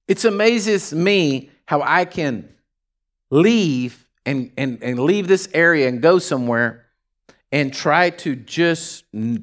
It 0.07 0.25
amazes 0.25 0.93
me 0.93 1.51
how 1.67 1.83
I 1.83 2.05
can 2.05 2.49
leave 3.31 4.09
and, 4.25 4.51
and, 4.57 4.83
and 4.83 4.99
leave 4.99 5.29
this 5.29 5.49
area 5.53 5.89
and 5.89 6.01
go 6.01 6.19
somewhere 6.19 6.87
and 7.53 7.73
try 7.73 8.11
to 8.11 8.37
just, 8.37 9.05
you 9.13 9.43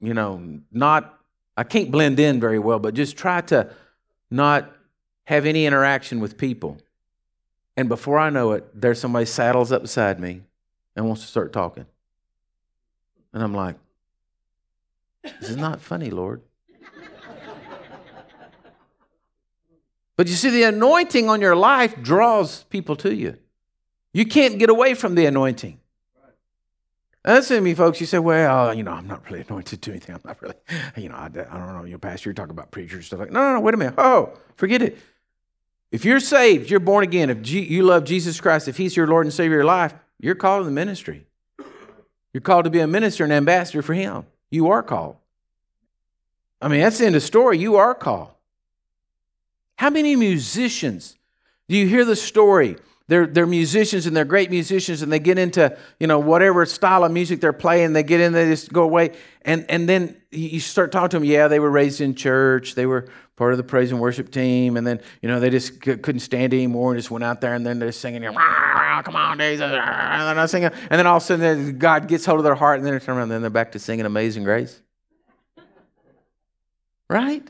know, 0.00 0.60
not, 0.72 1.18
I 1.56 1.64
can't 1.64 1.90
blend 1.90 2.18
in 2.20 2.40
very 2.40 2.58
well, 2.58 2.78
but 2.78 2.94
just 2.94 3.16
try 3.16 3.40
to 3.42 3.72
not 4.30 4.74
have 5.24 5.46
any 5.46 5.66
interaction 5.66 6.20
with 6.20 6.36
people. 6.36 6.78
And 7.76 7.88
before 7.88 8.18
I 8.18 8.30
know 8.30 8.52
it, 8.52 8.68
there's 8.78 9.00
somebody 9.00 9.26
saddles 9.26 9.72
up 9.72 9.82
beside 9.82 10.20
me 10.20 10.42
and 11.00 11.08
wants 11.08 11.22
to 11.22 11.28
start 11.28 11.52
talking. 11.52 11.86
And 13.32 13.42
I'm 13.42 13.54
like, 13.54 13.76
this 15.22 15.50
is 15.50 15.56
not 15.56 15.80
funny, 15.80 16.10
Lord. 16.10 16.42
But 20.16 20.28
you 20.28 20.34
see, 20.34 20.50
the 20.50 20.64
anointing 20.64 21.30
on 21.30 21.40
your 21.40 21.56
life 21.56 22.02
draws 22.02 22.64
people 22.64 22.94
to 22.96 23.14
you. 23.14 23.38
You 24.12 24.26
can't 24.26 24.58
get 24.58 24.68
away 24.68 24.92
from 24.92 25.14
the 25.14 25.24
anointing. 25.24 25.80
Listen 27.26 27.56
to 27.56 27.62
me, 27.62 27.74
folks. 27.74 28.00
You 28.00 28.06
say, 28.06 28.18
well, 28.18 28.68
uh, 28.68 28.72
you 28.72 28.82
know, 28.82 28.92
I'm 28.92 29.06
not 29.06 29.24
really 29.30 29.44
anointed 29.48 29.80
to 29.80 29.90
anything. 29.90 30.16
I'm 30.16 30.20
not 30.24 30.42
really, 30.42 30.56
you 30.96 31.08
know, 31.08 31.14
I, 31.14 31.26
I 31.26 31.28
don't 31.28 31.74
know. 31.74 31.84
Your 31.84 31.98
pastor, 31.98 32.28
you're 32.28 32.34
talking 32.34 32.50
about 32.50 32.70
preachers, 32.70 33.06
stuff 33.06 33.20
like 33.20 33.30
No, 33.30 33.40
no, 33.40 33.54
no, 33.54 33.60
wait 33.60 33.72
a 33.72 33.78
minute. 33.78 33.94
Oh, 33.96 34.34
forget 34.56 34.82
it. 34.82 34.98
If 35.90 36.04
you're 36.04 36.20
saved, 36.20 36.70
you're 36.70 36.80
born 36.80 37.04
again, 37.04 37.30
if 37.30 37.40
G- 37.40 37.64
you 37.64 37.84
love 37.84 38.04
Jesus 38.04 38.38
Christ, 38.40 38.68
if 38.68 38.76
He's 38.76 38.96
your 38.96 39.06
Lord 39.06 39.24
and 39.24 39.32
Savior 39.32 39.56
of 39.56 39.60
your 39.60 39.64
life, 39.64 39.94
you're 40.20 40.34
called 40.34 40.60
to 40.60 40.64
the 40.64 40.70
ministry. 40.70 41.26
You're 42.32 42.40
called 42.40 42.64
to 42.64 42.70
be 42.70 42.80
a 42.80 42.86
minister 42.86 43.24
and 43.24 43.32
ambassador 43.32 43.82
for 43.82 43.94
Him. 43.94 44.24
You 44.50 44.68
are 44.68 44.82
called. 44.82 45.16
I 46.60 46.68
mean, 46.68 46.80
that's 46.80 46.98
the 46.98 47.06
end 47.06 47.16
of 47.16 47.22
the 47.22 47.26
story. 47.26 47.58
You 47.58 47.76
are 47.76 47.94
called. 47.94 48.30
How 49.76 49.90
many 49.90 50.14
musicians 50.14 51.16
do 51.68 51.76
you 51.76 51.86
hear 51.86 52.04
the 52.04 52.16
story? 52.16 52.76
They're, 53.08 53.26
they're 53.26 53.46
musicians 53.46 54.06
and 54.06 54.14
they're 54.14 54.24
great 54.24 54.50
musicians 54.50 55.02
and 55.02 55.10
they 55.10 55.18
get 55.18 55.36
into, 55.38 55.76
you 55.98 56.06
know, 56.06 56.20
whatever 56.20 56.64
style 56.66 57.02
of 57.02 57.10
music 57.10 57.40
they're 57.40 57.52
playing, 57.52 57.92
they 57.92 58.04
get 58.04 58.20
in, 58.20 58.32
they 58.32 58.46
just 58.46 58.72
go 58.72 58.82
away. 58.82 59.12
And, 59.42 59.64
and 59.68 59.88
then 59.88 60.16
you 60.30 60.60
start 60.60 60.92
talking 60.92 61.08
to 61.08 61.16
them, 61.16 61.24
yeah, 61.24 61.48
they 61.48 61.58
were 61.58 61.70
raised 61.70 62.00
in 62.00 62.14
church, 62.14 62.76
they 62.76 62.86
were 62.86 63.08
part 63.40 63.54
of 63.54 63.56
the 63.56 63.64
praise 63.64 63.90
and 63.90 63.98
worship 63.98 64.30
team, 64.30 64.76
and 64.76 64.86
then, 64.86 65.00
you 65.22 65.28
know, 65.30 65.40
they 65.40 65.48
just 65.48 65.82
c- 65.82 65.96
couldn't 65.96 66.20
stand 66.20 66.52
anymore 66.52 66.92
and 66.92 66.98
just 66.98 67.10
went 67.10 67.24
out 67.24 67.40
there 67.40 67.54
and 67.54 67.64
then 67.64 67.78
they're 67.78 67.90
singing, 67.90 68.22
come 68.22 69.16
on, 69.16 69.38
Jesus, 69.38 69.62
and 69.62 69.72
then 69.72 70.38
I 70.38 70.44
singing. 70.44 70.68
And 70.90 70.98
then 70.98 71.06
all 71.06 71.16
of 71.16 71.22
a 71.22 71.26
sudden 71.26 71.78
God 71.78 72.06
gets 72.06 72.26
hold 72.26 72.36
of 72.36 72.44
their 72.44 72.54
heart 72.54 72.80
and 72.80 72.86
then 72.86 72.92
they 72.92 73.00
turn 73.00 73.16
around 73.16 73.22
and 73.22 73.32
then 73.32 73.40
they're 73.40 73.48
back 73.48 73.72
to 73.72 73.78
singing 73.78 74.04
Amazing 74.04 74.44
Grace. 74.44 74.82
Right? 77.08 77.48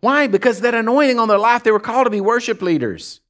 Why? 0.00 0.26
Because 0.26 0.62
that 0.62 0.74
anointing 0.74 1.18
on 1.18 1.28
their 1.28 1.38
life, 1.38 1.64
they 1.64 1.70
were 1.70 1.80
called 1.80 2.06
to 2.06 2.10
be 2.10 2.22
worship 2.22 2.62
leaders. 2.62 3.20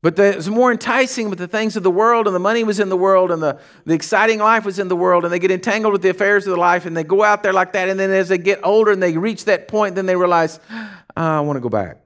But 0.00 0.14
the, 0.14 0.30
it 0.30 0.36
was 0.36 0.48
more 0.48 0.70
enticing 0.70 1.28
with 1.28 1.40
the 1.40 1.48
things 1.48 1.76
of 1.76 1.82
the 1.82 1.90
world, 1.90 2.26
and 2.26 2.34
the 2.34 2.40
money 2.40 2.62
was 2.62 2.78
in 2.78 2.88
the 2.88 2.96
world, 2.96 3.32
and 3.32 3.42
the, 3.42 3.58
the 3.84 3.94
exciting 3.94 4.38
life 4.38 4.64
was 4.64 4.78
in 4.78 4.86
the 4.86 4.94
world, 4.94 5.24
and 5.24 5.32
they 5.32 5.40
get 5.40 5.50
entangled 5.50 5.92
with 5.92 6.02
the 6.02 6.08
affairs 6.08 6.46
of 6.46 6.52
the 6.52 6.60
life, 6.60 6.86
and 6.86 6.96
they 6.96 7.02
go 7.02 7.24
out 7.24 7.42
there 7.42 7.52
like 7.52 7.72
that, 7.72 7.88
and 7.88 7.98
then 7.98 8.10
as 8.10 8.28
they 8.28 8.38
get 8.38 8.60
older 8.62 8.92
and 8.92 9.02
they 9.02 9.16
reach 9.16 9.46
that 9.46 9.66
point, 9.66 9.96
then 9.96 10.06
they 10.06 10.14
realize, 10.14 10.60
oh, 10.70 10.88
I 11.16 11.40
want 11.40 11.56
to 11.56 11.60
go 11.60 11.68
back. 11.68 11.98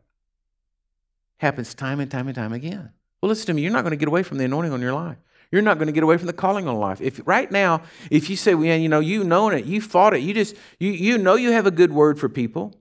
Happens 1.37 1.75
time 1.75 2.01
and 2.01 2.11
time 2.11 2.29
and 2.29 2.35
time 2.35 2.55
again. 2.55 2.91
Well, 3.21 3.29
listen 3.29 3.47
to 3.47 3.55
me, 3.55 3.63
you're 3.63 3.73
not 3.73 3.83
going 3.83 3.91
to 3.91 3.97
get 3.97 4.09
away 4.09 4.23
from 4.23 4.39
the 4.39 4.45
anointing 4.47 4.73
on 4.73 4.81
your 4.81 4.95
life. 4.95 5.19
You're 5.51 5.61
not 5.61 5.77
going 5.77 5.87
to 5.87 5.93
get 5.93 6.03
away 6.03 6.17
from 6.17 6.29
the 6.29 6.33
calling 6.33 6.67
on 6.67 6.77
life. 6.77 7.03
If 7.03 7.21
right 7.27 7.51
now, 7.53 7.83
if 8.11 8.31
you 8.31 8.37
say, 8.37 8.55
well, 8.55 8.65
you 8.65 8.89
know, 8.89 9.01
you 9.01 9.23
know 9.23 9.51
it, 9.51 9.67
you 9.67 9.83
fought 9.83 10.15
it, 10.15 10.21
you 10.21 10.33
just 10.33 10.57
you 10.81 10.93
you 10.93 11.19
know 11.19 11.35
you 11.35 11.53
have 11.53 11.67
a 11.67 11.71
good 11.71 11.93
word 11.93 12.19
for 12.19 12.31
people. 12.31 12.75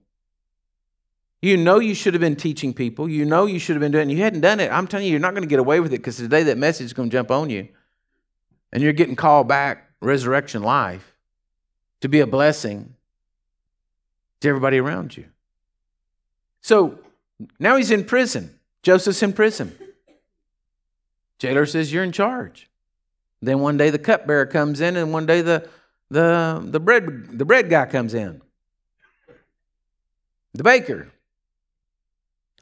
You 1.42 1.56
know 1.56 1.80
you 1.80 1.94
should 1.94 2.14
have 2.14 2.20
been 2.20 2.36
teaching 2.36 2.72
people. 2.72 3.08
You 3.08 3.24
know 3.24 3.46
you 3.46 3.58
should 3.58 3.74
have 3.74 3.80
been 3.80 3.90
doing 3.90 4.08
it. 4.08 4.14
You 4.14 4.22
hadn't 4.22 4.42
done 4.42 4.60
it. 4.60 4.70
I'm 4.70 4.86
telling 4.86 5.06
you, 5.06 5.10
you're 5.10 5.20
not 5.20 5.32
going 5.32 5.42
to 5.42 5.48
get 5.48 5.58
away 5.58 5.80
with 5.80 5.92
it 5.92 5.98
because 5.98 6.16
today 6.16 6.44
that 6.44 6.56
message 6.56 6.86
is 6.86 6.92
going 6.92 7.10
to 7.10 7.12
jump 7.12 7.32
on 7.32 7.50
you. 7.50 7.66
And 8.72 8.80
you're 8.80 8.92
getting 8.92 9.16
called 9.16 9.48
back, 9.48 9.90
resurrection 10.00 10.62
life, 10.62 11.14
to 12.00 12.08
be 12.08 12.20
a 12.20 12.26
blessing 12.28 12.94
to 14.40 14.48
everybody 14.48 14.78
around 14.78 15.16
you. 15.16 15.24
So 16.60 17.00
now 17.58 17.76
he's 17.76 17.90
in 17.90 18.04
prison. 18.04 18.58
Joseph's 18.84 19.22
in 19.22 19.32
prison. 19.32 19.76
Jailer 21.38 21.66
says, 21.66 21.92
You're 21.92 22.04
in 22.04 22.12
charge. 22.12 22.70
Then 23.40 23.58
one 23.58 23.76
day 23.76 23.90
the 23.90 23.98
cupbearer 23.98 24.46
comes 24.46 24.80
in, 24.80 24.96
and 24.96 25.12
one 25.12 25.26
day 25.26 25.40
the, 25.40 25.68
the, 26.08 26.62
the, 26.64 26.78
bread, 26.78 27.36
the 27.36 27.44
bread 27.44 27.68
guy 27.68 27.86
comes 27.86 28.14
in. 28.14 28.40
The 30.54 30.62
baker. 30.62 31.08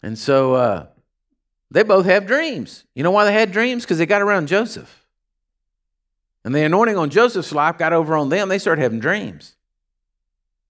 And 0.02 0.18
so 0.18 0.54
uh, 0.54 0.86
they 1.70 1.82
both 1.82 2.06
have 2.06 2.26
dreams. 2.26 2.84
You 2.94 3.02
know 3.02 3.10
why 3.10 3.24
they 3.24 3.32
had 3.32 3.52
dreams? 3.52 3.84
Because 3.84 3.98
they 3.98 4.06
got 4.06 4.22
around 4.22 4.48
Joseph. 4.48 5.06
And 6.44 6.54
the 6.54 6.62
anointing 6.62 6.96
on 6.96 7.10
Joseph's 7.10 7.52
life 7.52 7.76
got 7.76 7.92
over 7.92 8.16
on 8.16 8.30
them. 8.30 8.48
They 8.48 8.58
started 8.58 8.82
having 8.82 9.00
dreams. 9.00 9.56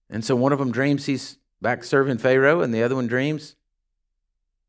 And 0.09 0.25
so 0.25 0.35
one 0.35 0.53
of 0.53 0.59
them 0.59 0.73
dreams 0.73 1.07
he's 1.07 1.37
back 1.63 1.85
serving 1.85 2.19
Pharaoh, 2.19 2.63
and 2.63 2.75
the 2.75 2.83
other 2.83 2.97
one 2.97 3.07
dreams 3.07 3.55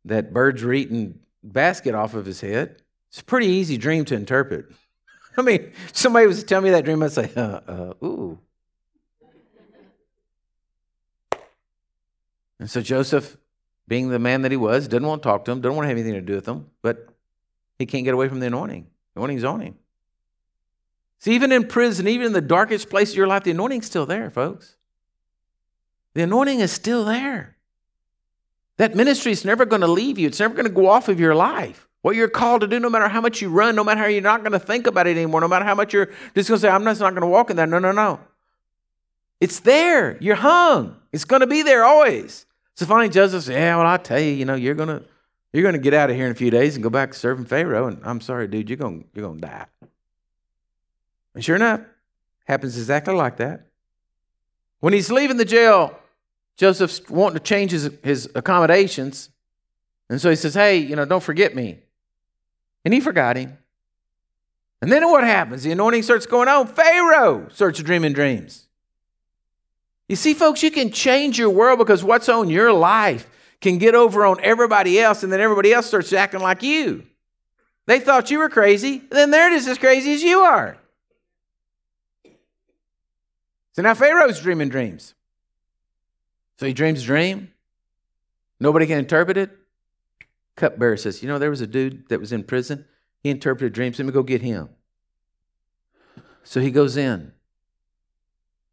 that 0.05 0.33
birds 0.33 0.63
are 0.63 0.73
eating 0.73 1.19
basket 1.43 1.95
off 1.95 2.13
of 2.13 2.25
his 2.25 2.41
head. 2.41 2.81
It's 3.09 3.21
a 3.21 3.23
pretty 3.23 3.47
easy 3.47 3.77
dream 3.77 4.05
to 4.05 4.15
interpret. 4.15 4.65
I 5.37 5.41
mean, 5.41 5.71
somebody 5.93 6.27
was 6.27 6.43
telling 6.43 6.65
me 6.65 6.69
that 6.71 6.85
dream, 6.85 7.01
I'd 7.01 7.11
say, 7.11 7.31
uh, 7.35 7.59
uh, 7.67 7.93
ooh. 8.03 8.39
And 12.59 12.69
so 12.69 12.79
Joseph 12.79 13.37
being 13.87 14.09
the 14.09 14.19
man 14.19 14.41
that 14.43 14.51
he 14.51 14.57
was, 14.57 14.87
didn't 14.87 15.07
want 15.07 15.23
to 15.23 15.29
talk 15.29 15.45
to 15.45 15.51
him, 15.51 15.61
didn't 15.61 15.75
want 15.75 15.85
to 15.85 15.89
have 15.89 15.97
anything 15.97 16.13
to 16.13 16.21
do 16.21 16.35
with 16.35 16.47
him, 16.47 16.67
but 16.81 17.09
he 17.79 17.85
can't 17.85 18.05
get 18.05 18.13
away 18.13 18.29
from 18.29 18.39
the 18.39 18.47
anointing. 18.47 18.87
The 19.13 19.19
anointing's 19.19 19.43
on 19.43 19.61
him. 19.61 19.75
See, 21.19 21.33
even 21.33 21.51
in 21.51 21.67
prison, 21.67 22.07
even 22.07 22.27
in 22.27 22.33
the 22.33 22.41
darkest 22.41 22.89
place 22.89 23.11
of 23.11 23.17
your 23.17 23.27
life, 23.27 23.43
the 23.43 23.51
anointing's 23.51 23.85
still 23.85 24.05
there, 24.05 24.29
folks. 24.29 24.75
The 26.13 26.23
anointing 26.23 26.59
is 26.59 26.71
still 26.71 27.05
there. 27.05 27.55
That 28.77 28.95
ministry 28.95 29.31
is 29.31 29.45
never 29.45 29.65
going 29.65 29.81
to 29.81 29.87
leave 29.87 30.17
you. 30.17 30.27
It's 30.27 30.39
never 30.39 30.53
going 30.53 30.65
to 30.65 30.73
go 30.73 30.87
off 30.87 31.09
of 31.09 31.19
your 31.19 31.35
life. 31.35 31.87
What 32.01 32.15
you're 32.15 32.27
called 32.27 32.61
to 32.61 32.67
do, 32.67 32.79
no 32.79 32.89
matter 32.89 33.07
how 33.07 33.21
much 33.21 33.41
you 33.41 33.49
run, 33.49 33.75
no 33.75 33.83
matter 33.83 33.99
how 33.99 34.07
you're 34.07 34.21
not 34.21 34.41
going 34.41 34.53
to 34.53 34.59
think 34.59 34.87
about 34.87 35.05
it 35.05 35.11
anymore, 35.11 35.41
no 35.41 35.47
matter 35.47 35.65
how 35.65 35.75
much 35.75 35.93
you're 35.93 36.07
just 36.33 36.49
going 36.49 36.57
to 36.57 36.59
say, 36.59 36.69
I'm 36.69 36.83
just 36.83 36.99
not 36.99 37.11
going 37.11 37.21
to 37.21 37.27
walk 37.27 37.51
in 37.51 37.57
that. 37.57 37.69
No, 37.69 37.77
no, 37.77 37.91
no. 37.91 38.19
It's 39.39 39.59
there. 39.59 40.17
You're 40.19 40.35
hung. 40.35 40.95
It's 41.11 41.25
going 41.25 41.41
to 41.41 41.47
be 41.47 41.61
there 41.61 41.83
always. 41.83 42.47
So 42.75 42.85
finally, 42.85 43.09
Joseph 43.09 43.43
said, 43.43 43.53
Yeah, 43.53 43.77
well, 43.77 43.87
I 43.87 43.97
tell 43.97 44.19
you, 44.19 44.31
you 44.31 44.45
know, 44.45 44.55
you're 44.55 44.75
gonna 44.75 45.03
you're 45.53 45.63
gonna 45.63 45.77
get 45.77 45.93
out 45.93 46.09
of 46.09 46.15
here 46.15 46.25
in 46.25 46.31
a 46.31 46.35
few 46.35 46.49
days 46.49 46.75
and 46.75 46.83
go 46.83 46.89
back 46.89 47.13
serving 47.13 47.45
Pharaoh. 47.45 47.87
And 47.87 47.99
I'm 48.03 48.21
sorry, 48.21 48.47
dude, 48.47 48.69
you're 48.69 48.77
gonna 48.77 49.03
you're 49.13 49.27
gonna 49.27 49.41
die. 49.41 49.65
And 51.33 51.43
sure 51.43 51.55
enough, 51.55 51.81
happens 52.45 52.77
exactly 52.77 53.13
like 53.13 53.37
that. 53.37 53.67
When 54.79 54.93
he's 54.93 55.11
leaving 55.11 55.37
the 55.37 55.45
jail, 55.45 55.97
Joseph's 56.57 57.07
wanting 57.09 57.37
to 57.37 57.43
change 57.43 57.71
his, 57.71 57.89
his 58.03 58.29
accommodations. 58.35 59.29
And 60.09 60.19
so 60.19 60.29
he 60.29 60.35
says, 60.35 60.53
Hey, 60.53 60.77
you 60.77 60.95
know, 60.95 61.05
don't 61.05 61.23
forget 61.23 61.55
me. 61.55 61.79
And 62.83 62.93
he 62.93 62.99
forgot 62.99 63.37
him. 63.37 63.57
And 64.81 64.91
then 64.91 65.07
what 65.09 65.23
happens? 65.23 65.63
The 65.63 65.71
anointing 65.71 66.03
starts 66.03 66.25
going 66.25 66.47
on. 66.47 66.67
Pharaoh 66.67 67.47
starts 67.49 67.81
dreaming 67.81 68.13
dreams. 68.13 68.67
You 70.11 70.17
see, 70.17 70.33
folks, 70.33 70.61
you 70.61 70.71
can 70.71 70.91
change 70.91 71.39
your 71.39 71.49
world 71.49 71.79
because 71.79 72.03
what's 72.03 72.27
on 72.27 72.49
your 72.49 72.73
life 72.73 73.29
can 73.61 73.77
get 73.77 73.95
over 73.95 74.25
on 74.25 74.41
everybody 74.43 74.99
else, 74.99 75.23
and 75.23 75.31
then 75.31 75.39
everybody 75.39 75.71
else 75.71 75.85
starts 75.85 76.11
acting 76.11 76.41
like 76.41 76.61
you. 76.61 77.05
They 77.85 78.01
thought 78.01 78.29
you 78.29 78.39
were 78.39 78.49
crazy, 78.49 79.03
then 79.09 79.31
they're 79.31 79.51
just 79.51 79.69
as 79.69 79.77
crazy 79.77 80.11
as 80.13 80.21
you 80.21 80.41
are. 80.41 80.75
So 83.71 83.83
now 83.83 83.93
Pharaoh's 83.93 84.41
dreaming 84.41 84.67
dreams. 84.67 85.13
So 86.59 86.65
he 86.65 86.73
dreams 86.73 87.03
a 87.03 87.05
dream. 87.05 87.53
Nobody 88.59 88.87
can 88.87 88.99
interpret 88.99 89.37
it. 89.37 89.57
Cupbearer 90.57 90.97
says, 90.97 91.23
You 91.23 91.29
know, 91.29 91.39
there 91.39 91.49
was 91.49 91.61
a 91.61 91.67
dude 91.67 92.09
that 92.09 92.19
was 92.19 92.33
in 92.33 92.43
prison. 92.43 92.83
He 93.23 93.29
interpreted 93.29 93.71
dreams. 93.71 93.97
Let 93.97 94.07
me 94.07 94.11
go 94.11 94.23
get 94.23 94.41
him. 94.41 94.67
So 96.43 96.59
he 96.59 96.69
goes 96.69 96.97
in. 96.97 97.31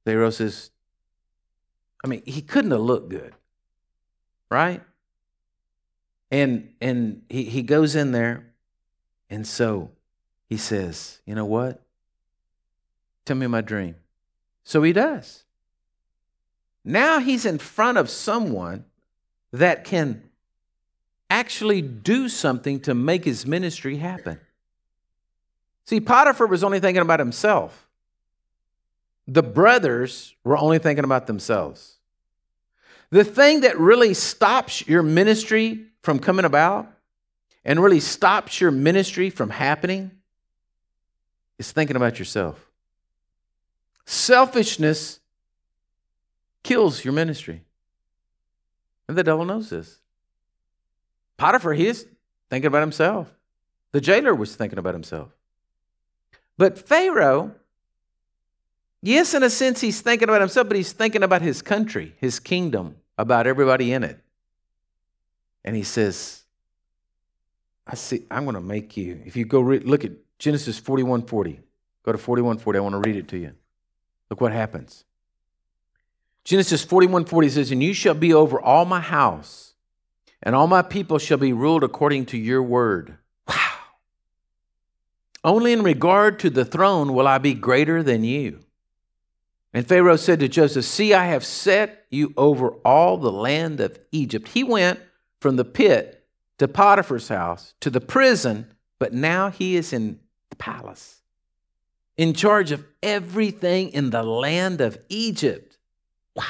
Pharaoh 0.04 0.30
says, 0.30 0.72
I 2.04 2.08
mean, 2.08 2.22
he 2.24 2.42
couldn't 2.42 2.70
have 2.70 2.80
looked 2.80 3.08
good, 3.08 3.34
right? 4.50 4.82
And 6.30 6.74
and 6.80 7.22
he, 7.28 7.44
he 7.44 7.62
goes 7.62 7.96
in 7.96 8.12
there, 8.12 8.52
and 9.30 9.46
so 9.46 9.90
he 10.48 10.56
says, 10.56 11.20
You 11.26 11.34
know 11.34 11.46
what? 11.46 11.82
Tell 13.24 13.36
me 13.36 13.46
my 13.46 13.60
dream. 13.60 13.96
So 14.64 14.82
he 14.82 14.92
does. 14.92 15.44
Now 16.84 17.18
he's 17.18 17.44
in 17.44 17.58
front 17.58 17.98
of 17.98 18.08
someone 18.08 18.84
that 19.52 19.84
can 19.84 20.22
actually 21.30 21.82
do 21.82 22.28
something 22.28 22.80
to 22.80 22.94
make 22.94 23.24
his 23.24 23.46
ministry 23.46 23.96
happen. 23.96 24.40
See, 25.84 26.00
Potiphar 26.00 26.46
was 26.46 26.62
only 26.62 26.80
thinking 26.80 27.02
about 27.02 27.18
himself. 27.18 27.87
The 29.28 29.42
brothers 29.42 30.34
were 30.42 30.56
only 30.56 30.78
thinking 30.78 31.04
about 31.04 31.26
themselves. 31.26 31.98
The 33.10 33.24
thing 33.24 33.60
that 33.60 33.78
really 33.78 34.14
stops 34.14 34.86
your 34.88 35.02
ministry 35.02 35.84
from 36.02 36.18
coming 36.18 36.46
about 36.46 36.90
and 37.64 37.80
really 37.80 38.00
stops 38.00 38.60
your 38.60 38.70
ministry 38.70 39.28
from 39.28 39.50
happening 39.50 40.10
is 41.58 41.70
thinking 41.70 41.96
about 41.96 42.18
yourself. 42.18 42.64
Selfishness 44.06 45.20
kills 46.62 47.04
your 47.04 47.12
ministry. 47.12 47.62
And 49.06 49.16
the 49.16 49.24
devil 49.24 49.44
knows 49.44 49.68
this. 49.68 49.98
Potiphar, 51.36 51.74
he 51.74 51.86
is 51.86 52.06
thinking 52.48 52.66
about 52.66 52.80
himself. 52.80 53.30
The 53.92 54.00
jailer 54.00 54.34
was 54.34 54.56
thinking 54.56 54.78
about 54.78 54.94
himself. 54.94 55.30
But 56.56 56.78
Pharaoh, 56.78 57.54
yes, 59.02 59.34
in 59.34 59.42
a 59.42 59.50
sense, 59.50 59.80
he's 59.80 60.00
thinking 60.00 60.28
about 60.28 60.40
himself, 60.40 60.68
but 60.68 60.76
he's 60.76 60.92
thinking 60.92 61.22
about 61.22 61.42
his 61.42 61.62
country, 61.62 62.14
his 62.18 62.40
kingdom, 62.40 62.96
about 63.16 63.46
everybody 63.46 63.92
in 63.92 64.04
it. 64.04 64.20
And 65.64 65.76
he 65.76 65.82
says, 65.82 66.42
I 67.86 67.94
see, 67.94 68.24
I'm 68.30 68.44
going 68.44 68.54
to 68.54 68.60
make 68.60 68.96
you. 68.96 69.20
If 69.24 69.36
you 69.36 69.44
go 69.44 69.60
re- 69.60 69.80
look 69.80 70.04
at 70.04 70.12
Genesis 70.38 70.78
41 70.78 71.22
40, 71.26 71.60
go 72.02 72.12
to 72.12 72.18
41 72.18 72.58
40, 72.58 72.78
I 72.78 72.82
want 72.82 72.92
to 72.94 73.08
read 73.08 73.16
it 73.16 73.28
to 73.28 73.38
you. 73.38 73.52
Look 74.30 74.40
what 74.40 74.52
happens. 74.52 75.04
Genesis 76.44 76.84
41 76.84 77.24
40 77.24 77.48
says, 77.50 77.70
And 77.70 77.82
you 77.82 77.92
shall 77.92 78.14
be 78.14 78.32
over 78.32 78.60
all 78.60 78.84
my 78.84 79.00
house, 79.00 79.74
and 80.42 80.54
all 80.54 80.66
my 80.66 80.82
people 80.82 81.18
shall 81.18 81.38
be 81.38 81.52
ruled 81.52 81.84
according 81.84 82.26
to 82.26 82.38
your 82.38 82.62
word. 82.62 83.16
Wow. 83.46 83.72
Only 85.44 85.72
in 85.72 85.82
regard 85.82 86.38
to 86.40 86.50
the 86.50 86.64
throne 86.64 87.12
will 87.12 87.28
I 87.28 87.38
be 87.38 87.54
greater 87.54 88.02
than 88.02 88.24
you. 88.24 88.60
And 89.74 89.86
Pharaoh 89.86 90.16
said 90.16 90.40
to 90.40 90.48
Joseph, 90.48 90.84
See, 90.84 91.12
I 91.12 91.26
have 91.26 91.44
set 91.44 92.06
you 92.10 92.32
over 92.36 92.70
all 92.84 93.18
the 93.18 93.32
land 93.32 93.80
of 93.80 93.98
Egypt. 94.12 94.48
He 94.48 94.64
went 94.64 94.98
from 95.40 95.56
the 95.56 95.64
pit 95.64 96.26
to 96.58 96.68
Potiphar's 96.68 97.28
house 97.28 97.74
to 97.80 97.90
the 97.90 98.00
prison, 98.00 98.72
but 98.98 99.12
now 99.12 99.50
he 99.50 99.76
is 99.76 99.92
in 99.92 100.18
the 100.50 100.56
palace, 100.56 101.22
in 102.16 102.32
charge 102.32 102.72
of 102.72 102.84
everything 103.02 103.90
in 103.90 104.10
the 104.10 104.22
land 104.22 104.80
of 104.80 104.98
Egypt. 105.08 105.76
Wow. 106.34 106.44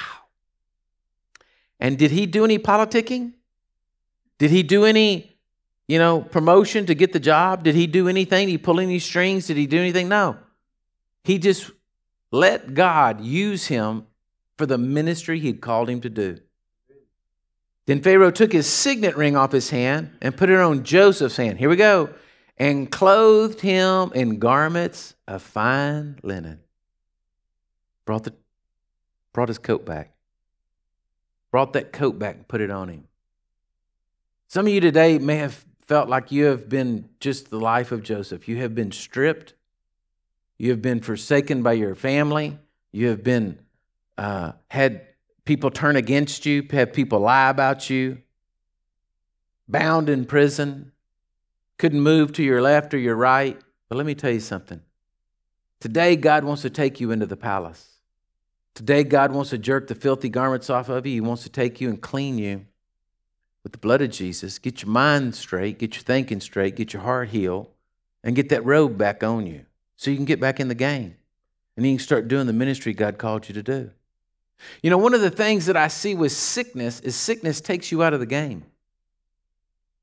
And 1.80 1.98
did 1.98 2.10
he 2.10 2.26
do 2.26 2.44
any 2.44 2.58
politicking? 2.58 3.32
Did 4.38 4.50
he 4.50 4.62
do 4.62 4.84
any, 4.84 5.36
you 5.88 5.98
know, 5.98 6.22
promotion 6.22 6.86
to 6.86 6.94
get 6.94 7.12
the 7.12 7.20
job? 7.20 7.64
Did 7.64 7.74
he 7.74 7.86
do 7.86 8.08
anything? 8.08 8.46
Did 8.46 8.52
he 8.52 8.58
pull 8.58 8.80
any 8.80 8.98
strings? 8.98 9.46
Did 9.48 9.56
he 9.56 9.66
do 9.66 9.78
anything? 9.78 10.08
No. 10.08 10.36
He 11.24 11.38
just 11.38 11.70
let 12.30 12.74
God 12.74 13.20
use 13.20 13.66
him 13.66 14.06
for 14.56 14.66
the 14.66 14.78
ministry 14.78 15.38
he'd 15.40 15.60
called 15.60 15.88
him 15.88 16.00
to 16.02 16.10
do. 16.10 16.38
Then 17.86 18.02
Pharaoh 18.02 18.30
took 18.30 18.52
his 18.52 18.66
signet 18.66 19.16
ring 19.16 19.34
off 19.34 19.52
his 19.52 19.70
hand 19.70 20.10
and 20.20 20.36
put 20.36 20.50
it 20.50 20.58
on 20.58 20.84
Joseph's 20.84 21.38
hand. 21.38 21.58
Here 21.58 21.70
we 21.70 21.76
go. 21.76 22.10
And 22.58 22.90
clothed 22.90 23.60
him 23.60 24.12
in 24.14 24.38
garments 24.38 25.14
of 25.26 25.42
fine 25.42 26.18
linen. 26.22 26.60
Brought 28.04 28.24
the 28.24 28.34
brought 29.32 29.48
his 29.48 29.58
coat 29.58 29.86
back. 29.86 30.12
Brought 31.50 31.72
that 31.74 31.92
coat 31.92 32.18
back 32.18 32.34
and 32.34 32.48
put 32.48 32.60
it 32.60 32.70
on 32.70 32.88
him. 32.88 33.04
Some 34.48 34.66
of 34.66 34.72
you 34.72 34.80
today 34.80 35.18
may 35.18 35.36
have 35.36 35.64
felt 35.80 36.08
like 36.08 36.30
you 36.30 36.46
have 36.46 36.68
been 36.68 37.08
just 37.20 37.48
the 37.48 37.58
life 37.58 37.92
of 37.92 38.02
Joseph. 38.02 38.48
You 38.48 38.56
have 38.58 38.74
been 38.74 38.92
stripped. 38.92 39.54
You 40.58 40.70
have 40.70 40.82
been 40.82 41.00
forsaken 41.00 41.62
by 41.62 41.74
your 41.74 41.94
family. 41.94 42.58
You 42.90 43.08
have 43.08 43.22
been 43.22 43.60
uh, 44.18 44.52
had 44.68 45.06
people 45.44 45.70
turn 45.70 45.96
against 45.96 46.44
you, 46.44 46.66
have 46.72 46.92
people 46.92 47.20
lie 47.20 47.48
about 47.48 47.88
you, 47.88 48.18
bound 49.68 50.08
in 50.08 50.24
prison, 50.26 50.92
couldn't 51.78 52.00
move 52.00 52.32
to 52.32 52.42
your 52.42 52.60
left 52.60 52.92
or 52.92 52.98
your 52.98 53.14
right. 53.14 53.58
But 53.88 53.96
let 53.96 54.04
me 54.04 54.16
tell 54.16 54.32
you 54.32 54.40
something. 54.40 54.82
Today, 55.80 56.16
God 56.16 56.42
wants 56.42 56.62
to 56.62 56.70
take 56.70 57.00
you 57.00 57.12
into 57.12 57.24
the 57.24 57.36
palace. 57.36 57.88
Today, 58.74 59.04
God 59.04 59.32
wants 59.32 59.50
to 59.50 59.58
jerk 59.58 59.86
the 59.86 59.94
filthy 59.94 60.28
garments 60.28 60.68
off 60.68 60.88
of 60.88 61.06
you. 61.06 61.12
He 61.12 61.20
wants 61.20 61.44
to 61.44 61.48
take 61.48 61.80
you 61.80 61.88
and 61.88 62.00
clean 62.00 62.36
you 62.36 62.66
with 63.62 63.72
the 63.72 63.78
blood 63.78 64.02
of 64.02 64.10
Jesus. 64.10 64.58
Get 64.58 64.82
your 64.82 64.90
mind 64.90 65.36
straight, 65.36 65.78
get 65.78 65.94
your 65.94 66.02
thinking 66.02 66.40
straight, 66.40 66.74
get 66.74 66.92
your 66.92 67.02
heart 67.02 67.28
healed, 67.28 67.68
and 68.24 68.34
get 68.34 68.48
that 68.48 68.64
robe 68.64 68.98
back 68.98 69.22
on 69.22 69.46
you 69.46 69.64
so 69.98 70.10
you 70.10 70.16
can 70.16 70.24
get 70.24 70.40
back 70.40 70.60
in 70.60 70.68
the 70.68 70.74
game. 70.74 71.16
And 71.76 71.84
you 71.84 71.92
can 71.92 71.98
start 71.98 72.28
doing 72.28 72.46
the 72.46 72.52
ministry 72.52 72.94
God 72.94 73.18
called 73.18 73.48
you 73.48 73.54
to 73.54 73.62
do. 73.62 73.90
You 74.82 74.90
know, 74.90 74.98
one 74.98 75.12
of 75.12 75.20
the 75.20 75.30
things 75.30 75.66
that 75.66 75.76
I 75.76 75.88
see 75.88 76.14
with 76.14 76.32
sickness 76.32 77.00
is 77.00 77.14
sickness 77.14 77.60
takes 77.60 77.92
you 77.92 78.02
out 78.02 78.14
of 78.14 78.20
the 78.20 78.26
game 78.26 78.64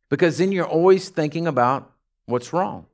because 0.10 0.38
then 0.38 0.52
you're 0.52 0.68
always 0.68 1.10
thinking 1.10 1.48
about 1.48 1.92
what's 2.26 2.54
wrong. 2.54 2.86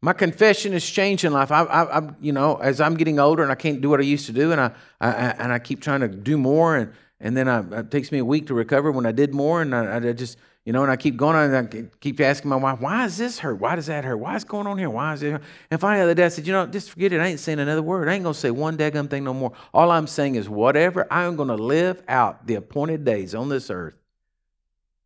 My 0.00 0.12
confession 0.12 0.72
is 0.72 0.88
changing 0.88 1.32
life. 1.32 1.50
I, 1.50 1.62
I, 1.64 1.98
I, 1.98 2.10
you 2.20 2.32
know, 2.32 2.56
as 2.56 2.80
I'm 2.80 2.96
getting 2.96 3.18
older 3.18 3.42
and 3.42 3.50
I 3.50 3.56
can't 3.56 3.80
do 3.80 3.90
what 3.90 4.00
I 4.00 4.04
used 4.04 4.26
to 4.26 4.32
do, 4.32 4.52
and 4.52 4.60
I, 4.60 4.70
I 5.00 5.10
and 5.10 5.52
I 5.52 5.58
keep 5.58 5.80
trying 5.80 6.00
to 6.00 6.08
do 6.08 6.36
more, 6.36 6.76
and 6.76 6.92
and 7.20 7.36
then 7.36 7.48
I, 7.48 7.80
it 7.80 7.90
takes 7.90 8.12
me 8.12 8.18
a 8.18 8.24
week 8.24 8.46
to 8.48 8.54
recover 8.54 8.92
when 8.92 9.06
I 9.06 9.12
did 9.12 9.34
more, 9.34 9.62
and 9.62 9.74
I, 9.74 9.96
I 9.96 10.12
just, 10.12 10.38
you 10.66 10.72
know, 10.72 10.82
and 10.82 10.90
I 10.90 10.96
keep 10.96 11.16
going 11.16 11.36
on, 11.36 11.54
and 11.54 11.74
I 11.74 11.96
keep 12.00 12.20
asking 12.20 12.50
my 12.50 12.56
wife, 12.56 12.80
why 12.80 13.04
is 13.04 13.16
this 13.16 13.38
hurt? 13.38 13.60
Why 13.60 13.76
does 13.76 13.86
that 13.86 14.04
hurt? 14.04 14.16
Why 14.16 14.34
is 14.34 14.42
going 14.42 14.66
on 14.66 14.76
here? 14.76 14.90
Why 14.90 15.14
is 15.14 15.22
it? 15.22 15.40
And 15.70 15.80
finally, 15.80 16.00
the 16.00 16.04
other 16.10 16.14
day, 16.14 16.24
I 16.24 16.28
said, 16.28 16.44
you 16.44 16.52
know, 16.52 16.66
just 16.66 16.90
forget 16.90 17.12
it. 17.12 17.20
I 17.20 17.28
ain't 17.28 17.38
saying 17.38 17.60
another 17.60 17.84
word. 17.84 18.08
I 18.08 18.14
ain't 18.14 18.24
gonna 18.24 18.34
say 18.34 18.50
one 18.50 18.76
daggum 18.76 19.08
thing 19.08 19.22
no 19.22 19.32
more. 19.32 19.52
All 19.72 19.92
I'm 19.92 20.08
saying 20.08 20.34
is, 20.34 20.48
whatever 20.48 21.06
I'm 21.08 21.36
gonna 21.36 21.54
live 21.54 22.02
out 22.08 22.48
the 22.48 22.56
appointed 22.56 23.04
days 23.04 23.32
on 23.32 23.48
this 23.48 23.70
earth. 23.70 23.94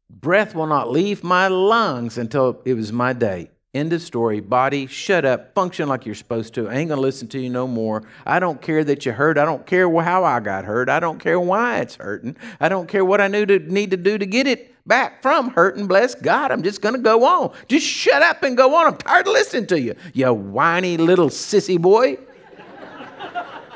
Breath 0.08 0.54
will 0.54 0.66
not 0.66 0.90
leave 0.90 1.22
my 1.22 1.48
lungs 1.48 2.16
until 2.16 2.62
it 2.64 2.72
was 2.72 2.90
my 2.90 3.12
day. 3.12 3.50
End 3.72 3.92
of 3.92 4.02
story. 4.02 4.40
Body, 4.40 4.88
shut 4.88 5.24
up. 5.24 5.54
Function 5.54 5.88
like 5.88 6.04
you're 6.04 6.16
supposed 6.16 6.54
to. 6.54 6.68
I 6.68 6.74
ain't 6.74 6.88
going 6.88 6.98
to 6.98 7.02
listen 7.02 7.28
to 7.28 7.38
you 7.38 7.48
no 7.48 7.68
more. 7.68 8.02
I 8.26 8.40
don't 8.40 8.60
care 8.60 8.82
that 8.82 9.06
you 9.06 9.12
hurt. 9.12 9.38
I 9.38 9.44
don't 9.44 9.64
care 9.64 9.88
how 10.00 10.24
I 10.24 10.40
got 10.40 10.64
hurt. 10.64 10.88
I 10.88 10.98
don't 10.98 11.20
care 11.20 11.38
why 11.38 11.78
it's 11.78 11.94
hurting. 11.94 12.36
I 12.58 12.68
don't 12.68 12.88
care 12.88 13.04
what 13.04 13.20
I 13.20 13.28
knew 13.28 13.46
to 13.46 13.60
need 13.60 13.92
to 13.92 13.96
do 13.96 14.18
to 14.18 14.26
get 14.26 14.48
it 14.48 14.74
back 14.88 15.22
from 15.22 15.50
hurting. 15.50 15.86
Bless 15.86 16.16
God. 16.16 16.50
I'm 16.50 16.64
just 16.64 16.82
going 16.82 16.96
to 16.96 17.00
go 17.00 17.24
on. 17.24 17.54
Just 17.68 17.86
shut 17.86 18.22
up 18.22 18.42
and 18.42 18.56
go 18.56 18.74
on. 18.74 18.88
I'm 18.88 18.96
tired 18.96 19.28
of 19.28 19.32
listening 19.32 19.68
to 19.68 19.80
you, 19.80 19.94
you 20.14 20.34
whiny 20.34 20.96
little 20.96 21.28
sissy 21.28 21.80
boy. 21.80 22.18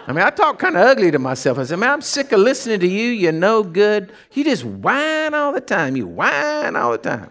I 0.07 0.13
mean, 0.13 0.25
I 0.25 0.31
talk 0.31 0.59
kind 0.59 0.77
of 0.77 0.83
ugly 0.83 1.13
to 1.13 1.21
myself. 1.21 1.57
I 1.57 1.65
said, 1.65 1.79
man, 1.79 1.91
I'm 1.91 2.03
sick 2.03 2.33
of 2.33 2.41
listening 2.41 2.81
to 2.81 2.89
you. 2.89 3.11
You're 3.11 3.33
no 3.33 3.63
good. 3.63 4.13
You 4.33 4.43
just 4.43 4.65
whine 4.65 5.35
all 5.35 5.53
the 5.53 5.61
time. 5.61 5.97
You 5.97 6.09
whine 6.09 6.75
all 6.75 6.93
the 6.93 6.99
time. 6.99 7.31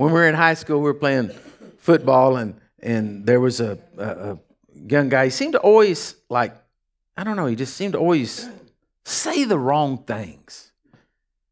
When 0.00 0.14
we 0.14 0.18
were 0.18 0.26
in 0.26 0.34
high 0.34 0.54
school, 0.54 0.78
we 0.78 0.84
were 0.84 0.94
playing 0.94 1.28
football, 1.76 2.38
and 2.38 2.58
and 2.82 3.26
there 3.26 3.38
was 3.38 3.60
a, 3.60 3.78
a, 3.98 4.04
a 4.04 4.38
young 4.74 5.10
guy. 5.10 5.24
He 5.24 5.30
seemed 5.30 5.52
to 5.52 5.58
always 5.58 6.14
like, 6.30 6.56
I 7.18 7.22
don't 7.22 7.36
know, 7.36 7.44
he 7.44 7.54
just 7.54 7.76
seemed 7.76 7.92
to 7.92 7.98
always 7.98 8.48
say 9.04 9.44
the 9.44 9.58
wrong 9.58 9.98
things. 10.04 10.72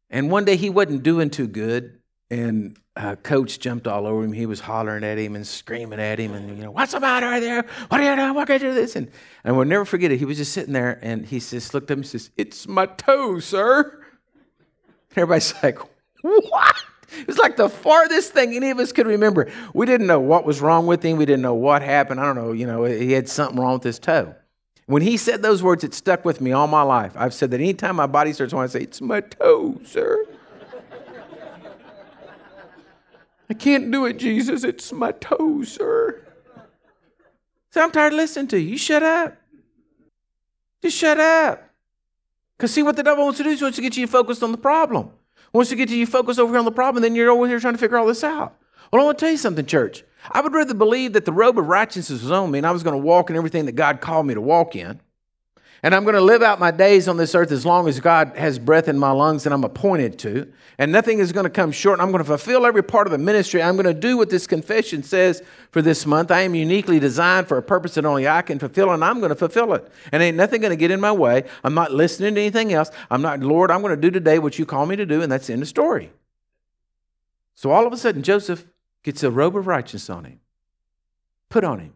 And 0.09 0.31
one 0.31 0.45
day 0.45 0.55
he 0.55 0.71
wasn't 0.71 1.03
doing 1.03 1.29
too 1.29 1.45
good, 1.45 1.99
and 2.31 2.75
uh, 2.95 3.17
coach 3.17 3.59
jumped 3.59 3.85
all 3.85 4.07
over 4.07 4.23
him. 4.23 4.33
He 4.33 4.47
was 4.47 4.59
hollering 4.59 5.03
at 5.03 5.19
him 5.19 5.35
and 5.35 5.45
screaming 5.45 5.99
at 5.99 6.17
him, 6.17 6.33
and 6.33 6.57
you 6.57 6.63
know, 6.63 6.71
what's 6.71 6.93
the 6.93 6.99
matter 6.99 7.39
there? 7.39 7.63
What 7.89 8.01
are 8.01 8.09
you 8.09 8.15
doing? 8.15 8.33
Why 8.33 8.45
can't 8.45 8.63
you 8.63 8.69
do 8.69 8.73
this? 8.73 8.95
And 8.95 9.11
and 9.43 9.57
we'll 9.57 9.67
never 9.67 9.85
forget 9.85 10.11
it. 10.11 10.17
He 10.17 10.25
was 10.25 10.37
just 10.37 10.53
sitting 10.53 10.73
there, 10.73 10.97
and 11.03 11.23
he 11.23 11.39
just 11.39 11.75
looked 11.75 11.91
up 11.91 11.97
and 11.97 12.07
says, 12.07 12.31
"It's 12.35 12.67
my 12.67 12.87
toe, 12.87 13.37
sir." 13.37 14.03
And 15.11 15.17
everybody's 15.17 15.53
like, 15.63 15.77
"What?" 16.23 16.75
It 17.17 17.27
was 17.27 17.37
like 17.37 17.57
the 17.57 17.69
farthest 17.69 18.33
thing 18.33 18.55
any 18.55 18.69
of 18.69 18.79
us 18.79 18.91
could 18.91 19.07
remember. 19.07 19.49
We 19.73 19.85
didn't 19.85 20.07
know 20.07 20.19
what 20.19 20.45
was 20.45 20.61
wrong 20.61 20.85
with 20.85 21.03
him. 21.03 21.17
We 21.17 21.25
didn't 21.25 21.41
know 21.41 21.53
what 21.53 21.81
happened. 21.81 22.19
I 22.19 22.25
don't 22.25 22.35
know. 22.35 22.51
You 22.51 22.67
know, 22.67 22.83
he 22.83 23.11
had 23.13 23.27
something 23.27 23.59
wrong 23.59 23.73
with 23.73 23.83
his 23.83 23.99
toe. 23.99 24.35
When 24.85 25.01
he 25.01 25.17
said 25.17 25.41
those 25.41 25.61
words, 25.61 25.83
it 25.83 25.93
stuck 25.93 26.25
with 26.25 26.41
me 26.41 26.51
all 26.51 26.67
my 26.67 26.81
life. 26.81 27.13
I've 27.15 27.33
said 27.33 27.51
that 27.51 27.59
anytime 27.59 27.95
my 27.95 28.07
body 28.07 28.33
starts 28.33 28.53
wanting 28.53 28.69
to 28.69 28.71
say, 28.71 28.83
"It's 28.83 29.01
my 29.01 29.21
toe, 29.21 29.79
sir." 29.85 30.25
I 33.49 33.53
can't 33.55 33.91
do 33.91 34.05
it, 34.05 34.17
Jesus. 34.17 34.63
It's 34.63 34.91
my 34.91 35.11
toe, 35.11 35.63
sir. 35.63 36.21
So 37.71 37.81
I'm 37.81 37.91
tired 37.91 38.13
of 38.13 38.17
listening 38.17 38.47
to 38.49 38.59
you. 38.59 38.71
You 38.71 38.77
shut 38.77 39.03
up. 39.03 39.37
Just 40.81 40.97
shut 40.97 41.19
up. 41.19 41.69
Because 42.57 42.73
see 42.73 42.83
what 42.83 42.95
the 42.95 43.03
devil 43.03 43.23
wants 43.23 43.37
to 43.37 43.43
do 43.43 43.49
is 43.49 43.59
he 43.59 43.65
wants 43.65 43.75
to 43.77 43.81
get 43.81 43.95
you 43.95 44.07
focused 44.07 44.43
on 44.43 44.51
the 44.51 44.57
problem. 44.57 45.11
Wants 45.51 45.71
you 45.71 45.77
get 45.77 45.89
to 45.89 45.97
you 45.97 46.05
focus 46.05 46.37
over 46.37 46.51
here 46.51 46.59
on 46.59 46.65
the 46.65 46.71
problem, 46.71 47.01
then 47.01 47.15
you're 47.15 47.31
over 47.31 47.47
here 47.47 47.59
trying 47.59 47.73
to 47.73 47.79
figure 47.79 47.97
all 47.97 48.05
this 48.05 48.23
out. 48.23 48.55
Well, 48.91 49.01
I 49.01 49.05
want 49.05 49.17
to 49.17 49.25
tell 49.25 49.31
you 49.31 49.37
something, 49.37 49.65
church. 49.65 50.03
I 50.31 50.41
would 50.41 50.53
rather 50.53 50.73
believe 50.73 51.13
that 51.13 51.25
the 51.25 51.33
robe 51.33 51.57
of 51.57 51.67
righteousness 51.67 52.21
was 52.21 52.31
on 52.31 52.51
me 52.51 52.59
and 52.59 52.67
I 52.67 52.71
was 52.71 52.83
going 52.83 52.99
to 52.99 53.05
walk 53.05 53.29
in 53.29 53.35
everything 53.35 53.65
that 53.65 53.73
God 53.73 54.01
called 54.01 54.25
me 54.25 54.33
to 54.33 54.41
walk 54.41 54.75
in 54.75 54.99
and 55.81 55.95
I'm 55.95 56.03
going 56.03 56.15
to 56.15 56.21
live 56.21 56.41
out 56.41 56.59
my 56.59 56.71
days 56.71 57.07
on 57.07 57.17
this 57.17 57.33
earth 57.35 57.51
as 57.51 57.65
long 57.65 57.87
as 57.87 57.99
God 57.99 58.35
has 58.35 58.59
breath 58.59 58.87
in 58.87 58.99
my 58.99 59.11
lungs 59.11 59.45
and 59.45 59.53
I'm 59.53 59.63
appointed 59.63 60.19
to. 60.19 60.51
And 60.77 60.91
nothing 60.91 61.19
is 61.19 61.31
going 61.31 61.45
to 61.45 61.49
come 61.49 61.71
short. 61.71 61.99
I'm 61.99 62.11
going 62.11 62.23
to 62.23 62.27
fulfill 62.27 62.65
every 62.65 62.83
part 62.83 63.07
of 63.07 63.11
the 63.11 63.17
ministry. 63.17 63.61
I'm 63.61 63.75
going 63.75 63.85
to 63.85 63.93
do 63.93 64.17
what 64.17 64.29
this 64.29 64.47
confession 64.47 65.03
says 65.03 65.43
for 65.71 65.81
this 65.81 66.05
month. 66.05 66.31
I 66.31 66.41
am 66.41 66.55
uniquely 66.55 66.99
designed 66.99 67.47
for 67.47 67.57
a 67.57 67.61
purpose 67.61 67.95
that 67.95 68.05
only 68.05 68.27
I 68.27 68.41
can 68.41 68.59
fulfill, 68.59 68.91
and 68.91 69.03
I'm 69.03 69.19
going 69.19 69.29
to 69.29 69.35
fulfill 69.35 69.73
it. 69.73 69.91
And 70.13 70.23
ain't 70.23 70.37
nothing 70.37 70.61
going 70.61 70.71
to 70.71 70.77
get 70.77 70.89
in 70.89 71.01
my 71.01 71.11
way. 71.11 71.43
I'm 71.65 71.73
not 71.73 71.91
listening 71.91 72.35
to 72.35 72.41
anything 72.41 72.71
else. 72.71 72.91
I'm 73.11 73.21
not, 73.21 73.41
Lord, 73.41 73.71
I'm 73.71 73.81
going 73.81 73.93
to 73.95 74.01
do 74.01 74.09
today 74.09 74.39
what 74.39 74.57
you 74.57 74.65
call 74.65 74.85
me 74.85 74.95
to 74.95 75.05
do, 75.05 75.21
and 75.21 75.29
that's 75.29 75.47
the 75.47 75.53
end 75.53 75.61
of 75.61 75.67
the 75.67 75.69
story. 75.69 76.11
So 77.55 77.71
all 77.71 77.85
of 77.85 77.91
a 77.91 77.97
sudden, 77.97 78.23
Joseph 78.23 78.65
gets 79.03 79.21
a 79.21 79.29
robe 79.29 79.57
of 79.57 79.67
righteousness 79.67 80.09
on 80.09 80.23
him, 80.23 80.39
put 81.49 81.65
on 81.65 81.79
him. 81.79 81.93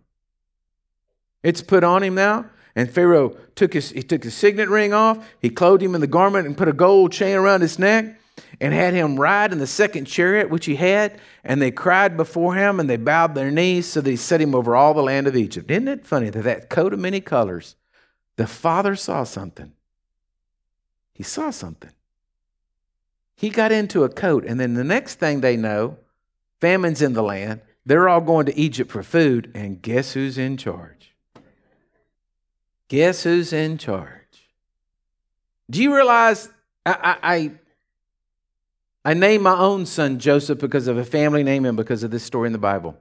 It's 1.41 1.61
put 1.61 1.85
on 1.85 2.03
him 2.03 2.15
now. 2.15 2.49
And 2.75 2.89
Pharaoh 2.89 3.37
took 3.55 3.73
his, 3.73 3.91
he 3.91 4.01
took 4.01 4.23
his 4.23 4.33
signet 4.33 4.69
ring 4.69 4.93
off, 4.93 5.27
he 5.39 5.49
clothed 5.49 5.83
him 5.83 5.95
in 5.95 6.01
the 6.01 6.07
garment 6.07 6.47
and 6.47 6.57
put 6.57 6.67
a 6.67 6.73
gold 6.73 7.11
chain 7.11 7.35
around 7.35 7.61
his 7.61 7.77
neck 7.77 8.19
and 8.59 8.73
had 8.73 8.93
him 8.93 9.19
ride 9.19 9.51
in 9.51 9.59
the 9.59 9.67
second 9.67 10.05
chariot 10.05 10.49
which 10.49 10.65
he 10.65 10.75
had. 10.75 11.19
And 11.43 11.61
they 11.61 11.71
cried 11.71 12.17
before 12.17 12.55
him 12.55 12.79
and 12.79 12.89
they 12.89 12.97
bowed 12.97 13.35
their 13.35 13.51
knees 13.51 13.85
so 13.85 14.01
they 14.01 14.15
set 14.15 14.41
him 14.41 14.55
over 14.55 14.75
all 14.75 14.93
the 14.93 15.03
land 15.03 15.27
of 15.27 15.35
Egypt. 15.35 15.69
Isn't 15.69 15.87
it 15.87 16.05
funny 16.05 16.29
that 16.29 16.43
that 16.43 16.69
coat 16.69 16.93
of 16.93 16.99
many 16.99 17.21
colors, 17.21 17.75
the 18.37 18.47
father 18.47 18.95
saw 18.95 19.23
something? 19.23 19.73
He 21.13 21.23
saw 21.23 21.51
something. 21.51 21.91
He 23.35 23.49
got 23.49 23.71
into 23.71 24.03
a 24.03 24.09
coat, 24.09 24.45
and 24.45 24.59
then 24.59 24.73
the 24.73 24.83
next 24.83 25.15
thing 25.15 25.41
they 25.41 25.57
know, 25.57 25.97
famine's 26.59 27.01
in 27.01 27.13
the 27.13 27.23
land. 27.23 27.61
They're 27.85 28.07
all 28.07 28.21
going 28.21 28.45
to 28.45 28.57
Egypt 28.57 28.91
for 28.91 29.03
food, 29.03 29.51
and 29.53 29.81
guess 29.81 30.13
who's 30.13 30.37
in 30.37 30.57
charge? 30.57 31.12
Guess 32.93 33.23
who's 33.23 33.53
in 33.53 33.79
charge? 33.79 34.51
Do 35.67 35.81
you 35.81 35.95
realize 35.95 36.47
I, 36.85 37.17
I, 37.23 37.51
I 39.03 39.13
named 39.15 39.41
my 39.41 39.57
own 39.57 39.87
son 39.87 40.19
Joseph 40.19 40.59
because 40.59 40.85
of 40.85 40.99
a 40.99 41.03
family 41.03 41.41
name 41.41 41.65
and 41.65 41.75
because 41.75 42.03
of 42.03 42.11
this 42.11 42.21
story 42.21 42.45
in 42.45 42.53
the 42.53 42.59
Bible? 42.59 42.95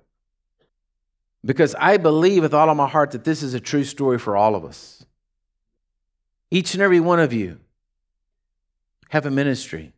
Because 1.45 1.75
I 1.79 1.99
believe 1.99 2.43
with 2.43 2.55
all 2.55 2.71
of 2.71 2.77
my 2.79 2.89
heart 2.89 3.11
that 3.11 3.25
this 3.25 3.43
is 3.43 3.53
a 3.53 3.61
true 3.61 3.85
story 3.85 4.19
for 4.19 4.35
all 4.35 4.55
of 4.55 4.65
us. 4.65 5.05
Each 6.51 6.73
and 6.73 6.83
every 6.83 7.01
one 7.01 7.21
of 7.21 7.35
you 7.35 7.61
have 9.11 9.27
a 9.27 9.31
ministry. 9.31 9.93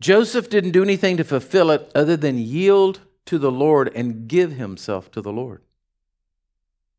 Joseph 0.00 0.48
didn't 0.48 0.70
do 0.70 0.82
anything 0.82 1.18
to 1.18 1.24
fulfill 1.24 1.70
it 1.70 1.92
other 1.94 2.16
than 2.16 2.38
yield 2.38 3.00
to 3.26 3.38
the 3.38 3.52
Lord 3.52 3.92
and 3.94 4.26
give 4.26 4.52
himself 4.52 5.10
to 5.10 5.20
the 5.20 5.30
Lord. 5.30 5.60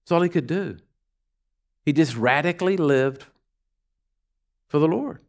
That's 0.04 0.12
all 0.12 0.22
he 0.22 0.30
could 0.30 0.46
do. 0.46 0.78
He 1.88 1.94
just 1.94 2.18
radically 2.18 2.76
lived 2.76 3.24
for 4.68 4.78
the 4.78 4.90
Lord. 4.90 5.20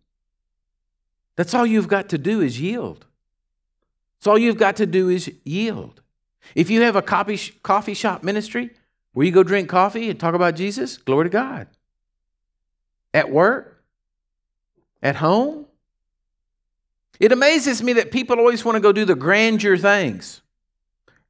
That's 1.36 1.54
all 1.54 1.64
you've 1.64 1.86
got 1.86 2.08
to 2.08 2.18
do 2.18 2.40
is 2.40 2.60
yield. 2.60 3.06
That's 4.16 4.26
all 4.26 4.36
you've 4.36 4.58
got 4.58 4.74
to 4.78 4.86
do 4.86 5.08
is 5.08 5.30
yield. 5.44 6.00
If 6.56 6.68
you 6.68 6.82
have 6.82 6.96
a 6.96 7.00
coffee, 7.00 7.94
shop 7.94 8.24
ministry 8.24 8.70
where 9.12 9.24
you 9.24 9.30
go 9.30 9.44
drink 9.44 9.68
coffee 9.68 10.10
and 10.10 10.18
talk 10.18 10.34
about 10.34 10.56
Jesus, 10.56 10.96
glory 10.96 11.26
to 11.26 11.30
God. 11.30 11.68
At 13.14 13.30
work, 13.30 13.80
at 15.00 15.14
home, 15.14 15.64
it 17.20 17.30
amazes 17.30 17.84
me 17.84 17.92
that 17.92 18.10
people 18.10 18.36
always 18.36 18.64
want 18.64 18.74
to 18.74 18.80
go 18.80 18.90
do 18.90 19.04
the 19.04 19.14
grandeur 19.14 19.76
things. 19.76 20.40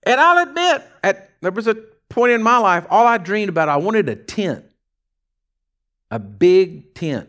And 0.04 0.18
I'll 0.18 0.48
admit, 0.48 0.84
at, 1.04 1.32
there 1.42 1.50
was 1.52 1.66
a 1.66 1.74
point 2.08 2.32
in 2.32 2.42
my 2.42 2.56
life, 2.56 2.86
all 2.88 3.06
I 3.06 3.18
dreamed 3.18 3.50
about, 3.50 3.68
I 3.68 3.76
wanted 3.76 4.08
a 4.08 4.16
tent 4.16 4.64
a 6.11 6.18
big 6.18 6.94
tent. 6.94 7.28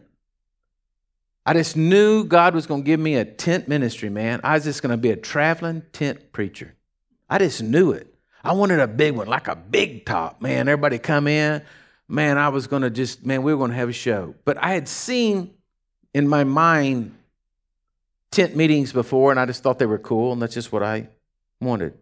I 1.45 1.53
just 1.53 1.75
knew 1.75 2.23
God 2.23 2.53
was 2.53 2.67
going 2.67 2.84
to 2.84 2.86
give 2.86 2.99
me 2.99 3.15
a 3.15 3.25
tent 3.25 3.67
ministry, 3.67 4.09
man. 4.09 4.39
I 4.43 4.53
was 4.53 4.63
just 4.63 4.82
going 4.82 4.91
to 4.91 4.97
be 4.97 5.09
a 5.11 5.15
traveling 5.15 5.82
tent 5.93 6.32
preacher. 6.32 6.75
I 7.30 7.39
just 7.39 7.63
knew 7.63 7.91
it. 7.91 8.13
I 8.43 8.53
wanted 8.53 8.80
a 8.80 8.88
big 8.88 9.15
one, 9.15 9.27
like 9.27 9.47
a 9.47 9.55
big 9.55 10.05
top, 10.05 10.41
man. 10.41 10.67
Everybody 10.67 10.99
come 10.99 11.27
in. 11.27 11.61
Man, 12.07 12.38
I 12.38 12.49
was 12.49 12.67
going 12.67 12.84
to 12.84 12.89
just, 12.89 13.25
man, 13.25 13.43
we 13.43 13.53
were 13.53 13.57
going 13.57 13.71
to 13.71 13.77
have 13.77 13.89
a 13.89 13.93
show. 13.93 14.36
But 14.45 14.57
I 14.57 14.73
had 14.73 14.88
seen 14.88 15.51
in 16.13 16.27
my 16.27 16.43
mind 16.43 17.15
tent 18.32 18.55
meetings 18.55 18.93
before, 18.93 19.32
and 19.32 19.39
I 19.39 19.45
just 19.45 19.63
thought 19.63 19.80
they 19.80 19.86
were 19.86 19.99
cool, 19.99 20.34
and 20.34 20.41
that's 20.41 20.53
just 20.53 20.71
what 20.71 20.84
I 20.84 21.09
wanted. 21.59 21.93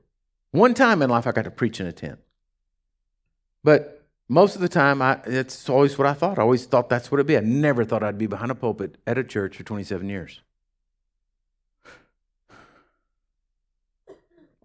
One 0.51 0.73
time 0.73 1.01
in 1.01 1.09
life, 1.09 1.27
I 1.27 1.31
got 1.31 1.43
to 1.43 1.51
preach 1.51 1.79
in 1.79 1.87
a 1.87 1.91
tent. 1.91 2.19
But 3.63 3.96
most 4.29 4.55
of 4.55 4.61
the 4.61 4.69
time, 4.69 5.01
I, 5.01 5.19
it's 5.25 5.69
always 5.69 5.97
what 5.97 6.05
I 6.05 6.13
thought. 6.13 6.37
I 6.37 6.41
always 6.41 6.65
thought 6.65 6.89
that's 6.89 7.09
what 7.09 7.17
it'd 7.17 7.27
be. 7.27 7.37
I 7.37 7.41
never 7.41 7.85
thought 7.85 8.03
I'd 8.03 8.17
be 8.17 8.27
behind 8.27 8.51
a 8.51 8.55
pulpit 8.55 8.97
at 9.07 9.17
a 9.17 9.23
church 9.23 9.57
for 9.57 9.63
27 9.63 10.09
years. 10.09 10.41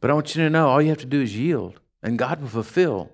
But 0.01 0.11
I 0.11 0.15
want 0.15 0.35
you 0.35 0.43
to 0.43 0.51
know 0.51 0.69
all 0.69 0.83
you 0.83 0.89
have 0.89 0.99
to 0.99 1.07
do 1.07 1.21
is 1.21 1.37
yield, 1.37 1.79
and 2.03 2.19
God 2.19 2.41
will 2.41 2.49
fulfill 2.49 3.11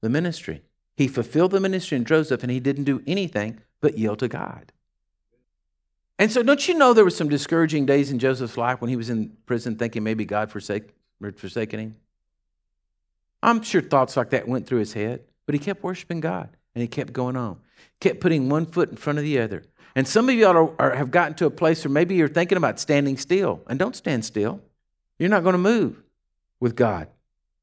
the 0.00 0.08
ministry. 0.08 0.62
He 0.96 1.06
fulfilled 1.06 1.52
the 1.52 1.60
ministry 1.60 1.96
in 1.96 2.04
Joseph, 2.04 2.42
and 2.42 2.50
he 2.50 2.58
didn't 2.58 2.84
do 2.84 3.00
anything 3.06 3.60
but 3.80 3.96
yield 3.96 4.18
to 4.18 4.28
God. 4.28 4.72
And 6.18 6.32
so, 6.32 6.42
don't 6.42 6.66
you 6.66 6.74
know 6.74 6.92
there 6.92 7.04
were 7.04 7.10
some 7.10 7.28
discouraging 7.28 7.86
days 7.86 8.10
in 8.10 8.18
Joseph's 8.18 8.56
life 8.56 8.80
when 8.80 8.90
he 8.90 8.96
was 8.96 9.08
in 9.08 9.36
prison 9.46 9.76
thinking 9.76 10.02
maybe 10.02 10.24
God 10.24 10.50
forsake, 10.50 10.90
forsaken 11.36 11.80
him? 11.80 11.96
I'm 13.40 13.62
sure 13.62 13.80
thoughts 13.80 14.16
like 14.16 14.30
that 14.30 14.46
went 14.46 14.66
through 14.66 14.80
his 14.80 14.92
head. 14.92 15.22
But 15.46 15.54
he 15.54 15.58
kept 15.58 15.82
worshiping 15.82 16.20
God 16.20 16.48
and 16.74 16.82
he 16.82 16.88
kept 16.88 17.12
going 17.12 17.36
on, 17.36 17.58
kept 18.00 18.20
putting 18.20 18.48
one 18.48 18.66
foot 18.66 18.90
in 18.90 18.96
front 18.96 19.18
of 19.18 19.24
the 19.24 19.38
other. 19.38 19.64
And 19.94 20.08
some 20.08 20.28
of 20.28 20.34
you 20.34 20.46
are, 20.46 20.80
are, 20.80 20.94
have 20.94 21.10
gotten 21.10 21.34
to 21.34 21.46
a 21.46 21.50
place 21.50 21.84
where 21.84 21.92
maybe 21.92 22.14
you're 22.14 22.28
thinking 22.28 22.56
about 22.56 22.80
standing 22.80 23.18
still. 23.18 23.60
And 23.68 23.78
don't 23.78 23.94
stand 23.94 24.24
still. 24.24 24.60
You're 25.18 25.28
not 25.28 25.42
going 25.42 25.52
to 25.52 25.58
move 25.58 26.02
with 26.60 26.76
God. 26.76 27.08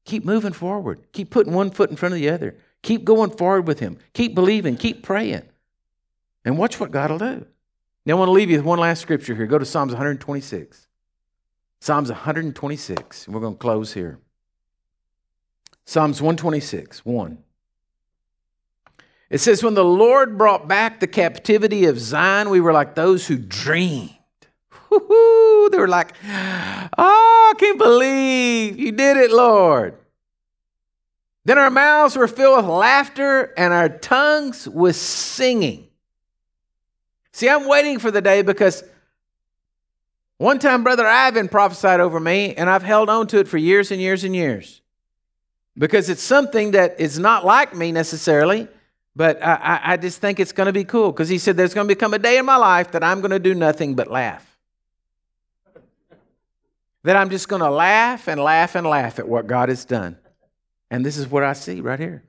Keep 0.04 0.24
moving 0.24 0.52
forward. 0.52 1.00
Keep 1.12 1.30
putting 1.30 1.52
one 1.52 1.70
foot 1.70 1.90
in 1.90 1.96
front 1.96 2.14
of 2.14 2.20
the 2.20 2.30
other. 2.30 2.56
Keep 2.82 3.04
going 3.04 3.30
forward 3.30 3.66
with 3.66 3.80
Him. 3.80 3.98
Keep 4.14 4.34
believing. 4.34 4.76
Keep 4.76 5.02
praying. 5.02 5.42
And 6.44 6.56
watch 6.56 6.78
what 6.80 6.90
God 6.90 7.10
will 7.10 7.18
do. 7.18 7.46
Now, 8.06 8.14
I 8.14 8.18
want 8.18 8.28
to 8.28 8.32
leave 8.32 8.50
you 8.50 8.56
with 8.56 8.64
one 8.64 8.78
last 8.78 9.00
scripture 9.00 9.34
here. 9.34 9.46
Go 9.46 9.58
to 9.58 9.66
Psalms 9.66 9.92
126. 9.92 10.86
Psalms 11.80 12.08
126. 12.08 13.26
And 13.26 13.34
we're 13.34 13.40
going 13.40 13.54
to 13.54 13.58
close 13.58 13.92
here. 13.92 14.18
Psalms 15.84 16.22
126, 16.22 17.04
1. 17.04 17.38
It 19.30 19.38
says, 19.38 19.62
When 19.62 19.74
the 19.74 19.84
Lord 19.84 20.36
brought 20.36 20.68
back 20.68 21.00
the 21.00 21.06
captivity 21.06 21.86
of 21.86 21.98
Zion, 21.98 22.50
we 22.50 22.60
were 22.60 22.72
like 22.72 22.94
those 22.94 23.26
who 23.26 23.38
dreamed. 23.38 24.10
Woo-hoo! 24.90 25.70
They 25.70 25.78
were 25.78 25.88
like, 25.88 26.14
Oh, 26.26 26.88
I 26.98 27.54
can't 27.58 27.78
believe 27.78 28.78
you 28.78 28.92
did 28.92 29.16
it, 29.16 29.30
Lord. 29.30 29.94
Then 31.44 31.58
our 31.58 31.70
mouths 31.70 32.16
were 32.16 32.28
filled 32.28 32.58
with 32.58 32.66
laughter 32.66 33.54
and 33.56 33.72
our 33.72 33.88
tongues 33.88 34.68
with 34.68 34.96
singing. 34.96 35.88
See, 37.32 37.48
I'm 37.48 37.66
waiting 37.66 37.98
for 37.98 38.10
the 38.10 38.20
day 38.20 38.42
because 38.42 38.84
one 40.36 40.58
time 40.58 40.82
Brother 40.82 41.06
Ivan 41.06 41.48
prophesied 41.48 42.00
over 42.00 42.18
me, 42.18 42.54
and 42.54 42.68
I've 42.68 42.82
held 42.82 43.08
on 43.08 43.26
to 43.28 43.38
it 43.38 43.48
for 43.48 43.58
years 43.58 43.90
and 43.90 44.00
years 44.00 44.24
and 44.24 44.34
years 44.34 44.80
because 45.78 46.10
it's 46.10 46.22
something 46.22 46.72
that 46.72 46.98
is 46.98 47.18
not 47.18 47.44
like 47.44 47.74
me 47.74 47.92
necessarily. 47.92 48.68
But 49.16 49.42
I, 49.42 49.80
I 49.84 49.96
just 49.96 50.20
think 50.20 50.38
it's 50.38 50.52
going 50.52 50.66
to 50.66 50.72
be 50.72 50.84
cool 50.84 51.10
because 51.10 51.28
he 51.28 51.38
said 51.38 51.56
there's 51.56 51.74
going 51.74 51.88
to 51.88 51.94
become 51.94 52.14
a 52.14 52.18
day 52.18 52.38
in 52.38 52.46
my 52.46 52.56
life 52.56 52.92
that 52.92 53.02
I'm 53.02 53.20
going 53.20 53.32
to 53.32 53.40
do 53.40 53.54
nothing 53.54 53.94
but 53.94 54.10
laugh. 54.10 54.46
that 57.02 57.16
I'm 57.16 57.30
just 57.30 57.48
going 57.48 57.62
to 57.62 57.70
laugh 57.70 58.28
and 58.28 58.40
laugh 58.40 58.76
and 58.76 58.86
laugh 58.86 59.18
at 59.18 59.28
what 59.28 59.46
God 59.46 59.68
has 59.68 59.84
done. 59.84 60.16
And 60.90 61.04
this 61.04 61.18
is 61.18 61.28
what 61.28 61.42
I 61.42 61.54
see 61.54 61.80
right 61.80 61.98
here. 61.98 62.24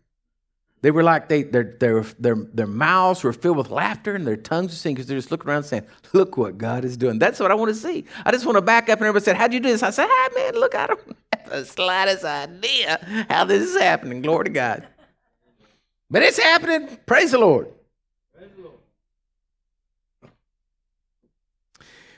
They 0.81 0.89
were 0.89 1.03
like 1.03 1.29
they, 1.29 1.43
their, 1.43 1.75
their, 1.79 2.01
their, 2.17 2.35
their 2.35 2.67
mouths 2.67 3.23
were 3.23 3.33
filled 3.33 3.57
with 3.57 3.69
laughter 3.69 4.15
and 4.15 4.25
their 4.25 4.35
tongues 4.35 4.71
were 4.71 4.75
singing 4.75 4.95
because 4.95 5.07
they're 5.07 5.17
just 5.17 5.29
looking 5.29 5.49
around 5.49 5.63
saying, 5.63 5.85
Look 6.13 6.37
what 6.37 6.57
God 6.57 6.83
is 6.83 6.97
doing. 6.97 7.19
That's 7.19 7.39
what 7.39 7.51
I 7.51 7.53
want 7.53 7.69
to 7.69 7.75
see. 7.75 8.05
I 8.25 8.31
just 8.31 8.45
want 8.45 8.57
to 8.57 8.61
back 8.63 8.89
up 8.89 8.97
and 8.97 9.07
everybody 9.07 9.23
said, 9.23 9.35
How'd 9.35 9.53
you 9.53 9.59
do 9.59 9.69
this? 9.69 9.83
I 9.83 9.91
said, 9.91 10.07
Hi, 10.09 10.29
man, 10.33 10.59
look, 10.59 10.73
I 10.73 10.87
don't 10.87 10.99
have 11.33 11.49
the 11.51 11.65
slightest 11.65 12.25
idea 12.25 13.25
how 13.29 13.45
this 13.45 13.69
is 13.69 13.79
happening. 13.79 14.23
Glory 14.23 14.45
to 14.45 14.49
God. 14.49 14.87
But 16.11 16.23
it's 16.23 16.37
happening. 16.37 16.99
Praise 17.05 17.31
the 17.31 17.39
Lord. 17.39 17.69
The 18.37 18.61
Lord. 18.61 18.75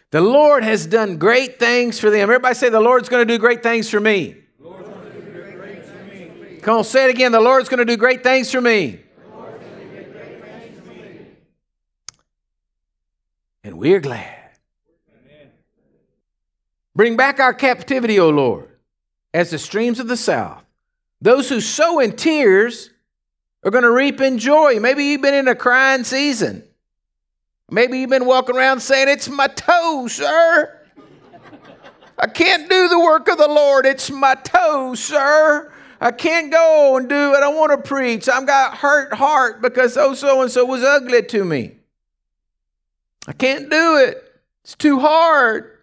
The 0.10 0.22
Lord 0.22 0.64
has 0.64 0.88
done 0.88 1.18
great 1.18 1.60
things 1.60 2.00
for 2.00 2.10
them. 2.10 2.22
Everybody 2.22 2.56
say, 2.56 2.70
The 2.70 2.82
Lord's 2.82 3.08
going 3.08 3.26
to 3.26 3.32
do 3.32 3.38
great 3.38 3.62
things 3.62 3.90
for 3.90 4.00
me. 4.00 4.38
Come 6.64 6.78
on, 6.78 6.84
say 6.86 7.06
it 7.06 7.10
again. 7.10 7.34
The 7.34 7.42
Lord's 7.42 7.70
going 7.70 7.80
to 7.80 7.86
do 7.86 7.98
great 7.98 8.24
things 8.24 8.50
for 8.50 8.62
me. 8.62 9.02
And 13.66 13.78
we're 13.78 14.00
glad. 14.00 14.40
Bring 16.96 17.16
back 17.16 17.40
our 17.40 17.54
captivity, 17.54 18.20
O 18.20 18.30
Lord, 18.30 18.70
as 19.34 19.52
the 19.52 19.60
streams 19.60 20.00
of 20.00 20.08
the 20.08 20.18
south. 20.18 20.64
Those 21.22 21.50
who 21.50 21.60
sow 21.60 22.00
in 22.00 22.16
tears 22.16 22.90
are 23.64 23.72
going 23.72 23.84
to 23.84 23.92
reap 23.92 24.22
in 24.22 24.38
joy. 24.38 24.80
Maybe 24.80 25.06
you've 25.06 25.22
been 25.22 25.34
in 25.34 25.48
a 25.48 25.56
crying 25.56 26.04
season. 26.04 26.64
Maybe 27.70 28.00
you've 28.00 28.10
been 28.10 28.26
walking 28.26 28.56
around 28.56 28.82
saying, 28.82 29.08
It's 29.10 29.30
my 29.30 29.48
toe, 29.48 30.08
sir. 30.08 30.80
I 32.20 32.28
can't 32.28 32.70
do 32.70 32.88
the 32.88 33.00
work 33.00 33.28
of 33.28 33.38
the 33.38 33.48
Lord. 33.48 33.86
It's 33.86 34.12
my 34.12 34.36
toe, 34.36 34.94
sir. 34.96 35.72
I 36.00 36.12
can't 36.12 36.52
go 36.52 36.98
and 36.98 37.08
do 37.08 37.32
what 37.32 37.44
I 37.44 37.48
want 37.48 37.72
to 37.72 37.78
preach. 37.78 38.28
I've 38.28 38.46
got 38.46 38.78
hurt 38.78 39.14
heart 39.14 39.62
because 39.62 39.96
oh 39.98 40.14
so 40.14 40.42
and 40.42 40.52
so 40.52 40.66
was 40.66 40.84
ugly 40.84 41.24
to 41.24 41.46
me. 41.46 41.78
I 43.26 43.32
can't 43.32 43.70
do 43.70 43.98
it. 43.98 44.22
It's 44.64 44.76
too 44.76 45.00
hard. 45.00 45.80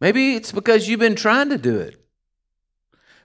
Maybe 0.00 0.34
it's 0.34 0.50
because 0.50 0.88
you've 0.88 1.00
been 1.00 1.14
trying 1.14 1.50
to 1.50 1.58
do 1.58 1.78
it. 1.78 1.99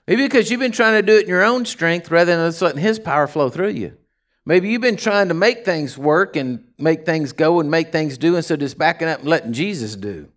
Maybe 0.06 0.22
because 0.22 0.50
you've 0.50 0.60
been 0.60 0.72
trying 0.72 0.94
to 0.94 1.06
do 1.06 1.16
it 1.18 1.24
in 1.24 1.28
your 1.28 1.44
own 1.44 1.64
strength 1.64 2.10
rather 2.10 2.36
than 2.36 2.48
just 2.48 2.62
letting 2.62 2.80
His 2.80 2.98
power 2.98 3.26
flow 3.26 3.50
through 3.50 3.70
you. 3.70 3.96
Maybe 4.44 4.68
you've 4.68 4.80
been 4.80 4.96
trying 4.96 5.28
to 5.28 5.34
make 5.34 5.64
things 5.64 5.98
work 5.98 6.36
and 6.36 6.64
make 6.78 7.04
things 7.04 7.32
go 7.32 7.58
and 7.58 7.68
make 7.68 7.90
things 7.90 8.16
do 8.16 8.36
instead 8.36 8.54
of 8.54 8.60
just 8.60 8.78
backing 8.78 9.08
up 9.08 9.20
and 9.20 9.28
letting 9.28 9.52
Jesus 9.52 9.96
do. 9.96 10.28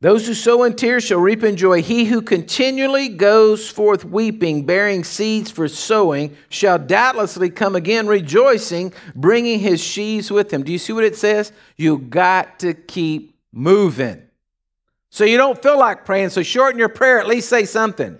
Those 0.00 0.26
who 0.26 0.34
sow 0.34 0.62
in 0.62 0.76
tears 0.76 1.04
shall 1.04 1.18
reap 1.18 1.42
in 1.42 1.56
joy. 1.56 1.82
He 1.82 2.04
who 2.04 2.22
continually 2.22 3.08
goes 3.08 3.68
forth 3.68 4.04
weeping, 4.04 4.64
bearing 4.64 5.02
seeds 5.02 5.50
for 5.50 5.66
sowing, 5.66 6.36
shall 6.48 6.78
doubtlessly 6.78 7.50
come 7.50 7.74
again 7.74 8.06
rejoicing, 8.06 8.92
bringing 9.16 9.58
his 9.58 9.82
sheaves 9.82 10.30
with 10.30 10.52
him. 10.52 10.62
Do 10.62 10.70
you 10.70 10.78
see 10.78 10.92
what 10.92 11.02
it 11.02 11.16
says? 11.16 11.50
You 11.76 11.98
got 11.98 12.60
to 12.60 12.74
keep 12.74 13.36
moving. 13.52 14.25
So 15.16 15.24
you 15.24 15.38
don't 15.38 15.62
feel 15.62 15.78
like 15.78 16.04
praying, 16.04 16.28
so 16.28 16.42
shorten 16.42 16.78
your 16.78 16.90
prayer, 16.90 17.18
at 17.18 17.26
least 17.26 17.48
say 17.48 17.64
something. 17.64 18.18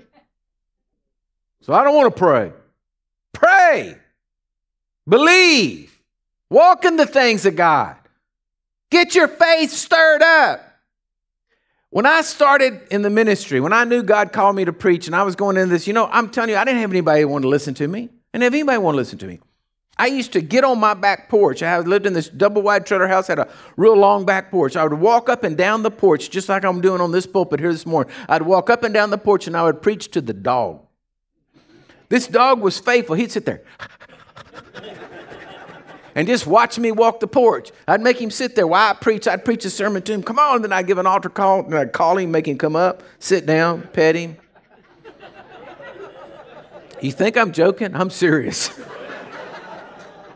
So 1.60 1.74
I 1.74 1.84
don't 1.84 1.94
want 1.94 2.16
to 2.16 2.18
pray. 2.18 2.52
Pray. 3.34 3.98
Believe. 5.06 5.94
Walk 6.48 6.86
in 6.86 6.96
the 6.96 7.04
things 7.04 7.44
of 7.44 7.54
God. 7.54 7.96
Get 8.88 9.14
your 9.14 9.28
faith 9.28 9.72
stirred 9.72 10.22
up. 10.22 10.62
When 11.90 12.06
I 12.06 12.22
started 12.22 12.80
in 12.90 13.02
the 13.02 13.10
ministry, 13.10 13.60
when 13.60 13.74
I 13.74 13.84
knew 13.84 14.02
God 14.02 14.32
called 14.32 14.56
me 14.56 14.64
to 14.64 14.72
preach 14.72 15.06
and 15.06 15.14
I 15.14 15.22
was 15.22 15.36
going 15.36 15.58
into 15.58 15.68
this, 15.68 15.86
you 15.86 15.92
know, 15.92 16.08
I'm 16.10 16.30
telling 16.30 16.48
you, 16.48 16.56
I 16.56 16.64
didn't 16.64 16.80
have 16.80 16.92
anybody 16.92 17.20
who 17.20 17.28
wanted 17.28 17.42
to 17.42 17.48
listen 17.50 17.74
to 17.74 17.86
me. 17.86 18.08
I 18.32 18.38
didn't 18.38 18.44
have 18.44 18.54
anybody 18.54 18.78
want 18.78 18.94
to 18.94 18.96
listen 18.96 19.18
to 19.18 19.26
me. 19.26 19.40
I 19.98 20.08
used 20.08 20.32
to 20.34 20.42
get 20.42 20.62
on 20.62 20.78
my 20.78 20.92
back 20.92 21.28
porch. 21.30 21.62
I 21.62 21.78
lived 21.78 22.04
in 22.04 22.12
this 22.12 22.28
double 22.28 22.60
wide 22.60 22.84
trailer 22.84 23.08
house, 23.08 23.28
had 23.28 23.38
a 23.38 23.48
real 23.76 23.96
long 23.96 24.26
back 24.26 24.50
porch. 24.50 24.76
I 24.76 24.84
would 24.84 24.92
walk 24.92 25.30
up 25.30 25.42
and 25.42 25.56
down 25.56 25.82
the 25.82 25.90
porch, 25.90 26.28
just 26.28 26.48
like 26.50 26.64
I'm 26.64 26.82
doing 26.82 27.00
on 27.00 27.12
this 27.12 27.26
pulpit 27.26 27.60
here 27.60 27.72
this 27.72 27.86
morning. 27.86 28.12
I'd 28.28 28.42
walk 28.42 28.68
up 28.68 28.84
and 28.84 28.92
down 28.92 29.08
the 29.10 29.18
porch 29.18 29.46
and 29.46 29.56
I 29.56 29.62
would 29.62 29.80
preach 29.80 30.10
to 30.10 30.20
the 30.20 30.34
dog. 30.34 30.82
This 32.10 32.26
dog 32.26 32.60
was 32.60 32.78
faithful. 32.78 33.16
He'd 33.16 33.32
sit 33.32 33.46
there 33.46 33.62
and 36.14 36.28
just 36.28 36.46
watch 36.46 36.78
me 36.78 36.92
walk 36.92 37.20
the 37.20 37.26
porch. 37.26 37.72
I'd 37.88 38.02
make 38.02 38.20
him 38.20 38.30
sit 38.30 38.54
there 38.54 38.66
while 38.66 38.90
I 38.90 38.94
preach. 38.94 39.26
I'd 39.26 39.46
preach 39.46 39.64
a 39.64 39.70
sermon 39.70 40.02
to 40.02 40.12
him. 40.12 40.22
Come 40.22 40.38
on. 40.38 40.60
Then 40.60 40.74
I'd 40.74 40.86
give 40.86 40.98
an 40.98 41.06
altar 41.06 41.30
call. 41.30 41.64
And 41.64 41.74
I'd 41.74 41.94
call 41.94 42.18
him, 42.18 42.30
make 42.30 42.46
him 42.46 42.58
come 42.58 42.76
up, 42.76 43.02
sit 43.18 43.46
down, 43.46 43.88
pet 43.94 44.14
him. 44.14 44.36
You 47.00 47.12
think 47.12 47.36
I'm 47.36 47.52
joking? 47.52 47.94
I'm 47.94 48.10
serious. 48.10 48.70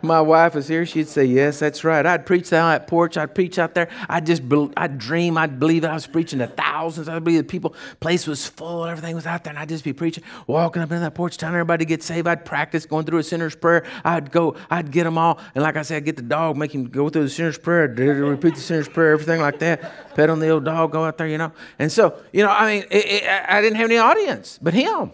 my 0.03 0.21
wife 0.21 0.55
was 0.55 0.69
here, 0.69 0.87
she'd 0.87 1.09
say, 1.09 1.25
Yes, 1.25 1.59
that's 1.59 1.85
right. 1.85 2.05
I'd 2.05 2.27
preach 2.27 2.53
out 2.53 2.71
that 2.71 2.87
porch. 2.87 3.17
I'd 3.17 3.35
preach 3.35 3.59
out 3.59 3.75
there. 3.75 3.89
I'd 4.09 4.27
just, 4.27 4.43
I'd 4.77 4.99
dream. 4.99 5.37
I'd 5.37 5.59
believe 5.59 5.85
I 5.85 5.95
was 5.95 6.07
preaching 6.07 6.39
to 6.41 6.47
thousands. 6.47 7.09
I'd 7.09 7.25
believe 7.25 7.39
the 7.39 7.45
people, 7.45 7.75
place 8.01 8.27
was 8.27 8.47
full. 8.47 8.87
Everything 8.87 9.15
was 9.15 9.27
out 9.27 9.45
there. 9.45 9.53
And 9.53 9.59
I'd 9.59 9.69
just 9.69 9.85
be 9.85 9.93
preaching, 9.93 10.25
walking 10.47 10.83
up 10.83 10.91
in 10.93 11.01
that 11.01 11.15
porch, 11.15 11.37
telling 11.37 11.55
everybody 11.55 11.85
to 11.85 11.89
get 11.89 12.03
saved. 12.03 12.27
I'd 12.27 12.45
practice 12.45 12.87
going 12.87 13.07
through 13.07 13.19
a 13.19 13.23
sinner's 13.23 13.55
prayer. 13.55 13.85
I'd 14.05 14.31
go, 14.31 14.57
I'd 14.71 14.91
get 14.91 15.05
them 15.05 15.19
all. 15.19 15.39
And 15.55 15.63
like 15.63 15.77
I 15.77 15.83
said, 15.83 15.99
I'd 15.99 16.05
get 16.05 16.17
the 16.17 16.23
dog, 16.23 16.57
make 16.57 16.75
him 16.75 16.89
go 16.89 17.09
through 17.09 17.25
the 17.25 17.31
sinner's 17.31 17.59
prayer, 17.59 17.89
repeat 17.89 18.55
the 18.55 18.61
sinner's 18.61 18.89
prayer, 18.89 19.13
everything 19.13 19.41
like 19.41 19.59
that. 19.61 20.15
Pet 20.15 20.31
on 20.31 20.41
the 20.41 20.49
old 20.49 20.65
dog, 20.65 20.93
go 20.93 21.05
out 21.05 21.19
there, 21.19 21.29
you 21.29 21.39
know. 21.39 21.53
And 21.79 21.91
so, 21.91 22.21
you 22.33 22.43
know, 22.43 22.51
I 22.51 22.75
mean, 22.75 22.85
it, 22.91 23.05
it, 23.07 23.25
I 23.49 23.61
didn't 23.61 23.77
have 23.77 23.91
any 23.91 23.99
audience 23.99 24.59
but 24.61 24.75
him. 24.75 25.13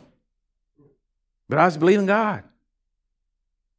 But 1.49 1.59
I 1.59 1.65
was 1.65 1.77
believing 1.77 2.07
God. 2.07 2.43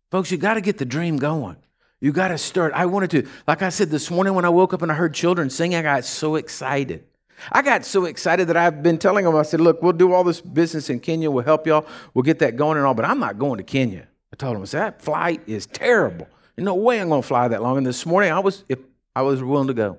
Folks, 0.09 0.31
you 0.31 0.37
got 0.37 0.53
to 0.53 0.61
get 0.61 0.77
the 0.77 0.85
dream 0.85 1.17
going. 1.17 1.57
You 1.99 2.11
got 2.11 2.29
to 2.29 2.37
start. 2.37 2.73
I 2.73 2.85
wanted 2.85 3.11
to, 3.11 3.27
like 3.47 3.61
I 3.61 3.69
said 3.69 3.89
this 3.89 4.09
morning 4.11 4.33
when 4.35 4.45
I 4.45 4.49
woke 4.49 4.73
up 4.73 4.81
and 4.81 4.91
I 4.91 4.95
heard 4.95 5.13
children 5.13 5.49
singing, 5.49 5.77
I 5.77 5.81
got 5.81 6.05
so 6.05 6.35
excited. 6.35 7.03
I 7.51 7.61
got 7.61 7.85
so 7.85 8.05
excited 8.05 8.47
that 8.47 8.57
I've 8.57 8.81
been 8.81 8.97
telling 8.97 9.25
them, 9.25 9.35
I 9.35 9.43
said, 9.43 9.61
look, 9.61 9.81
we'll 9.81 9.93
do 9.93 10.13
all 10.13 10.23
this 10.23 10.41
business 10.41 10.89
in 10.89 10.99
Kenya. 10.99 11.29
We'll 11.29 11.43
help 11.43 11.67
y'all. 11.67 11.85
We'll 12.13 12.23
get 12.23 12.39
that 12.39 12.55
going 12.55 12.77
and 12.77 12.85
all, 12.85 12.93
but 12.93 13.05
I'm 13.05 13.19
not 13.19 13.37
going 13.37 13.57
to 13.57 13.63
Kenya. 13.63 14.07
I 14.31 14.35
told 14.35 14.55
them, 14.55 14.61
I 14.61 14.65
said, 14.65 14.79
that 14.79 15.01
flight 15.01 15.41
is 15.47 15.65
terrible. 15.65 16.27
There's 16.55 16.65
no 16.65 16.75
way 16.75 16.99
I'm 16.99 17.09
going 17.09 17.21
to 17.21 17.27
fly 17.27 17.47
that 17.47 17.61
long. 17.61 17.77
And 17.77 17.85
this 17.85 18.05
morning, 18.05 18.31
I 18.31 18.39
was, 18.39 18.63
if 18.69 18.79
I 19.15 19.21
was 19.21 19.43
willing 19.43 19.67
to 19.67 19.73
go. 19.73 19.97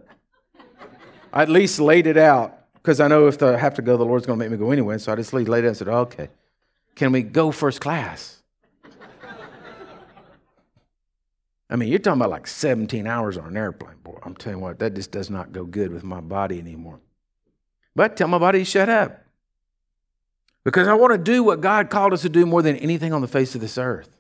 I 1.32 1.42
at 1.42 1.48
least 1.48 1.78
laid 1.78 2.06
it 2.06 2.16
out 2.16 2.58
because 2.74 3.00
I 3.00 3.08
know 3.08 3.26
if 3.28 3.42
I 3.42 3.56
have 3.56 3.74
to 3.74 3.82
go, 3.82 3.96
the 3.96 4.04
Lord's 4.04 4.26
going 4.26 4.38
to 4.38 4.44
make 4.44 4.50
me 4.50 4.56
go 4.56 4.70
anyway. 4.70 4.98
So 4.98 5.12
I 5.12 5.16
just 5.16 5.32
laid 5.32 5.48
it 5.48 5.52
out 5.52 5.64
and 5.64 5.76
said, 5.76 5.88
okay, 5.88 6.30
can 6.94 7.12
we 7.12 7.22
go 7.22 7.50
first 7.50 7.80
class? 7.80 8.37
I 11.70 11.76
mean, 11.76 11.90
you're 11.90 11.98
talking 11.98 12.20
about 12.20 12.30
like 12.30 12.46
17 12.46 13.06
hours 13.06 13.36
on 13.36 13.48
an 13.48 13.56
airplane, 13.56 13.96
boy. 14.02 14.18
I'm 14.22 14.34
telling 14.34 14.58
you 14.58 14.62
what, 14.62 14.78
that 14.78 14.94
just 14.94 15.10
does 15.10 15.28
not 15.28 15.52
go 15.52 15.64
good 15.64 15.92
with 15.92 16.02
my 16.02 16.20
body 16.20 16.58
anymore. 16.58 17.00
But 17.94 18.16
tell 18.16 18.28
my 18.28 18.38
body 18.38 18.60
to 18.60 18.64
shut 18.64 18.88
up. 18.88 19.24
Because 20.64 20.88
I 20.88 20.94
want 20.94 21.12
to 21.12 21.18
do 21.18 21.42
what 21.42 21.60
God 21.60 21.90
called 21.90 22.12
us 22.12 22.22
to 22.22 22.28
do 22.28 22.46
more 22.46 22.62
than 22.62 22.76
anything 22.76 23.12
on 23.12 23.20
the 23.20 23.28
face 23.28 23.54
of 23.54 23.60
this 23.60 23.78
earth. 23.78 24.16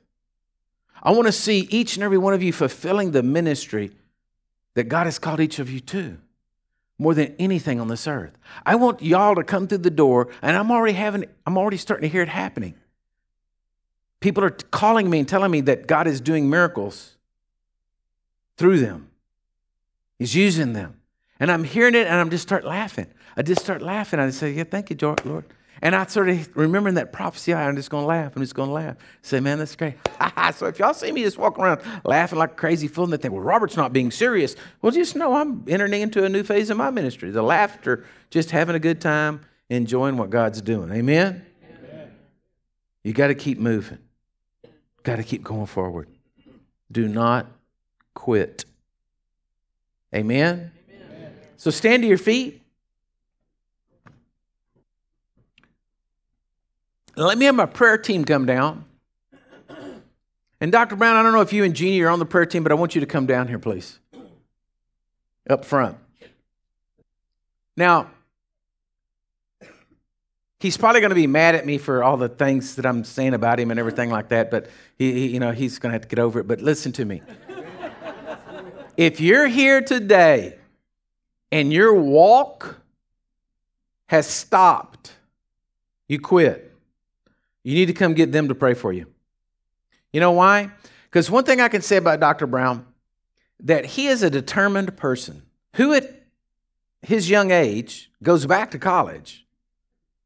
I 1.02 1.12
want 1.12 1.26
to 1.26 1.32
see 1.32 1.68
each 1.70 1.96
and 1.96 2.02
every 2.02 2.18
one 2.18 2.34
of 2.34 2.42
you 2.42 2.52
fulfilling 2.52 3.12
the 3.12 3.22
ministry 3.22 3.92
that 4.74 4.84
God 4.84 5.06
has 5.06 5.18
called 5.18 5.40
each 5.40 5.58
of 5.58 5.70
you 5.70 5.80
to 5.80 6.18
more 6.98 7.14
than 7.14 7.34
anything 7.38 7.80
on 7.80 7.88
this 7.88 8.06
earth. 8.06 8.36
I 8.66 8.74
want 8.74 9.02
y'all 9.02 9.36
to 9.36 9.44
come 9.44 9.68
through 9.68 9.78
the 9.78 9.90
door, 9.90 10.28
and 10.42 10.56
I'm 10.56 10.70
already 10.70 10.94
having, 10.94 11.26
I'm 11.46 11.56
already 11.56 11.76
starting 11.76 12.08
to 12.08 12.12
hear 12.12 12.22
it 12.22 12.28
happening. 12.28 12.74
People 14.20 14.42
are 14.42 14.50
calling 14.50 15.08
me 15.08 15.20
and 15.20 15.28
telling 15.28 15.50
me 15.50 15.60
that 15.62 15.86
God 15.86 16.08
is 16.08 16.20
doing 16.20 16.50
miracles 16.50 17.17
through 18.58 18.80
them. 18.80 19.08
He's 20.18 20.34
using 20.34 20.74
them. 20.74 21.00
And 21.40 21.50
I'm 21.50 21.64
hearing 21.64 21.94
it 21.94 22.06
and 22.06 22.16
I'm 22.16 22.30
just 22.30 22.42
start 22.42 22.64
laughing. 22.64 23.06
I 23.36 23.42
just 23.42 23.62
start 23.62 23.80
laughing. 23.80 24.18
I 24.18 24.26
just 24.26 24.40
say, 24.40 24.52
Yeah, 24.52 24.64
thank 24.64 24.90
you, 24.90 24.96
Lord. 25.24 25.44
And 25.80 25.94
I 25.94 26.04
sort 26.06 26.28
of 26.28 26.56
remembering 26.56 26.96
that 26.96 27.12
prophecy, 27.12 27.54
I'm 27.54 27.76
just 27.76 27.88
going 27.88 28.02
to 28.02 28.08
laugh. 28.08 28.34
I'm 28.34 28.42
just 28.42 28.56
going 28.56 28.68
to 28.68 28.72
laugh. 28.72 28.96
Say, 29.22 29.38
man, 29.38 29.58
that's 29.58 29.76
great. 29.76 29.94
so 30.54 30.66
if 30.66 30.80
y'all 30.80 30.92
see 30.92 31.12
me 31.12 31.22
just 31.22 31.38
walking 31.38 31.62
around 31.62 31.82
laughing 32.04 32.36
like 32.36 32.50
a 32.50 32.54
crazy 32.54 32.88
fool 32.88 33.04
and 33.04 33.12
they 33.12 33.16
think, 33.16 33.32
well, 33.32 33.42
Robert's 33.42 33.76
not 33.76 33.92
being 33.92 34.10
serious, 34.10 34.56
well, 34.82 34.90
just 34.90 35.14
know 35.14 35.34
I'm 35.34 35.64
entering 35.68 35.92
into 35.94 36.24
a 36.24 36.28
new 36.28 36.42
phase 36.42 36.70
of 36.70 36.76
my 36.76 36.90
ministry. 36.90 37.30
The 37.30 37.42
laughter, 37.42 38.04
just 38.30 38.50
having 38.50 38.74
a 38.74 38.80
good 38.80 39.00
time, 39.00 39.42
enjoying 39.68 40.16
what 40.16 40.30
God's 40.30 40.60
doing. 40.60 40.90
Amen? 40.90 41.46
Amen. 41.62 42.10
You 43.04 43.12
got 43.12 43.28
to 43.28 43.36
keep 43.36 43.58
moving, 43.58 43.98
got 45.04 45.16
to 45.16 45.22
keep 45.22 45.44
going 45.44 45.66
forward. 45.66 46.08
Do 46.90 47.06
not 47.06 47.46
quit. 48.18 48.64
Amen? 50.12 50.72
Amen? 50.90 51.32
So 51.56 51.70
stand 51.70 52.02
to 52.02 52.08
your 52.08 52.18
feet. 52.18 52.60
Let 57.14 57.38
me 57.38 57.46
have 57.46 57.54
my 57.54 57.66
prayer 57.66 57.96
team 57.96 58.24
come 58.24 58.44
down. 58.44 58.84
And 60.60 60.72
Dr. 60.72 60.96
Brown, 60.96 61.14
I 61.14 61.22
don't 61.22 61.32
know 61.32 61.42
if 61.42 61.52
you 61.52 61.62
and 61.62 61.76
Jeannie 61.76 62.00
are 62.00 62.08
on 62.08 62.18
the 62.18 62.26
prayer 62.26 62.44
team, 62.44 62.64
but 62.64 62.72
I 62.72 62.74
want 62.74 62.96
you 62.96 63.00
to 63.00 63.06
come 63.06 63.26
down 63.26 63.46
here, 63.46 63.60
please. 63.60 64.00
Up 65.48 65.64
front. 65.64 65.96
Now, 67.76 68.10
he's 70.58 70.76
probably 70.76 71.00
going 71.00 71.10
to 71.10 71.14
be 71.14 71.28
mad 71.28 71.54
at 71.54 71.64
me 71.64 71.78
for 71.78 72.02
all 72.02 72.16
the 72.16 72.28
things 72.28 72.74
that 72.74 72.84
I'm 72.84 73.04
saying 73.04 73.34
about 73.34 73.60
him 73.60 73.70
and 73.70 73.78
everything 73.78 74.10
like 74.10 74.30
that, 74.30 74.50
but 74.50 74.68
he, 74.96 75.12
he 75.12 75.28
you 75.28 75.38
know, 75.38 75.52
he's 75.52 75.78
going 75.78 75.90
to 75.90 75.94
have 75.94 76.02
to 76.02 76.08
get 76.08 76.18
over 76.18 76.40
it. 76.40 76.48
But 76.48 76.60
listen 76.60 76.90
to 76.92 77.04
me. 77.04 77.22
If 78.98 79.20
you're 79.20 79.46
here 79.46 79.80
today 79.80 80.58
and 81.52 81.72
your 81.72 81.94
walk 81.94 82.80
has 84.06 84.26
stopped, 84.26 85.12
you 86.08 86.18
quit. 86.18 86.76
You 87.62 87.74
need 87.76 87.86
to 87.86 87.92
come 87.92 88.12
get 88.14 88.32
them 88.32 88.48
to 88.48 88.56
pray 88.56 88.74
for 88.74 88.92
you. 88.92 89.06
You 90.12 90.20
know 90.20 90.32
why? 90.32 90.72
Because 91.04 91.30
one 91.30 91.44
thing 91.44 91.60
I 91.60 91.68
can 91.68 91.80
say 91.80 91.96
about 91.96 92.18
Dr. 92.18 92.48
Brown, 92.48 92.86
that 93.60 93.84
he 93.84 94.08
is 94.08 94.24
a 94.24 94.30
determined 94.30 94.96
person 94.96 95.42
who 95.74 95.94
at 95.94 96.24
his 97.02 97.30
young 97.30 97.52
age 97.52 98.10
goes 98.20 98.46
back 98.46 98.72
to 98.72 98.80
college 98.80 99.46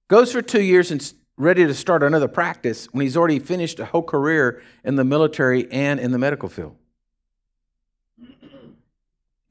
goes 0.09 0.33
for 0.33 0.41
two 0.41 0.63
years 0.63 0.91
and 0.91 1.13
ready 1.37 1.67
to 1.67 1.75
start 1.75 2.03
another 2.03 2.29
practice 2.29 2.87
when 2.93 3.03
he's 3.03 3.19
already 3.19 3.39
finished 3.39 3.81
a 3.81 3.85
whole 3.85 4.03
career 4.03 4.63
in 4.83 4.97
the 4.97 5.05
military 5.05 5.71
and 5.71 6.01
in 6.01 6.11
the 6.13 6.19
medical 6.19 6.49
field. 6.49 6.77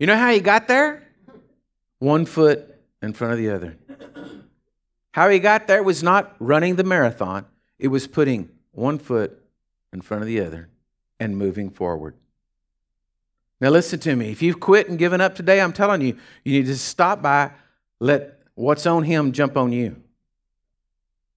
You 0.02 0.08
know 0.08 0.18
how 0.18 0.32
he 0.32 0.40
got 0.40 0.68
there? 0.68 1.04
One 2.00 2.26
foot 2.26 2.76
in 3.04 3.14
front 3.14 3.34
of 3.34 3.38
the 3.38 3.52
other. 3.52 3.78
How 5.12 5.30
he 5.30 5.38
got 5.38 5.68
there 5.68 5.84
was 5.84 6.02
not 6.02 6.36
running 6.40 6.76
the 6.76 6.84
marathon, 6.84 7.46
it 7.78 7.90
was 7.90 8.08
putting 8.08 8.50
one 8.72 8.98
foot 8.98 9.40
in 9.94 10.02
front 10.02 10.24
of 10.24 10.28
the 10.28 10.42
other 10.42 10.70
and 11.20 11.38
moving 11.38 11.70
forward. 11.70 12.16
Now, 13.60 13.70
listen 13.70 14.00
to 14.00 14.16
me. 14.16 14.32
If 14.32 14.42
you've 14.42 14.60
quit 14.60 14.90
and 14.90 14.98
given 14.98 15.22
up 15.22 15.36
today, 15.36 15.62
I'm 15.62 15.72
telling 15.72 16.02
you, 16.02 16.18
you 16.44 16.54
need 16.54 16.66
to 16.66 16.78
stop 16.80 17.22
by, 17.22 17.52
let 18.00 18.40
what's 18.56 18.88
on 18.88 19.04
him 19.04 19.32
jump 19.32 19.56
on 19.56 19.72
you. 19.72 20.02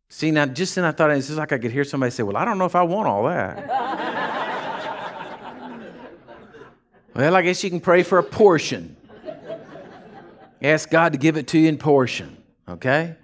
See, 0.08 0.30
now 0.30 0.46
just 0.46 0.74
then 0.74 0.86
I 0.86 0.92
thought 0.92 1.10
it's 1.10 1.26
just 1.26 1.38
like 1.38 1.52
I 1.52 1.58
could 1.58 1.70
hear 1.70 1.84
somebody 1.84 2.12
say, 2.12 2.22
Well, 2.22 2.38
I 2.38 2.46
don't 2.46 2.56
know 2.56 2.64
if 2.64 2.76
I 2.76 2.82
want 2.82 3.08
all 3.08 3.24
that. 3.24 4.20
well, 7.14 7.36
I 7.36 7.42
guess 7.42 7.62
you 7.62 7.70
can 7.70 7.80
pray 7.80 8.02
for 8.02 8.18
a 8.18 8.22
portion. 8.22 8.96
Ask 10.62 10.90
God 10.90 11.12
to 11.12 11.18
give 11.18 11.36
it 11.36 11.46
to 11.48 11.58
you 11.58 11.68
in 11.68 11.76
portion, 11.76 12.36
okay? 12.68 13.16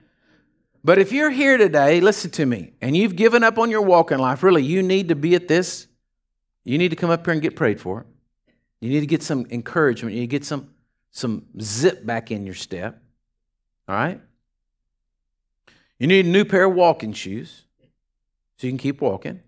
But 0.84 0.98
if 0.98 1.12
you're 1.12 1.30
here 1.30 1.56
today, 1.56 2.00
listen 2.00 2.30
to 2.32 2.46
me, 2.46 2.72
and 2.80 2.96
you've 2.96 3.16
given 3.16 3.42
up 3.42 3.58
on 3.58 3.70
your 3.70 3.82
walk 3.82 4.12
in 4.12 4.18
life, 4.18 4.42
really, 4.42 4.62
you 4.62 4.82
need 4.82 5.08
to 5.08 5.14
be 5.14 5.34
at 5.34 5.48
this. 5.48 5.86
You 6.64 6.78
need 6.78 6.90
to 6.90 6.96
come 6.96 7.10
up 7.10 7.24
here 7.24 7.32
and 7.32 7.42
get 7.42 7.56
prayed 7.56 7.80
for. 7.80 8.06
You 8.80 8.90
need 8.90 9.00
to 9.00 9.06
get 9.06 9.22
some 9.22 9.46
encouragement. 9.50 10.14
You 10.14 10.20
need 10.22 10.28
to 10.28 10.36
get 10.38 10.44
some, 10.44 10.70
some 11.10 11.46
zip 11.60 12.04
back 12.04 12.30
in 12.30 12.44
your 12.44 12.54
step. 12.54 13.02
All 13.88 13.94
right? 13.94 14.20
You 15.98 16.06
need 16.06 16.26
a 16.26 16.28
new 16.28 16.44
pair 16.44 16.64
of 16.64 16.74
walking 16.74 17.12
shoes 17.12 17.64
so 18.56 18.66
you 18.66 18.70
can 18.70 18.78
keep 18.78 19.00
walking. 19.00 19.40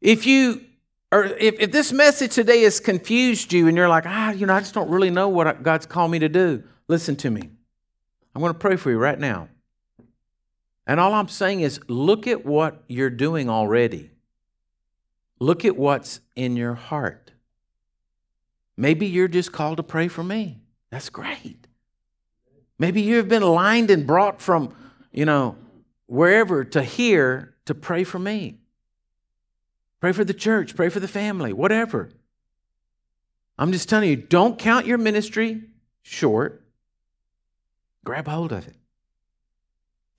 If 0.00 0.26
you 0.26 0.64
or 1.14 1.24
if, 1.24 1.60
if 1.60 1.72
this 1.72 1.92
message 1.92 2.34
today 2.34 2.62
has 2.62 2.80
confused 2.80 3.52
you 3.52 3.68
and 3.68 3.76
you're 3.76 3.88
like, 3.88 4.04
ah, 4.06 4.32
you 4.32 4.46
know, 4.46 4.54
I 4.54 4.60
just 4.60 4.74
don't 4.74 4.90
really 4.90 5.10
know 5.10 5.28
what 5.28 5.62
God's 5.62 5.86
called 5.86 6.10
me 6.10 6.18
to 6.18 6.28
do, 6.28 6.62
listen 6.88 7.14
to 7.16 7.30
me. 7.30 7.50
I'm 8.34 8.40
going 8.40 8.52
to 8.52 8.58
pray 8.58 8.76
for 8.76 8.90
you 8.90 8.98
right 8.98 9.18
now. 9.18 9.48
And 10.86 10.98
all 10.98 11.14
I'm 11.14 11.28
saying 11.28 11.60
is 11.60 11.80
look 11.88 12.26
at 12.26 12.44
what 12.44 12.82
you're 12.88 13.10
doing 13.10 13.48
already. 13.48 14.10
Look 15.38 15.64
at 15.64 15.76
what's 15.76 16.20
in 16.34 16.56
your 16.56 16.74
heart. 16.74 17.30
Maybe 18.76 19.06
you're 19.06 19.28
just 19.28 19.52
called 19.52 19.76
to 19.76 19.82
pray 19.82 20.08
for 20.08 20.24
me. 20.24 20.60
That's 20.90 21.08
great. 21.08 21.66
Maybe 22.78 23.02
you've 23.02 23.28
been 23.28 23.42
lined 23.42 23.90
and 23.90 24.06
brought 24.06 24.42
from 24.42 24.74
you 25.14 25.24
know, 25.24 25.56
wherever 26.06 26.64
to 26.64 26.82
here 26.82 27.54
to 27.66 27.74
pray 27.74 28.04
for 28.04 28.18
me. 28.18 28.58
Pray 30.04 30.12
for 30.12 30.22
the 30.22 30.34
church, 30.34 30.76
pray 30.76 30.90
for 30.90 31.00
the 31.00 31.08
family, 31.08 31.54
whatever. 31.54 32.10
I'm 33.58 33.72
just 33.72 33.88
telling 33.88 34.10
you, 34.10 34.16
don't 34.16 34.58
count 34.58 34.84
your 34.84 34.98
ministry 34.98 35.62
short. 36.02 36.62
Grab 38.04 38.28
hold 38.28 38.52
of 38.52 38.68
it. 38.68 38.76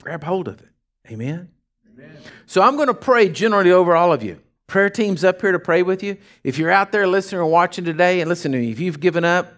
Grab 0.02 0.24
hold 0.24 0.48
of 0.48 0.60
it. 0.60 0.70
Amen. 1.12 1.50
Amen. 1.94 2.18
So 2.48 2.64
I'm 2.64 2.78
going 2.78 2.88
to 2.88 2.96
pray 2.96 3.30
generally 3.30 3.72
over 3.72 3.96
all 3.96 4.12
of 4.12 4.24
you. 4.24 4.42
Prayer 4.66 4.90
team's 4.90 5.24
up 5.24 5.40
here 5.40 5.52
to 5.52 5.60
pray 5.60 5.84
with 5.84 6.02
you. 6.02 6.18
If 6.44 6.58
you're 6.58 6.72
out 6.72 6.92
there 6.92 7.06
listening 7.06 7.42
or 7.42 7.46
watching 7.46 7.86
today, 7.86 8.22
and 8.22 8.28
listen 8.28 8.54
to 8.54 8.58
me, 8.58 8.72
if 8.72 8.80
you've 8.80 9.00
given 9.00 9.24
up, 9.24 9.54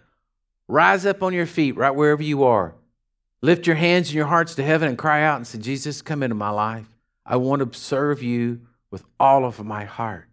rise 0.67 1.05
up 1.05 1.23
on 1.23 1.31
your 1.31 1.45
feet 1.45 1.77
right 1.77 1.95
wherever 1.95 2.21
you 2.21 2.43
are. 2.43 2.75
Lift 3.41 3.65
your 3.65 3.77
hands 3.77 4.09
and 4.09 4.15
your 4.15 4.27
hearts 4.27 4.55
to 4.55 4.63
heaven 4.63 4.89
and 4.89 4.97
cry 4.97 5.23
out 5.23 5.37
and 5.37 5.47
say, 5.47 5.57
Jesus, 5.57 6.01
come 6.01 6.21
into 6.21 6.35
my 6.35 6.49
life. 6.49 6.89
I 7.25 7.37
want 7.37 7.61
to 7.61 7.79
serve 7.79 8.21
you 8.21 8.66
with 8.91 9.03
all 9.19 9.45
of 9.45 9.63
my 9.63 9.85
heart. 9.85 10.27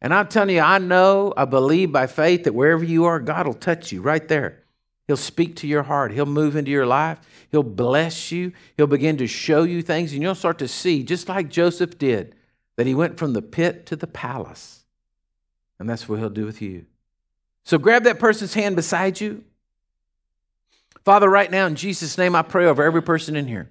And 0.00 0.14
I'm 0.14 0.28
telling 0.28 0.54
you, 0.54 0.60
I 0.60 0.78
know, 0.78 1.34
I 1.36 1.44
believe 1.44 1.90
by 1.90 2.06
faith 2.06 2.44
that 2.44 2.54
wherever 2.54 2.84
you 2.84 3.04
are, 3.06 3.18
God 3.18 3.46
will 3.46 3.54
touch 3.54 3.90
you 3.90 4.00
right 4.00 4.26
there. 4.28 4.62
He'll 5.06 5.16
speak 5.16 5.56
to 5.56 5.66
your 5.66 5.82
heart. 5.82 6.12
He'll 6.12 6.26
move 6.26 6.54
into 6.54 6.70
your 6.70 6.86
life. 6.86 7.18
He'll 7.50 7.62
bless 7.62 8.30
you. 8.30 8.52
He'll 8.76 8.86
begin 8.86 9.16
to 9.16 9.26
show 9.26 9.64
you 9.64 9.82
things, 9.82 10.12
and 10.12 10.22
you'll 10.22 10.34
start 10.34 10.58
to 10.58 10.68
see, 10.68 11.02
just 11.02 11.28
like 11.28 11.48
Joseph 11.48 11.98
did, 11.98 12.34
that 12.76 12.86
he 12.86 12.94
went 12.94 13.18
from 13.18 13.32
the 13.32 13.42
pit 13.42 13.86
to 13.86 13.96
the 13.96 14.06
palace. 14.06 14.84
And 15.78 15.88
that's 15.88 16.08
what 16.08 16.18
he'll 16.18 16.28
do 16.28 16.46
with 16.46 16.60
you. 16.60 16.86
So 17.64 17.78
grab 17.78 18.04
that 18.04 18.18
person's 18.18 18.54
hand 18.54 18.76
beside 18.76 19.20
you 19.20 19.44
Father, 21.08 21.30
right 21.30 21.50
now 21.50 21.64
in 21.64 21.74
Jesus' 21.74 22.18
name, 22.18 22.34
I 22.34 22.42
pray 22.42 22.66
over 22.66 22.82
every 22.82 23.02
person 23.02 23.34
in 23.34 23.46
here. 23.46 23.70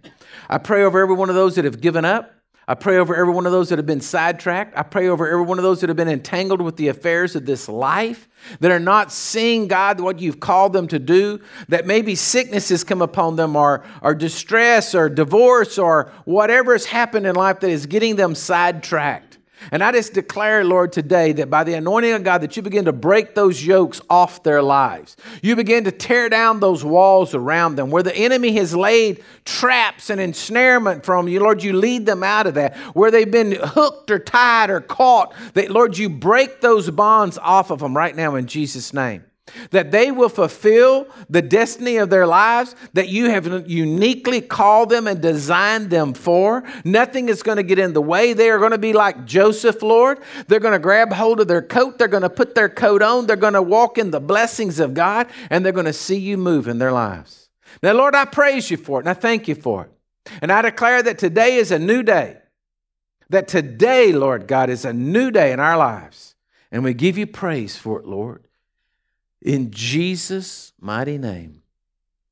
I 0.50 0.58
pray 0.58 0.84
over 0.84 1.00
every 1.00 1.14
one 1.14 1.30
of 1.30 1.36
those 1.36 1.54
that 1.54 1.66
have 1.66 1.80
given 1.80 2.04
up. 2.04 2.34
I 2.70 2.76
pray 2.76 2.97
over 2.97 3.15
every 3.15 3.34
one 3.34 3.45
of 3.45 3.53
those 3.53 3.70
that 3.70 3.80
have 3.80 3.86
been 3.86 4.01
sidetracked. 4.01 4.78
I 4.78 4.84
pray 4.84 5.07
over 5.07 5.26
every 5.26 5.45
one 5.45 5.57
of 5.57 5.63
those 5.63 5.80
that 5.82 5.89
have 5.89 5.95
been 5.95 6.09
entangled 6.09 6.61
with 6.61 6.76
the 6.76 6.89
affairs 6.89 7.36
of 7.36 7.45
this 7.45 7.70
life, 7.70 8.28
that 8.59 8.72
are 8.72 8.80
not 8.80 9.11
seeing, 9.11 9.68
God, 9.68 10.01
what 10.01 10.20
you've 10.20 10.39
called 10.39 10.74
them 10.74 10.88
to 10.89 10.99
do, 10.99 11.39
that 11.70 11.88
maybe 11.88 12.13
sickness 12.13 12.70
has 12.70 12.84
come 12.84 13.01
upon 13.01 13.38
them, 13.38 13.55
or, 13.55 13.84
or 14.01 14.13
distress, 14.13 14.93
or 14.93 15.07
divorce, 15.07 15.78
or 15.78 16.11
whatever 16.26 16.74
has 16.74 16.86
happened 16.86 17.26
in 17.26 17.36
life 17.36 17.61
that 17.61 17.70
is 17.70 17.86
getting 17.86 18.18
them 18.18 18.36
sidetracked. 18.36 19.27
And 19.72 19.84
I 19.84 19.91
just 19.91 20.14
declare, 20.14 20.64
Lord, 20.64 20.91
today 20.91 21.32
that 21.34 21.49
by 21.49 21.64
the 21.64 21.74
anointing 21.74 22.14
of 22.14 22.24
God, 22.24 22.41
that 22.41 22.55
you 22.55 22.64
begin 22.64 22.86
to 22.86 22.93
break 22.93 23.36
those 23.36 23.66
yokes 23.66 24.01
off 24.10 24.43
their 24.43 24.62
lives. 24.62 25.18
You 25.41 25.55
begin 25.55 25.84
to 25.86 25.91
tear 25.91 26.30
down 26.30 26.60
those 26.60 26.84
walls 26.84 27.34
around 27.36 27.76
them 27.76 27.89
where 27.89 28.03
the 28.03 28.16
enemy 28.16 28.55
has 28.58 28.76
laid 28.76 29.24
traps 29.45 30.10
and 30.10 30.20
ensnarement 30.20 31.05
from 31.05 31.28
you. 31.28 31.39
Lord, 31.39 31.64
you 31.64 31.74
lead 31.74 32.05
them 32.05 32.24
out 32.24 32.47
of 32.47 32.55
that. 32.55 32.78
Where 32.95 33.12
they've 33.12 33.30
been 33.30 33.51
hooked 33.51 34.12
or 34.12 34.20
tied 34.20 34.70
or 34.70 34.82
caught, 34.82 35.34
that, 35.53 35.72
Lord, 35.72 35.97
you 35.97 36.10
break 36.10 36.62
those 36.62 36.89
bonds 36.89 37.38
off 37.38 37.72
of 37.72 37.80
them 37.80 37.95
right 37.95 38.16
now 38.16 38.36
in 38.36 38.47
Jesus' 38.47 38.93
name 38.93 39.27
that 39.72 39.91
they 39.91 40.12
will 40.12 40.30
fulfill 40.30 41.08
the 41.30 41.41
destiny 41.41 41.98
of 41.98 42.10
their 42.10 42.28
lives 42.28 42.76
that 42.93 43.10
you 43.10 43.30
have 43.30 43.70
uniquely 43.70 44.41
called 44.41 44.89
them 44.89 45.08
and 45.08 45.22
designed 45.22 45.89
them 45.89 46.14
for. 46.14 46.64
Nothing 46.84 47.30
is 47.30 47.43
going 47.43 47.58
to 47.58 47.64
get 47.64 47.80
in 47.80 47.93
the 47.93 48.02
way. 48.02 48.34
They 48.34 48.50
are 48.50 48.60
going 48.60 48.72
to 48.72 48.78
be 48.78 48.93
like 48.93 49.26
Joseph, 49.26 49.82
Lord. 49.82 50.20
They're 50.48 50.60
going 50.60 50.74
to 50.74 50.80
grab 50.80 51.14
hold 51.14 51.39
of 51.39 51.48
their 51.48 51.62
coat, 51.62 51.98
they're 51.98 52.08
going 52.08 52.24
to 52.24 52.30
put 52.30 52.56
their 52.56 52.70
coat 52.70 53.02
on, 53.02 53.28
they're 53.28 53.36
going 53.36 53.54
to 53.54 53.62
walk 53.62 53.98
in 53.98 54.12
the 54.12 54.20
blessings 54.20 54.80
of 54.80 54.93
God, 54.93 55.28
and 55.50 55.66
they're 55.66 55.74
going 55.74 55.86
to 55.86 55.93
see 55.93 56.18
you 56.18 56.38
move 56.38 56.68
in 56.68 56.78
their 56.78 56.91
lives. 56.91 57.50
Now, 57.84 57.93
Lord, 57.93 58.16
I 58.16 58.26
praise 58.26 58.72
you 58.72 58.78
for 58.78 59.00
it 59.00 59.04
and 59.04 59.10
I 59.10 59.14
thank 59.14 59.48
you 59.48 59.56
for 59.56 59.86
it. 59.86 59.91
And 60.41 60.52
I 60.52 60.62
declare 60.62 61.04
that 61.04 61.18
today 61.18 61.56
is 61.58 61.72
a 61.72 61.80
new 61.80 62.04
day. 62.04 62.38
That 63.30 63.48
today, 63.48 64.14
Lord 64.14 64.48
God, 64.48 64.70
is 64.70 64.86
a 64.86 64.93
new 64.93 65.32
day 65.32 65.52
in 65.52 65.60
our 65.60 65.78
lives. 65.78 66.36
And 66.72 66.84
we 66.84 66.93
give 66.93 67.18
you 67.18 67.28
praise 67.28 67.76
for 67.76 68.00
it, 68.00 68.06
Lord. 68.06 68.47
In 69.42 69.72
Jesus' 69.72 70.74
mighty 70.80 71.18
name. 71.18 71.62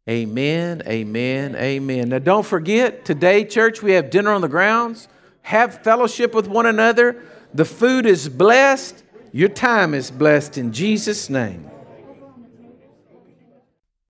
Amen, 0.10 0.84
amen, 0.86 1.56
amen. 1.56 2.10
Now, 2.10 2.20
don't 2.20 2.46
forget, 2.46 3.06
today, 3.06 3.44
church, 3.44 3.82
we 3.82 3.94
have 3.94 4.10
dinner 4.10 4.32
on 4.32 4.42
the 4.42 4.48
grounds. 4.48 5.08
Have 5.42 5.84
fellowship 5.84 6.34
with 6.34 6.48
one 6.48 6.66
another. 6.66 7.24
The 7.54 7.66
food 7.66 8.06
is 8.06 8.30
blessed. 8.30 9.04
Your 9.32 9.50
time 9.50 9.94
is 9.94 10.12
blessed 10.12 10.58
in 10.58 10.72
Jesus' 10.72 11.30
name. 11.30 11.70